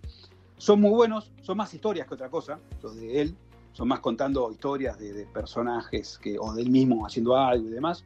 Son 0.56 0.80
muy 0.80 0.90
buenos, 0.90 1.32
son 1.42 1.56
más 1.56 1.74
historias 1.74 2.06
que 2.06 2.14
otra 2.14 2.28
cosa, 2.28 2.60
los 2.80 2.94
de 2.94 3.22
él. 3.22 3.36
Son 3.72 3.88
más 3.88 3.98
contando 4.00 4.50
historias 4.52 4.98
de, 5.00 5.26
personajes 5.32 6.18
que, 6.18 6.38
o 6.38 6.52
de 6.52 6.62
él 6.62 6.70
mismo 6.70 7.04
haciendo 7.06 7.36
algo 7.36 7.66
y 7.66 7.70
demás. 7.70 8.04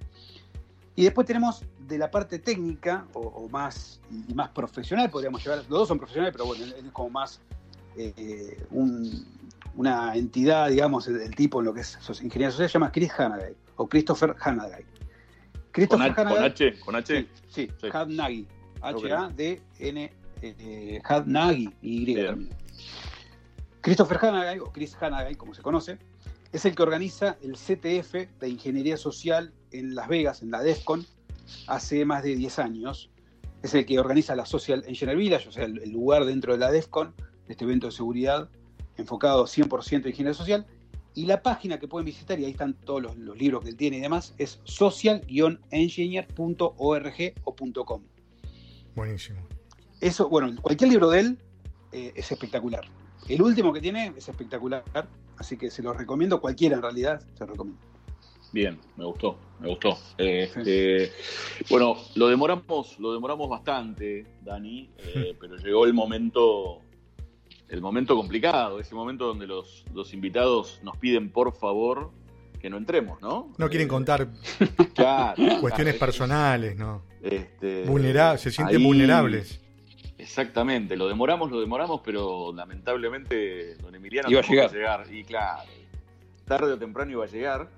Y 0.97 1.05
después 1.05 1.27
tenemos 1.27 1.63
de 1.89 1.99
la 1.99 2.11
parte 2.11 2.39
técnica 2.39 3.07
o, 3.13 3.49
más, 3.51 4.01
y 4.29 4.33
más 4.33 4.49
profesional, 4.51 5.11
podríamos 5.11 5.43
llevar. 5.43 5.59
Los 5.59 5.69
dos 5.69 5.89
son 5.89 5.99
profesionales, 5.99 6.33
pero 6.33 6.47
bueno, 6.47 6.65
él 6.65 6.75
es 6.87 6.93
como 6.93 7.11
más 7.11 7.41
eh, 7.97 8.63
un- 8.71 9.27
una 9.77 10.15
entidad, 10.15 10.69
digamos, 10.71 11.07
del 11.07 11.35
tipo 11.35 11.61
en 11.61 11.67
lo 11.67 11.75
que 11.75 11.81
es 11.81 11.99
ingeniería 12.23 12.51
social, 12.51 12.69
se 12.69 12.73
llama 12.75 12.93
Chris 12.93 13.11
Hanagay 13.19 13.55
o 13.77 13.89
Christopher 13.89 14.35
Hanagay. 14.41 14.83
¿Con, 14.85 15.63
Christopher 15.73 16.15
con 16.15 16.27
Hanagay- 16.29 16.45
H? 16.45 16.81
¿Con 16.81 16.97
H? 16.97 17.27
Sí, 17.49 17.67
sí, 17.67 17.71
Sí. 17.81 17.89
Hadnagi. 17.93 18.47
H-A-D-N, 18.81 20.13
eh, 20.43 21.01
Hadnagi, 21.05 21.71
Y 21.83 22.05
Bien. 22.05 22.49
Christopher 23.81 24.19
Hanagay, 24.25 24.59
o 24.61 24.71
Chris 24.73 24.97
Hanagay, 25.01 25.35
como 25.35 25.55
se 25.55 25.63
conoce, 25.63 25.99
es 26.53 26.65
el 26.65 26.75
que 26.75 26.83
organiza 26.83 27.37
el 27.43 27.55
CTF 27.57 28.15
de 28.41 28.49
Ingeniería 28.49 28.97
Social 28.97 29.53
en 29.73 29.95
Las 29.95 30.09
Vegas, 30.09 30.43
en 30.43 30.51
la 30.51 30.63
DEFCON, 30.63 31.05
hace 31.67 32.05
más 32.05 32.23
de 32.23 32.37
10 32.37 32.59
años. 32.61 33.11
Es 33.63 33.75
el 33.75 33.85
que 33.87 33.99
organiza 33.99 34.37
la 34.37 34.47
Social 34.47 34.85
Engineer 34.87 35.17
Village, 35.17 35.49
o 35.49 35.53
sea, 35.53 35.65
el, 35.65 35.79
el 35.83 35.91
lugar 35.91 36.25
dentro 36.27 36.53
de 36.53 36.59
la 36.59 36.71
DEFCON, 36.71 37.15
de 37.47 37.53
este 37.53 37.65
evento 37.65 37.87
de 37.89 37.93
seguridad 37.93 38.49
enfocado 38.97 39.45
100% 39.45 39.93
en 39.93 39.99
ingeniería 40.09 40.35
social. 40.35 40.67
Y 41.15 41.27
la 41.27 41.43
página 41.43 41.79
que 41.79 41.87
pueden 41.87 42.07
visitar, 42.07 42.41
y 42.41 42.45
ahí 42.45 42.51
están 42.51 42.75
todos 42.75 43.01
los, 43.03 43.17
los 43.17 43.39
libros 43.39 43.63
que 43.63 43.71
él 43.71 43.77
tiene 43.77 43.99
y 43.99 44.01
demás, 44.01 44.35
es 44.39 44.59
social-engineer.org 44.65 47.35
o 47.45 47.55
.com. 47.85 48.03
Buenísimo. 48.97 49.41
Eso, 50.01 50.29
bueno, 50.29 50.55
cualquier 50.61 50.91
libro 50.91 51.11
de 51.11 51.21
él 51.21 51.39
eh, 51.93 52.13
es 52.15 52.31
espectacular. 52.31 52.85
El 53.29 53.41
último 53.41 53.73
que 53.73 53.81
tiene 53.81 54.13
es 54.17 54.29
espectacular, 54.29 54.85
así 55.39 55.57
que 55.57 55.71
se 55.71 55.83
lo 55.83 55.93
recomiendo, 55.93 56.41
cualquiera 56.41 56.77
en 56.77 56.83
realidad 56.83 57.23
se 57.35 57.41
lo 57.41 57.53
recomiendo. 57.53 57.81
Bien, 58.53 58.79
me 58.97 59.05
gustó, 59.05 59.39
me 59.61 59.69
gustó. 59.69 59.99
Eh, 60.19 60.51
este, 60.55 61.11
bueno, 61.71 61.97
lo 62.15 62.29
demoramos, 62.29 62.99
lo 63.01 63.13
demoramos 63.13 63.49
bastante, 63.49 64.27
Dani, 64.43 64.91
eh, 64.99 65.37
pero 65.41 65.57
llegó 65.57 65.87
el 65.87 65.95
momento, 65.95 66.83
el 67.69 67.81
momento 67.81 68.17
complicado, 68.17 68.79
ese 68.81 68.95
momento 68.95 69.27
donde 69.27 69.47
los, 69.47 69.85
los 69.95 70.13
invitados 70.15 70.81
nos 70.83 70.97
piden 70.99 71.31
por 71.31 71.53
favor 71.55 72.11
que 72.61 72.71
no 72.71 72.77
entremos, 72.79 73.21
¿no? 73.21 73.53
No 73.59 73.69
quieren 73.69 73.89
contar 73.89 74.29
claro, 74.95 75.37
cuestiones 75.61 75.95
claro, 75.95 75.99
personales, 76.07 76.77
¿no? 76.77 77.03
este, 77.23 77.85
Vulnera- 77.87 78.37
se 78.39 78.51
sienten 78.51 78.79
ahí- 78.79 78.85
vulnerables. 78.85 79.61
Exactamente, 80.17 80.97
lo 80.97 81.09
demoramos, 81.09 81.51
lo 81.51 81.61
demoramos, 81.61 82.01
pero 82.05 82.53
lamentablemente 82.55 83.75
don 83.77 83.95
Emiliano 83.95 84.31
Iba 84.31 84.41
a 84.41 84.43
que 84.45 84.69
llegar. 84.69 85.07
Y 85.13 85.25
claro, 85.25 85.63
tarde 86.47 86.73
o 86.73 86.79
temprano 86.79 87.11
iba 87.11 87.25
a 87.25 87.29
llegar. 87.29 87.69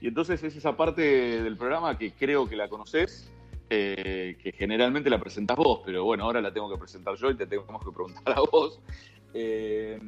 Y 0.00 0.08
entonces 0.08 0.42
es 0.42 0.56
esa 0.56 0.76
parte 0.76 1.02
del 1.42 1.56
programa 1.56 1.96
que 1.96 2.12
creo 2.12 2.48
que 2.48 2.56
la 2.56 2.68
conoces, 2.68 3.30
eh, 3.70 4.36
que 4.42 4.52
generalmente 4.52 5.08
la 5.10 5.18
presentás 5.20 5.56
vos, 5.56 5.80
pero 5.84 6.04
bueno, 6.04 6.24
ahora 6.24 6.40
la 6.40 6.52
tengo 6.52 6.70
que 6.70 6.78
presentar 6.78 7.14
yo 7.16 7.30
y 7.30 7.36
te 7.36 7.46
tengo 7.46 7.64
que 7.66 7.90
preguntar 7.92 8.34
a 8.36 8.40
vos. 8.50 8.80
Eh, 9.34 9.98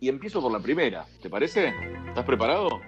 y 0.00 0.08
empiezo 0.08 0.40
por 0.40 0.52
la 0.52 0.60
primera, 0.60 1.04
¿te 1.20 1.28
parece? 1.28 1.74
¿Estás 2.06 2.24
preparado? 2.24 2.80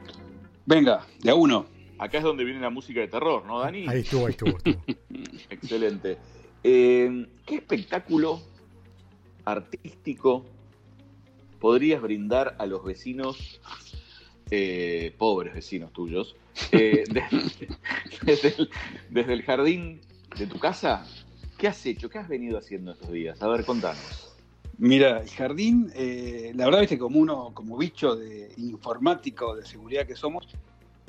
Venga, 0.65 1.05
de 1.21 1.31
a 1.31 1.35
uno. 1.35 1.67
Acá 1.99 2.19
es 2.19 2.25
donde 2.25 2.45
viene 2.45 2.61
la 2.61 2.71
música 2.71 3.01
de 3.01 3.09
terror, 3.09 3.45
¿no, 3.45 3.59
Dani? 3.61 3.87
Ahí 3.89 4.01
estuvo, 4.01 4.27
ahí 4.27 4.31
estuvo. 4.31 4.57
estuvo. 4.57 4.85
Excelente. 5.51 6.17
Eh, 6.63 7.27
¿Qué 7.45 7.57
espectáculo 7.57 8.41
artístico 9.45 10.47
podrías 11.59 12.01
brindar 12.01 12.55
a 12.59 12.67
los 12.67 12.85
vecinos, 12.85 13.61
eh, 14.51 15.15
pobres 15.19 15.55
vecinos 15.55 15.93
tuyos, 15.93 16.37
eh, 16.73 17.05
de- 17.11 17.25
desde, 18.23 18.49
el, 18.57 18.71
desde 19.11 19.33
el 19.33 19.43
jardín 19.43 20.01
de 20.39 20.47
tu 20.47 20.59
casa? 20.59 21.05
¿Qué 21.59 21.69
has 21.69 21.85
hecho? 21.85 22.09
¿Qué 22.09 22.19
has 22.19 22.29
venido 22.29 22.57
haciendo 22.57 22.93
estos 22.93 23.11
días? 23.11 23.43
A 23.43 23.49
ver, 23.49 23.65
contanos. 23.65 24.30
Mira, 24.83 25.21
el 25.21 25.29
jardín, 25.29 25.93
eh, 25.95 26.53
la 26.55 26.65
verdad, 26.65 26.81
viste, 26.81 26.99
como 26.99 27.19
uno, 27.19 27.51
como 27.53 27.77
bicho 27.77 28.17
de 28.17 28.51
informático 28.57 29.55
de 29.55 29.67
seguridad 29.67 30.07
que 30.07 30.17
somos, 30.17 30.49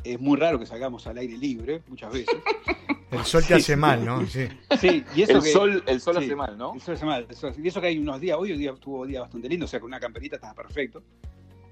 es 0.03 0.19
muy 0.19 0.37
raro 0.37 0.59
que 0.59 0.65
salgamos 0.65 1.07
al 1.07 1.17
aire 1.17 1.37
libre, 1.37 1.81
muchas 1.87 2.11
veces. 2.11 2.35
El 3.11 3.23
sol 3.25 3.41
te 3.41 3.47
Sí, 3.47 3.53
hace 3.61 3.75
mal, 3.75 4.05
¿no? 4.05 4.25
Sí. 4.25 4.47
Sí, 4.79 5.03
y 5.15 5.21
eso 5.23 5.33
El 5.37 5.43
que, 5.43 5.51
sol, 5.51 5.83
el 5.85 5.99
sol 5.99 6.15
sí. 6.17 6.23
hace 6.25 6.35
mal, 6.35 6.57
¿no? 6.57 6.73
El 6.75 6.79
sol 6.81 6.95
hace 6.95 7.05
mal. 7.05 7.25
el 7.29 7.35
sol- 7.35 7.53
Y 7.61 7.67
eso 7.67 7.81
que 7.81 7.87
hay 7.87 7.97
unos 7.99 8.21
días, 8.21 8.37
hoy 8.39 8.57
día 8.57 8.71
estuvo 8.71 9.01
un 9.01 9.07
día 9.09 9.19
bastante 9.21 9.49
lindo, 9.49 9.65
o 9.65 9.67
sea, 9.67 9.81
con 9.81 9.87
una 9.87 9.99
camperita 9.99 10.37
estaba 10.37 10.53
perfecto. 10.53 11.03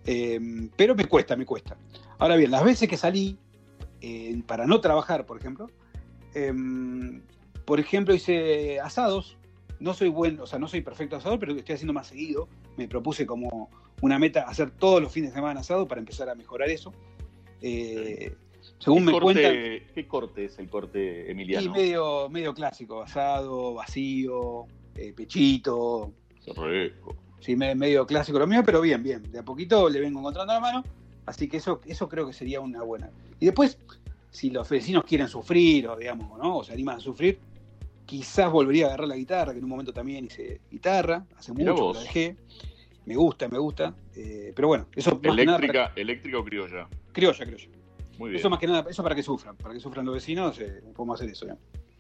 Eh, 0.06 0.38
pero 0.76 0.96
me 0.96 1.06
cuesta, 1.06 1.38
me 1.38 1.46
cuesta. 1.46 1.78
Ahora 2.18 2.36
bien, 2.36 2.52
las 2.52 2.64
veces 2.64 2.90
que 2.90 2.98
salí 2.98 3.38
eh, 4.02 4.42
para 4.48 4.66
no 4.68 4.82
trabajar, 4.82 5.26
por 5.26 5.38
ejemplo, 5.38 5.70
eh, 6.34 6.54
por 7.64 7.80
ejemplo, 7.80 8.14
hice 8.14 8.80
asados, 8.82 9.38
no 9.80 9.94
soy 9.94 10.10
buen, 10.10 10.40
o 10.40 10.46
sea, 10.48 10.60
no 10.60 10.68
soy 10.68 10.82
perfecto 10.82 11.16
asador, 11.16 11.40
pero 11.40 11.54
estoy 11.56 11.76
haciendo 11.76 11.94
más 11.94 12.08
seguido. 12.08 12.48
Me 12.78 12.88
propuse 12.88 13.26
como 13.26 13.70
una 14.02 14.20
meta 14.20 14.42
hacer 14.44 14.72
todos 14.72 15.02
los 15.02 15.12
fines 15.12 15.32
de 15.32 15.36
semana 15.36 15.60
asado 15.62 15.88
para 15.88 16.00
empezar 16.00 16.30
a 16.30 16.36
mejorar 16.36 16.70
eso. 16.70 16.94
Eh, 17.62 18.34
según 18.78 19.00
¿Qué 19.00 19.06
me 19.06 19.12
corte, 19.12 19.24
cuentan, 19.26 19.54
¿Qué 19.96 20.08
corte 20.08 20.46
es 20.46 20.60
el 20.60 20.70
corte 20.70 21.26
y 21.28 21.32
emiliano? 21.32 21.72
medio, 21.72 22.30
medio 22.30 22.54
clásico, 22.54 23.02
asado, 23.02 23.74
vacío, 23.74 24.66
eh, 24.96 25.14
pechito, 25.16 26.14
rico. 26.56 27.16
sí, 27.40 27.56
me- 27.56 27.76
medio 27.76 28.06
clásico 28.06 28.40
lo 28.40 28.48
mío, 28.48 28.62
pero 28.66 28.82
bien, 28.82 29.04
bien. 29.04 29.24
De 29.32 29.40
a 29.40 29.44
poquito 29.44 29.90
le 29.90 30.00
vengo 30.00 30.20
encontrando 30.20 30.54
la 30.54 30.60
mano, 30.60 30.84
así 31.26 31.48
que 31.48 31.58
eso, 31.58 31.82
eso 31.86 32.08
creo 32.10 32.26
que 32.28 32.34
sería 32.34 32.60
una 32.62 32.84
buena. 32.84 33.10
Y 33.40 33.46
después, 33.46 33.78
si 34.32 34.50
los 34.50 34.70
vecinos 34.70 35.04
quieren 35.06 35.28
sufrir, 35.28 35.88
o 35.88 35.96
digamos, 35.98 36.38
¿no? 36.38 36.58
O 36.58 36.64
se 36.64 36.74
animan 36.74 36.98
a 36.98 37.00
sufrir, 37.00 37.40
quizás 38.10 38.52
volvería 38.52 38.86
a 38.86 38.88
agarrar 38.90 39.08
la 39.08 39.16
guitarra, 39.16 39.52
que 39.52 39.60
en 39.60 39.64
un 39.66 39.70
momento 39.70 39.94
también 39.94 40.26
hice 40.26 40.62
guitarra, 40.72 41.26
hace 41.38 41.54
Mirá 41.54 41.72
mucho 41.74 41.84
vos. 41.84 41.98
que 41.98 42.04
la 42.04 42.04
dejé. 42.12 42.38
Me 43.06 43.16
gusta, 43.16 43.48
me 43.48 43.60
gusta. 43.60 43.94
eh, 44.16 44.52
pero 44.56 44.68
bueno, 44.68 44.88
eso 44.96 45.12
más 45.12 45.20
que 45.22 45.28
nada 45.28 45.36
para- 45.38 45.44
Eléctrica, 45.58 45.92
eléctrica 45.96 46.38
o 46.40 46.44
criolla. 46.44 46.88
criolla, 47.12 47.46
criolla. 47.46 47.68
Muy 48.18 48.30
bien. 48.32 48.40
Eso 48.40 48.50
más 48.50 48.60
que 48.60 48.68
nada, 48.68 48.86
eso 48.90 49.04
para 49.04 49.14
que 49.16 49.22
sufran, 49.24 49.56
para 49.58 49.74
que 49.74 49.80
sufran 49.80 50.06
los 50.06 50.16
vecinos, 50.16 50.60
eh, 50.60 50.82
podemos 50.96 51.20
hacer 51.20 51.30
eso. 51.32 51.46
¿no? 51.46 51.58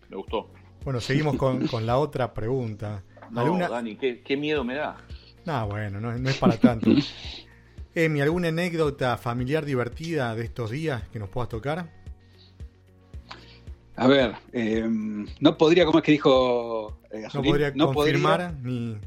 Me 0.10 0.18
gustó. 0.18 0.50
Bueno, 0.84 1.00
seguimos 1.00 1.36
con, 1.38 1.68
con 1.68 1.86
la 1.86 1.98
otra 2.00 2.34
pregunta. 2.34 3.04
No, 3.32 3.42
¿Alguna- 3.42 3.70
Dani, 3.70 3.96
qué, 3.96 4.22
qué 4.24 4.36
miedo 4.36 4.64
me 4.64 4.74
da. 4.74 4.98
No, 5.46 5.68
bueno, 5.68 6.02
no, 6.02 6.18
no 6.18 6.30
es 6.32 6.38
para 6.38 6.58
tanto. 6.58 6.90
Emi, 7.94 8.22
¿alguna 8.22 8.48
anécdota 8.48 9.18
familiar 9.18 9.66
divertida 9.66 10.34
de 10.36 10.46
estos 10.46 10.72
días 10.72 11.08
que 11.10 11.20
nos 11.20 11.30
puedas 11.30 11.48
tocar? 11.50 11.92
A 14.02 14.08
ver, 14.08 14.34
eh, 14.54 14.86
no 15.40 15.58
podría, 15.58 15.86
¿cómo 15.86 16.00
es 16.00 16.04
que 16.06 16.12
dijo 16.14 16.98
eh, 17.12 17.24
No 17.34 17.42
podría 17.44 17.72
No 17.76 17.94
confirmar 17.94 18.54
ni... 18.64 18.98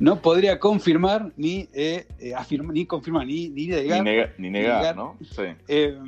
No 0.00 0.20
podría 0.22 0.58
confirmar 0.58 1.32
ni 1.36 1.68
eh, 1.72 2.06
eh, 2.18 2.34
afirmar, 2.34 2.74
ni 2.74 2.86
confirmar, 2.86 3.26
ni, 3.26 3.48
ni 3.48 3.66
Ni, 3.66 3.68
negar. 3.68 4.02
nega- 4.02 4.32
ni 4.38 4.50
negar, 4.50 4.78
negar. 4.80 4.96
¿no? 4.96 5.16
Sí. 5.20 5.42
Eh, 5.68 5.98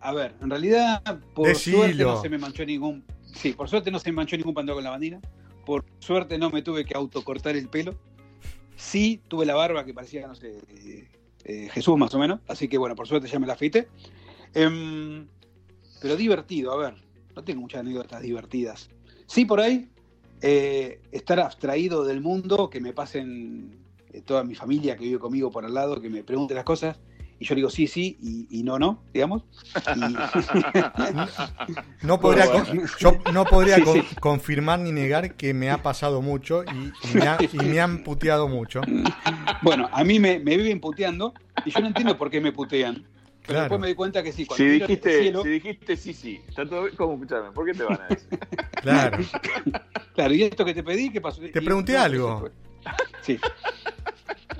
a 0.00 0.12
ver, 0.12 0.34
en 0.40 0.50
realidad, 0.50 1.02
por 1.34 1.48
Decilo. 1.48 1.78
suerte 1.78 2.02
no 2.04 2.20
se 2.22 2.28
me 2.28 2.38
manchó 2.38 2.64
ningún. 2.64 3.04
Sí, 3.22 3.52
por 3.52 3.68
suerte 3.68 3.90
no 3.90 3.98
se 3.98 4.10
me 4.10 4.16
manchó 4.16 4.36
ningún 4.36 4.54
pantalón 4.54 4.78
con 4.78 4.84
la 4.84 4.90
bandina. 4.90 5.20
Por 5.64 5.84
suerte 5.98 6.38
no 6.38 6.50
me 6.50 6.62
tuve 6.62 6.84
que 6.84 6.94
autocortar 6.96 7.56
el 7.56 7.68
pelo. 7.68 7.94
Sí 8.76 9.20
tuve 9.28 9.46
la 9.46 9.54
barba 9.54 9.84
que 9.84 9.94
parecía, 9.94 10.26
no 10.26 10.34
sé, 10.34 10.58
eh, 10.68 11.08
eh, 11.44 11.68
Jesús 11.72 11.96
más 11.96 12.14
o 12.14 12.18
menos. 12.18 12.40
Así 12.48 12.68
que 12.68 12.78
bueno, 12.78 12.94
por 12.94 13.06
suerte 13.08 13.28
ya 13.28 13.38
me 13.38 13.46
la 13.46 13.54
afeité. 13.54 13.88
Em, 14.54 15.26
pero 16.00 16.16
divertido, 16.16 16.72
a 16.72 16.76
ver, 16.76 16.94
no 17.34 17.44
tengo 17.44 17.60
muchas 17.62 17.80
anécdotas 17.80 18.22
divertidas. 18.22 18.88
Sí, 19.26 19.44
por 19.44 19.60
ahí, 19.60 19.90
eh, 20.40 21.00
estar 21.12 21.40
abstraído 21.40 22.04
del 22.04 22.20
mundo, 22.20 22.70
que 22.70 22.80
me 22.80 22.92
pasen 22.92 23.78
eh, 24.12 24.22
toda 24.22 24.44
mi 24.44 24.54
familia 24.54 24.96
que 24.96 25.04
vive 25.04 25.18
conmigo 25.18 25.50
por 25.50 25.64
al 25.64 25.74
lado, 25.74 26.00
que 26.00 26.08
me 26.10 26.22
pregunte 26.24 26.54
las 26.54 26.64
cosas, 26.64 27.00
y 27.38 27.44
yo 27.44 27.54
digo 27.54 27.68
sí, 27.70 27.86
sí, 27.86 28.16
y, 28.20 28.46
y 28.50 28.62
no, 28.62 28.78
no, 28.78 29.02
digamos. 29.12 29.44
Y- 29.96 30.16
No 32.02 32.20
podría, 32.20 32.46
Bueno, 32.46 32.64
yo 32.98 33.18
no 33.32 33.48
podría 33.48 33.76
Sí, 33.78 33.82
con- 33.82 33.94
sí. 33.94 34.16
confirmar 34.20 34.78
ni 34.78 34.92
negar 34.92 35.34
que 35.34 35.52
me 35.54 35.70
ha 35.70 35.82
pasado 35.82 36.22
mucho 36.22 36.62
y, 36.64 36.94
y 37.02 37.14
me, 37.14 37.26
ha- 37.26 37.38
y 37.52 37.58
me 37.58 37.80
han 37.80 38.04
puteado 38.04 38.48
mucho. 38.48 38.84
bueno, 39.60 39.88
a 39.92 40.04
mí 40.04 40.20
me, 40.20 40.38
me 40.38 40.56
viven 40.56 40.80
puteando, 40.80 41.34
y 41.64 41.70
yo 41.70 41.80
no 41.82 41.88
entiendo 41.88 42.16
por 42.16 42.30
qué 42.30 42.40
me 42.40 42.52
putean. 42.52 43.04
Pero 43.46 43.58
Claro. 43.58 43.60
después 43.62 43.80
me 43.80 43.86
di 43.88 43.94
cuenta 43.94 44.22
que 44.22 44.32
sí, 44.32 44.44
cuando 44.46 44.64
Si 44.64 44.70
dijiste, 44.70 45.22
cielo- 45.22 45.42
si 45.42 45.48
dijiste 45.48 45.96
sí, 45.96 46.12
sí. 46.14 46.40
Está 46.48 46.66
todo 46.68 46.82
bien. 46.84 46.96
¿Cómo 46.96 47.14
escuchame? 47.14 47.52
¿Por 47.52 47.64
qué 47.66 47.74
te 47.74 47.84
van 47.84 48.00
a 48.00 48.06
decir? 48.08 48.28
Claro. 48.82 49.18
Claro, 50.14 50.32
y 50.34 50.42
esto 50.44 50.64
que 50.64 50.72
te 50.74 50.82
pedí, 50.82 51.10
¿qué 51.10 51.20
pasó? 51.20 51.40
Te 51.42 51.60
pregunté 51.62 51.96
algo. 51.96 52.48
Sí. 53.20 53.38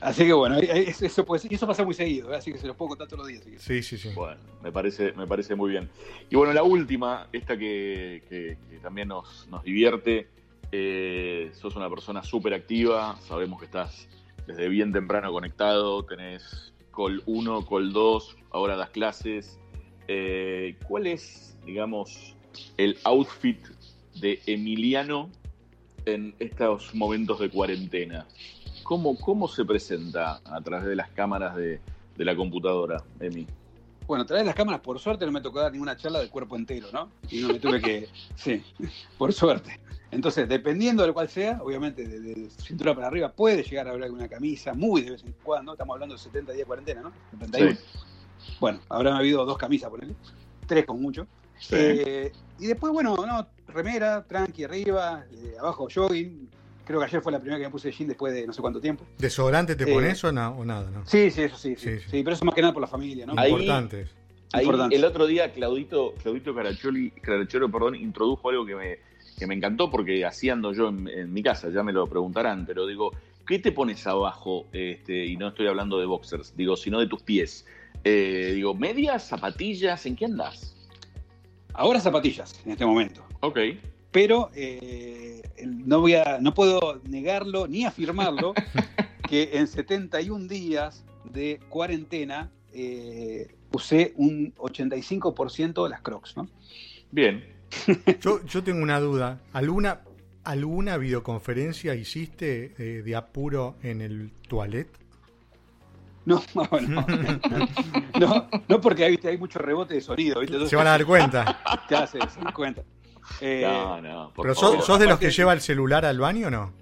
Así 0.03 0.25
que 0.27 0.33
bueno, 0.35 0.57
eso, 0.59 1.25
puede 1.25 1.41
ser- 1.41 1.51
y 1.53 1.55
eso 1.55 1.67
pasa 1.67 1.83
muy 1.85 1.95
seguido, 1.95 2.33
¿eh? 2.33 2.37
así 2.37 2.53
que 2.53 2.59
se 2.59 2.67
los 2.67 2.77
puedo 2.77 2.91
contar 2.91 3.09
todos 3.09 3.21
los 3.21 3.29
días. 3.29 3.43
que- 3.43 3.59
Sí, 3.59 3.83
sí, 3.83 3.97
sí. 3.97 4.11
Bueno, 4.15 4.41
me 4.63 4.71
parece, 4.71 5.13
me 5.13 5.27
parece 5.27 5.55
muy 5.55 5.71
bien. 5.71 5.89
Y 6.31 6.37
bueno, 6.37 6.53
la 6.53 6.63
última, 6.63 7.29
esta 7.33 7.57
que, 7.57 8.23
que- 8.29 8.59
que 8.71 8.79
también 8.79 9.09
nos, 9.09 9.49
nos 9.49 9.63
divierte. 9.65 10.29
eh, 10.73 11.51
sos 11.55 11.77
una 11.77 11.89
persona 11.89 12.25
súper 12.25 12.53
activa, 12.53 13.17
sabemos 13.23 13.61
que 13.61 13.67
estás 13.67 14.09
desde 14.49 14.69
bien 14.69 14.93
temprano 14.93 15.31
conectado, 15.31 16.05
tenés 16.05 16.75
call 16.97 17.23
1, 17.27 17.67
call 17.67 17.93
2, 17.93 18.37
ahora 18.51 18.77
das 18.77 18.91
clases. 18.91 19.61
Eh, 20.09 20.77
¿Cuál 20.89 21.07
es, 21.07 21.57
digamos, 21.67 22.35
el 22.79 22.97
outfit 23.05 23.59
de 24.21 24.41
Emiliano 24.47 25.29
en 26.07 26.35
estos 26.39 26.95
momentos 26.95 27.39
de 27.39 27.51
cuarentena? 27.51 28.27
¿Cómo, 28.83 29.19
cómo 29.19 29.47
se 29.47 29.65
presenta 29.65 30.41
a 30.45 30.61
través 30.63 30.87
de 30.87 30.97
las 30.97 31.11
cámaras 31.11 31.55
de, 31.57 31.81
de 32.17 32.25
la 32.25 32.35
computadora, 32.35 33.05
Emi? 33.21 33.47
Bueno, 34.07 34.23
a 34.23 34.27
través 34.27 34.43
de 34.43 34.47
las 34.47 34.55
cámaras, 34.55 34.81
por 34.81 34.99
suerte, 34.99 35.27
no 35.27 35.33
me 35.33 35.41
tocó 35.41 35.61
dar 35.61 35.73
ninguna 35.73 35.97
charla 35.97 36.21
del 36.21 36.31
cuerpo 36.31 36.57
entero, 36.57 36.89
¿no? 36.93 37.11
Y 37.31 37.41
no 37.41 37.49
me 37.49 37.59
tuve 37.59 37.81
que. 37.81 38.09
Sí, 38.37 38.63
por 39.19 39.33
suerte. 39.33 39.81
Entonces, 40.11 40.49
dependiendo 40.49 41.05
de 41.05 41.13
cuál 41.13 41.29
sea, 41.29 41.61
obviamente, 41.63 42.07
de, 42.07 42.21
de 42.21 42.51
cintura 42.51 42.95
para 42.95 43.09
arriba, 43.09 43.33
puede 43.33 43.63
llegar 43.65 43.89
a 43.89 43.91
haber 43.91 44.05
alguna 44.05 44.29
camisa, 44.29 44.73
muy 44.75 45.03
de 45.03 45.11
vez 45.13 45.25
en 45.25 45.35
cuando. 45.43 45.73
Estamos 45.73 45.95
hablando 45.95 46.15
de 46.15 46.21
70 46.21 46.53
días 46.53 46.61
de 46.61 46.67
cuarentena, 46.67 47.01
¿no? 47.03 47.13
71. 47.33 47.73
Sí. 47.73 47.79
Bueno, 48.61 48.81
habrán 48.89 49.15
habido 49.15 49.45
dos 49.45 49.59
camisas, 49.59 49.91
por 49.91 50.03
ejemplo. 50.03 50.31
Tres 50.67 50.87
con 50.87 51.01
mucho. 51.01 51.27
Sí. 51.59 51.75
Eh, 51.77 52.33
y 52.59 52.67
después, 52.67 52.93
bueno, 52.93 53.17
no, 53.17 53.47
remera, 53.69 54.25
tranqui 54.25 54.65
arriba, 54.65 55.25
eh, 55.33 55.57
abajo 55.59 55.89
jogging. 55.93 56.49
Creo 56.87 57.01
que 57.01 57.07
ayer 57.07 57.21
fue 57.21 57.33
la 57.33 57.39
primera 57.41 57.59
que 57.59 57.65
me 57.65 57.71
puse 57.71 57.91
jean 57.91 58.09
después 58.09 58.33
de 58.33 58.47
no 58.47 58.53
sé 58.53 58.61
cuánto 58.63 58.81
tiempo. 58.81 59.05
¿Desodorante 59.19 59.75
te 59.75 59.85
Eh, 59.91 59.93
pones 59.93 60.23
o, 60.25 60.31
no, 60.33 60.51
o 60.57 60.65
nada? 60.65 60.89
¿no? 60.91 61.05
Sí, 61.05 61.31
sí, 61.31 61.43
eso 61.43 61.57
sí, 61.57 61.75
sí, 61.77 61.99
Sí, 61.99 62.23
pero 62.23 62.33
eso 62.33 62.45
más 62.45 62.55
que 62.55 62.61
nada 62.63 62.73
por 62.73 62.81
la 62.81 62.87
familia, 62.89 63.27
¿no? 63.27 63.35
Ahí- 63.37 63.51
Importantes. 63.51 64.09
Ahí, 64.53 64.63
Importante. 64.65 64.95
el 64.95 65.05
otro 65.05 65.27
día 65.27 65.53
Claudito, 65.53 66.15
Claudito 66.23 66.55
Caracholi, 66.55 67.11
Caracholo 67.11 67.69
perdón, 67.71 67.97
introdujo 67.97 68.49
algo 68.49 68.65
que 68.65 68.77
me, 68.77 68.99
que 69.37 69.47
me 69.49 69.55
encantó 69.57 69.91
porque 69.91 70.25
así 70.25 70.49
ando 70.49 70.73
yo 70.73 70.89
en, 70.89 71.09
en 71.09 71.33
mi 71.33 71.43
casa, 71.43 71.69
ya 71.71 71.83
me 71.83 71.93
lo 71.93 72.07
preguntarán, 72.07 72.65
pero 72.65 72.87
digo, 72.87 73.11
¿qué 73.45 73.59
te 73.59 73.73
pones 73.73 74.07
abajo? 74.07 74.67
Este, 74.73 75.27
y 75.27 75.37
no 75.37 75.49
estoy 75.49 75.67
hablando 75.67 75.99
de 75.99 76.07
boxers, 76.07 76.57
digo, 76.57 76.77
sino 76.77 77.01
de 77.01 77.09
tus 77.09 77.23
pies. 77.23 77.67
Eh, 78.05 78.53
digo, 78.55 78.73
medias, 78.75 79.25
zapatillas, 79.27 80.07
¿en 80.07 80.15
qué 80.15 80.27
andas? 80.27 80.77
Ahora 81.75 81.99
zapatillas, 82.01 82.59
en 82.65 82.73
este 82.73 82.87
momento. 82.87 83.25
Ok. 83.41 83.59
Pero 84.17 84.51
eh, 84.55 85.43
no 85.63 86.01
voy 86.01 86.15
a, 86.15 86.39
no 86.41 86.55
puedo 86.55 87.03
negarlo 87.07 87.67
ni 87.67 87.85
afirmarlo 87.85 88.55
que 89.29 89.51
en 89.59 89.67
71 89.67 90.49
días 90.49 91.05
de 91.25 91.61
cuarentena 91.69 92.51
eh, 92.73 93.55
usé 93.73 94.15
un 94.17 94.55
85% 94.55 95.85
de 95.85 95.91
las 95.91 96.01
Crocs, 96.01 96.35
¿no? 96.39 96.49
Bien. 97.11 97.45
Yo, 98.23 98.43
yo 98.47 98.65
tengo 98.65 98.83
una 98.83 99.01
duda. 99.01 99.43
¿Alguna, 99.53 100.01
alguna 100.45 100.97
videoconferencia 100.97 101.95
hiciste 101.95 102.73
eh, 102.79 103.03
de 103.03 103.17
apuro 103.17 103.77
en 103.83 104.01
el 104.01 104.33
toilet? 104.49 104.89
No, 106.25 106.43
no, 106.57 106.69
no, 106.81 107.07
no, 108.19 108.49
no, 108.67 108.81
porque 108.81 109.05
hay, 109.05 109.13
viste, 109.13 109.29
hay 109.29 109.39
mucho 109.39 109.61
rebote 109.61 109.95
de 109.95 110.01
sonido, 110.01 110.41
¿viste? 110.41 110.55
Entonces, 110.55 110.71
Se 110.71 110.75
van 110.75 110.89
a 110.89 110.91
dar 110.91 111.07
cuenta. 111.07 111.61
te 111.89 111.95
hace, 111.95 112.19
se 112.19 112.41
dan 112.41 112.53
cuenta. 112.53 112.83
Eh, 113.41 113.63
no, 113.65 114.01
no. 114.01 114.33
por 114.35 114.45
¿Pero 114.45 114.55
favor. 114.55 114.77
sos, 114.79 114.87
sos 114.87 114.99
de 114.99 115.07
los 115.07 115.19
que 115.19 115.31
lleva 115.31 115.53
el 115.53 115.61
celular 115.61 116.05
al 116.05 116.19
baño 116.19 116.49
o 116.49 116.51
no? 116.51 116.73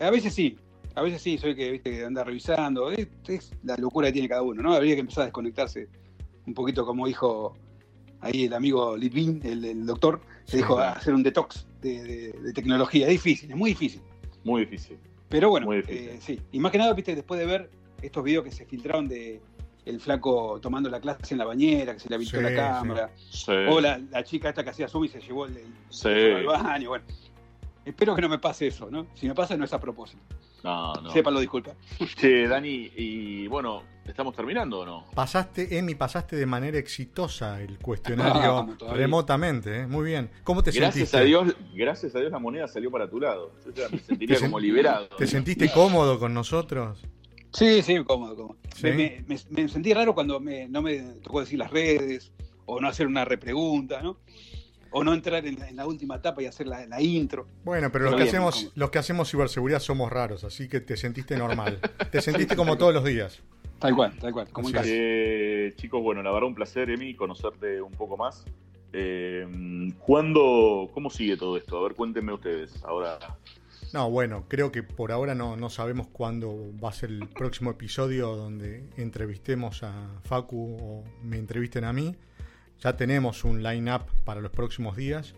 A 0.00 0.10
veces 0.10 0.34
sí, 0.34 0.58
a 0.94 1.02
veces 1.02 1.22
sí, 1.22 1.38
soy 1.38 1.54
que, 1.54 1.70
viste, 1.70 1.90
que 1.90 2.04
anda 2.04 2.24
revisando, 2.24 2.90
es, 2.90 3.06
es 3.28 3.52
la 3.62 3.76
locura 3.76 4.08
que 4.08 4.14
tiene 4.14 4.28
cada 4.28 4.42
uno, 4.42 4.62
¿no? 4.62 4.74
Habría 4.74 4.94
que 4.94 5.00
empezar 5.00 5.22
a 5.22 5.26
desconectarse 5.26 5.88
un 6.46 6.54
poquito 6.54 6.84
como 6.84 7.06
dijo 7.06 7.56
ahí 8.20 8.44
el 8.44 8.54
amigo 8.54 8.96
Litvin, 8.96 9.40
el, 9.44 9.64
el 9.64 9.86
doctor, 9.86 10.20
se 10.44 10.52
Sí, 10.52 10.56
dijo 10.58 10.78
a 10.78 10.92
hacer 10.92 11.14
un 11.14 11.22
detox 11.22 11.66
de, 11.80 12.02
de- 12.02 12.32
de 12.32 12.52
tecnología, 12.52 13.06
es 13.06 13.12
difícil, 13.12 13.50
es 13.50 13.56
muy 13.56 13.70
difícil. 13.70 14.02
Muy 14.44 14.62
difícil. 14.64 14.98
Pero 15.28 15.48
bueno, 15.50 15.66
Muy 15.66 15.76
difícil. 15.78 16.08
eh, 16.08 16.18
sí, 16.20 16.40
y 16.52 16.58
más 16.58 16.70
que 16.72 16.78
nada, 16.78 16.92
viste, 16.92 17.14
después 17.14 17.38
de 17.40 17.46
ver 17.46 17.70
estos 18.02 18.22
videos 18.24 18.44
que 18.44 18.52
se 18.52 18.66
filtraron 18.66 19.08
de 19.08 19.40
el 19.86 20.00
flaco 20.00 20.58
tomando 20.62 20.88
la 20.88 21.00
clase 21.00 21.34
en 21.34 21.38
la 21.38 21.44
bañera, 21.44 21.92
que 21.94 22.00
se 22.00 22.08
le 22.08 22.14
habilitó 22.16 22.38
Sí, 22.38 22.42
la 22.42 22.54
cámara, 22.54 23.10
Sí. 23.30 23.52
o 23.52 23.80
la, 23.80 23.98
la 23.98 24.24
chica 24.24 24.48
esta 24.48 24.64
que 24.64 24.70
hacía 24.70 24.88
zoom 24.88 25.04
y 25.04 25.08
se 25.08 25.20
llevó 25.20 25.46
el, 25.46 25.56
el 25.56 25.66
Sí. 25.90 26.08
al 26.08 26.46
baño, 26.46 26.88
bueno. 26.90 27.04
Espero 27.84 28.14
que 28.14 28.22
no 28.22 28.30
me 28.30 28.38
pase 28.38 28.66
eso, 28.68 28.90
¿no? 28.90 29.06
Si 29.14 29.28
me 29.28 29.34
pasa 29.34 29.58
no 29.58 29.64
es 29.66 29.72
a 29.74 29.78
propósito. 29.78 30.22
No, 30.62 30.94
no. 30.94 31.10
Sépanlo, 31.10 31.38
disculpa. 31.38 31.72
Che, 32.16 32.48
Dani, 32.48 32.90
y 32.96 33.46
bueno, 33.48 33.82
¿estamos 34.06 34.34
terminando 34.34 34.80
o 34.80 34.86
no? 34.86 35.04
Pasaste, 35.14 35.76
Emi, 35.76 35.94
pasaste 35.94 36.34
de 36.36 36.46
manera 36.46 36.78
exitosa 36.78 37.60
el 37.60 37.78
cuestionario 37.78 38.54
Vamos, 38.54 38.78
todavía. 38.78 39.02
remotamente, 39.02 39.80
¿eh? 39.80 39.86
Muy 39.86 40.06
bien. 40.06 40.30
¿Cómo 40.44 40.62
te 40.62 40.70
Gracias 40.70 41.10
sentiste? 41.10 41.18
a 41.18 41.20
Dios, 41.20 41.54
gracias 41.74 42.14
a 42.14 42.20
Dios 42.20 42.32
la 42.32 42.38
moneda 42.38 42.66
salió 42.68 42.90
para 42.90 43.06
tu 43.10 43.20
lado. 43.20 43.52
Yo 43.66 43.72
ya 43.74 43.90
me 43.90 43.98
sentiría 44.06 44.40
como 44.40 44.58
liberado. 44.58 45.06
¿Te 45.18 45.26
sentiste 45.26 45.70
cómodo 45.70 46.18
con 46.18 46.32
nosotros? 46.32 47.04
Sí, 47.54 47.80
sí, 47.82 48.02
cómodo, 48.04 48.36
cómodo. 48.36 48.56
¿Sí? 48.76 48.84
Me, 48.84 48.92
me- 48.92 49.24
me- 49.28 49.62
me 49.62 49.68
sentí 49.68 49.94
raro 49.94 50.14
cuando 50.14 50.38
me- 50.40 50.68
no 50.68 50.82
me 50.82 50.98
tocó 51.22 51.40
decir 51.40 51.58
las 51.58 51.70
redes 51.70 52.32
o 52.66 52.80
no 52.80 52.88
hacer 52.88 53.06
una 53.06 53.24
repregunta, 53.24 54.02
¿no? 54.02 54.18
o 54.96 55.02
no 55.02 55.12
entrar 55.12 55.44
en 55.44 55.58
la, 55.58 55.68
en 55.68 55.74
la 55.74 55.88
última 55.88 56.14
etapa 56.14 56.40
y 56.40 56.46
hacer 56.46 56.68
la, 56.68 56.86
la 56.86 57.00
intro. 57.02 57.48
Bueno, 57.64 57.90
pero, 57.90 58.04
Pero 58.04 58.10
los, 58.12 58.16
que 58.22 58.28
hacemos, 58.28 58.70
los 58.76 58.90
que 58.90 58.98
hacemos 59.00 59.28
ciberseguridad 59.28 59.80
somos 59.80 60.08
raros, 60.12 60.44
así 60.44 60.68
que 60.68 60.80
te 60.80 60.96
sentiste 60.96 61.36
normal. 61.36 61.80
te 62.12 62.22
sentiste 62.22 62.54
como 62.54 62.78
todos 62.78 62.94
los 62.94 63.04
días. 63.04 63.40
Tal 63.80 63.92
cual, 63.96 64.16
tal 64.20 64.32
cual. 64.32 64.48
Como. 64.52 64.68
Eh, 64.84 65.74
chicos, 65.76 66.00
bueno, 66.00 66.22
la 66.22 66.30
verdad 66.30 66.46
un 66.46 66.54
placer, 66.54 66.90
Emi, 66.90 67.14
conocerte 67.16 67.82
un 67.82 67.90
poco 67.90 68.16
más. 68.16 68.44
Eh, 68.92 69.44
¿Cuándo, 69.98 70.88
cómo 70.94 71.10
sigue 71.10 71.36
todo 71.36 71.56
esto? 71.56 71.76
A 71.78 71.82
ver, 71.82 71.94
cuéntenme 71.96 72.32
ustedes. 72.32 72.80
Ahora, 72.84 73.18
No, 73.94 74.10
bueno, 74.10 74.44
creo 74.48 74.72
que 74.72 74.82
por 74.82 75.12
ahora 75.12 75.36
no, 75.36 75.56
no 75.56 75.70
sabemos 75.70 76.08
cuándo 76.08 76.72
va 76.82 76.88
a 76.88 76.92
ser 76.92 77.10
el 77.10 77.28
próximo 77.28 77.70
episodio 77.70 78.34
donde 78.34 78.88
entrevistemos 78.96 79.84
a 79.84 79.92
Facu 80.24 80.76
o 80.80 81.04
me 81.22 81.38
entrevisten 81.38 81.84
a 81.84 81.92
mí. 81.92 82.16
Ya 82.80 82.96
tenemos 82.96 83.44
un 83.44 83.62
line-up 83.62 84.02
para 84.24 84.40
los 84.40 84.50
próximos 84.50 84.96
días. 84.96 85.34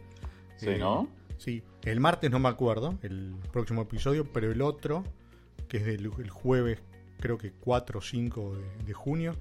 sí, 0.56 0.70
Eh, 0.70 0.78
¿no? 0.78 1.06
Sí, 1.36 1.62
el 1.82 2.00
martes 2.00 2.30
no 2.30 2.38
me 2.38 2.48
acuerdo, 2.48 2.98
el 3.02 3.34
próximo 3.52 3.82
episodio, 3.82 4.24
pero 4.32 4.50
el 4.50 4.62
otro, 4.62 5.04
que 5.68 5.76
es 5.76 5.84
del, 5.84 6.10
el 6.18 6.30
jueves, 6.30 6.78
creo 7.20 7.36
que 7.36 7.52
4 7.52 7.98
o 7.98 8.02
5 8.02 8.56
de, 8.56 8.84
de 8.86 8.92
junio, 8.94 9.36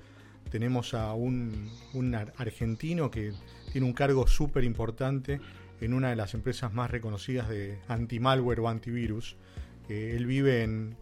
tenemos 0.52 0.94
a 0.94 1.14
un, 1.14 1.72
un 1.94 2.14
ar- 2.16 2.34
argentino 2.36 3.10
que 3.12 3.32
tiene 3.72 3.88
un 3.88 3.94
cargo 3.94 4.28
súper 4.28 4.66
importante 4.66 5.40
en 5.82 5.94
una 5.94 6.10
de 6.10 6.16
las 6.16 6.34
empresas 6.34 6.74
más 6.74 6.90
reconocidas 6.92 7.50
de 7.50 7.80
anti-malware 7.88 8.60
o 8.60 8.68
antivirus. 8.70 9.36
Eh, 9.90 10.14
él 10.16 10.26
vive 10.26 10.64
en 10.64 10.96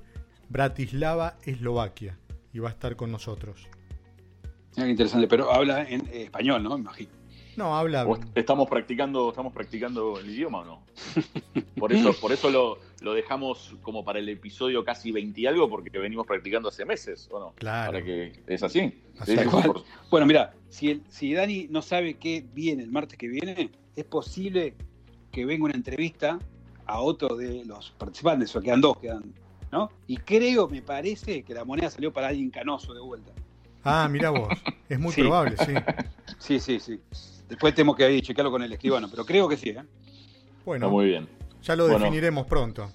Bratislava, 0.49 1.37
Eslovaquia, 1.43 2.17
y 2.53 2.59
va 2.59 2.69
a 2.69 2.71
estar 2.71 2.95
con 2.95 3.11
nosotros. 3.11 3.67
Qué 4.75 4.87
interesante, 4.87 5.27
pero 5.27 5.51
habla 5.53 5.83
en 5.83 6.01
eh, 6.07 6.23
español, 6.23 6.63
¿no? 6.63 6.71
Me 6.77 6.81
imagino. 6.81 7.11
No, 7.55 7.77
habla... 7.77 8.05
¿O 8.07 8.15
est- 8.15 8.23
¿Estamos 8.35 8.67
practicando, 8.67 9.29
estamos 9.29 9.53
practicando 9.53 10.19
el 10.19 10.27
idioma 10.29 10.59
o 10.61 10.65
no? 10.65 10.83
Por 11.77 11.91
eso, 11.93 12.13
por 12.21 12.31
eso 12.31 12.49
lo, 12.49 12.79
lo 13.01 13.13
dejamos 13.13 13.75
como 13.81 14.05
para 14.05 14.17
el 14.19 14.29
episodio 14.29 14.85
casi 14.85 15.11
20 15.11 15.41
y 15.41 15.45
algo, 15.47 15.69
porque 15.69 15.89
venimos 15.99 16.25
practicando 16.25 16.69
hace 16.69 16.85
meses, 16.85 17.27
¿o 17.31 17.39
no? 17.39 17.53
Claro. 17.55 17.91
Para 17.91 18.05
que 18.05 18.31
es 18.47 18.63
así. 18.63 19.01
Así 19.19 19.33
Sí, 19.35 19.43
es. 19.43 19.47
Bueno, 20.09 20.25
mira, 20.25 20.53
si, 20.69 20.91
el- 20.91 21.03
si 21.09 21.33
Dani 21.33 21.67
no 21.69 21.81
sabe 21.81 22.13
qué 22.15 22.45
viene 22.53 22.83
el 22.83 22.91
martes 22.91 23.17
que 23.17 23.27
viene, 23.27 23.69
es 23.95 24.05
posible 24.05 24.75
que 25.31 25.45
venga 25.45 25.65
una 25.65 25.75
entrevista 25.75 26.39
a 26.85 26.99
otro 27.01 27.35
de 27.35 27.63
los 27.65 27.91
participantes, 27.91 28.55
o 28.55 28.61
quedan 28.61 28.81
dos, 28.81 28.97
quedan, 28.97 29.23
¿no? 29.71 29.89
Y 30.07 30.17
creo, 30.17 30.67
me 30.67 30.81
parece, 30.81 31.43
que 31.43 31.53
la 31.53 31.63
moneda 31.65 31.89
salió 31.89 32.11
para 32.11 32.27
alguien 32.27 32.49
canoso 32.49 32.93
de 32.93 32.99
vuelta. 33.01 33.31
Ah, 33.83 34.07
mira 34.09 34.29
vos, 34.29 34.49
es 34.89 34.99
muy 34.99 35.11
Sí. 35.15 35.21
probable, 35.21 35.57
sí. 35.57 35.73
Sí, 36.37 36.59
sí, 36.59 36.79
sí. 36.79 36.99
Después 37.49 37.73
tenemos 37.75 37.95
que 37.95 38.03
ahí 38.05 38.21
checarlo 38.21 38.51
con 38.51 38.63
el 38.63 38.71
escribano, 38.73 39.07
pero 39.09 39.25
creo 39.25 39.47
que 39.47 39.57
sí, 39.57 39.69
¿eh? 39.69 39.83
Bueno, 40.65 40.85
Está 40.87 40.93
muy 40.93 41.05
bien. 41.05 41.27
ya 41.61 41.75
lo 41.75 41.83
Bueno. 41.87 41.99
definiremos 41.99 42.45
pronto. 42.47 42.89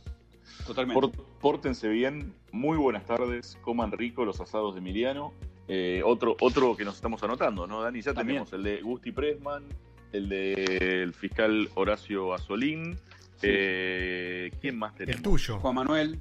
Totalmente. 0.66 1.00
Por- 1.00 1.12
pórtense 1.38 1.88
bien, 1.88 2.34
muy 2.52 2.76
buenas 2.76 3.04
tardes, 3.06 3.56
coman 3.62 3.92
rico 3.92 4.24
los 4.24 4.40
asados 4.40 4.74
de 4.74 4.80
Emiliano. 4.80 5.32
Eh, 5.68 6.02
otro, 6.04 6.34
otro 6.40 6.76
que 6.76 6.84
nos 6.84 6.94
estamos 6.96 7.22
anotando, 7.22 7.66
¿no, 7.66 7.82
Dani? 7.82 8.00
Ya 8.00 8.14
También. 8.14 8.44
tenemos 8.44 8.52
el 8.54 8.62
de 8.62 8.80
Gusti 8.82 9.12
Pressman, 9.12 9.64
el 10.12 10.28
del 10.28 11.12
fiscal 11.14 11.68
Horacio 11.74 12.32
Asolín. 12.34 12.98
Eh, 13.42 14.50
¿Quién 14.60 14.78
más 14.78 14.94
tenemos? 14.94 15.16
El 15.18 15.22
tuyo. 15.22 15.58
Juan 15.60 15.74
Manuel, 15.74 16.20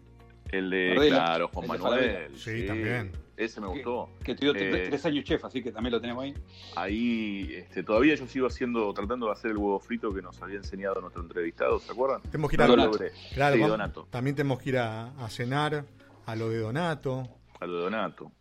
El 0.52 0.70
de, 0.70 0.96
claro, 1.10 1.50
Juan 1.54 1.66
el 1.66 1.72
de 1.72 1.78
Manuel. 1.84 2.38
Sí, 2.38 2.66
también. 2.68 3.12
Ese 3.36 3.62
me 3.62 3.68
gustó. 3.68 4.10
que 4.24 4.32
estudió 4.32 4.56
Eh. 4.56 4.72
tre- 4.72 4.86
tres 4.90 5.06
años 5.06 5.24
chef, 5.24 5.46
así 5.46 5.62
que 5.62 5.72
también 5.72 5.92
lo 5.94 6.02
tenemos 6.02 6.24
ahí. 6.24 6.34
Ahí, 6.76 7.54
este, 7.56 7.84
todavía 7.84 8.16
yo 8.16 8.26
sigo 8.28 8.48
haciendo, 8.48 8.92
tratando 8.94 9.28
de 9.28 9.32
hacer 9.34 9.52
el 9.52 9.58
huevo 9.58 9.80
frito 9.80 10.12
que 10.14 10.22
nos 10.24 10.42
había 10.42 10.58
enseñado 10.58 11.00
nuestro 11.02 11.22
entrevistado, 11.22 11.78
¿se 11.80 11.92
acuerdan? 11.92 12.22
Tenemos 12.24 12.50
que 12.50 12.56
ir 12.56 12.62
a, 12.64 12.68
Donato. 12.68 12.98
claro, 13.34 13.56
Sí, 13.56 13.62
vamos- 13.62 13.70
Donato. 13.78 14.08
También 14.10 14.36
tenemos 14.36 14.60
que 14.60 14.70
ir 14.70 14.78
a, 14.80 15.08
a 15.24 15.30
cenar 15.30 15.86
a 16.26 16.36
lo 16.36 16.50
de 16.50 16.58
Donato. 16.60 17.28
A 17.60 17.66
lo 17.68 17.78
de 17.78 17.82
Donato. 17.84 18.32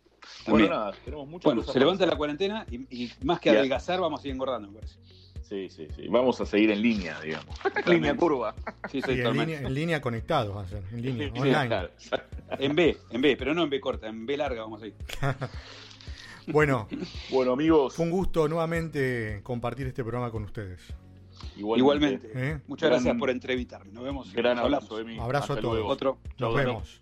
También. 0.45 0.67
Bueno, 0.69 0.81
nada, 0.81 0.93
tenemos 1.05 1.27
muchas 1.27 1.45
Bueno, 1.45 1.61
cosas 1.61 1.73
se 1.73 1.79
levanta 1.79 2.05
la 2.05 2.15
cuarentena 2.17 2.65
y, 2.71 3.03
y 3.05 3.11
más 3.23 3.39
que 3.39 3.49
adelgazar, 3.51 3.99
vamos 4.01 4.19
a 4.19 4.21
seguir 4.23 4.33
engordando, 4.33 4.67
me 4.69 4.75
parece. 4.79 4.97
Sí, 5.47 5.69
sí, 5.69 5.87
sí. 5.95 6.07
Vamos 6.09 6.41
a 6.41 6.45
seguir 6.45 6.71
en 6.71 6.81
línea, 6.81 7.19
digamos. 7.21 7.55
línea 7.87 8.15
curva. 8.15 8.53
Sí, 8.91 9.01
sí, 9.01 9.11
en 9.11 9.17
totalmente. 9.17 9.53
línea, 9.53 9.67
en 9.67 9.73
línea 9.73 10.01
conectados 10.01 10.55
va 10.55 10.61
a 10.63 10.67
ser, 10.67 10.83
en 10.91 11.01
línea, 11.01 11.29
Sí, 11.33 11.39
online. 11.39 11.67
Claro. 11.67 11.89
En 12.59 12.75
B, 12.75 12.97
en 13.11 13.21
B, 13.21 13.37
pero 13.37 13.53
no 13.53 13.63
en 13.63 13.69
B 13.69 13.79
corta, 13.79 14.07
en 14.07 14.25
B 14.25 14.35
larga 14.35 14.61
vamos 14.61 14.81
a 14.83 14.87
ir. 14.87 14.95
Bueno, 16.49 16.87
Bueno, 17.29 17.51
amigos, 17.51 17.93
fue 17.95 18.05
un 18.05 18.11
gusto 18.11 18.47
nuevamente 18.47 19.41
compartir 19.43 19.85
este 19.87 20.01
programa 20.01 20.31
con 20.31 20.43
ustedes. 20.43 20.79
igualmente. 21.57 22.27
Igualmente. 22.29 22.31
¿eh? 22.33 22.61
Muchas 22.67 22.89
Gran- 22.89 23.01
gracias 23.03 23.19
por 23.19 23.29
entrevistarme. 23.29 23.91
Nos 23.91 24.03
vemos. 24.05 24.31
Gran 24.33 24.57
abrazo, 24.57 24.97
Emi. 24.97 25.19
Abrazo 25.19 25.51
a 25.53 25.59
todos. 25.59 25.73
luego. 25.75 25.89
Otro. 25.89 26.19
Nos 26.39 26.55
vemos. 26.55 27.01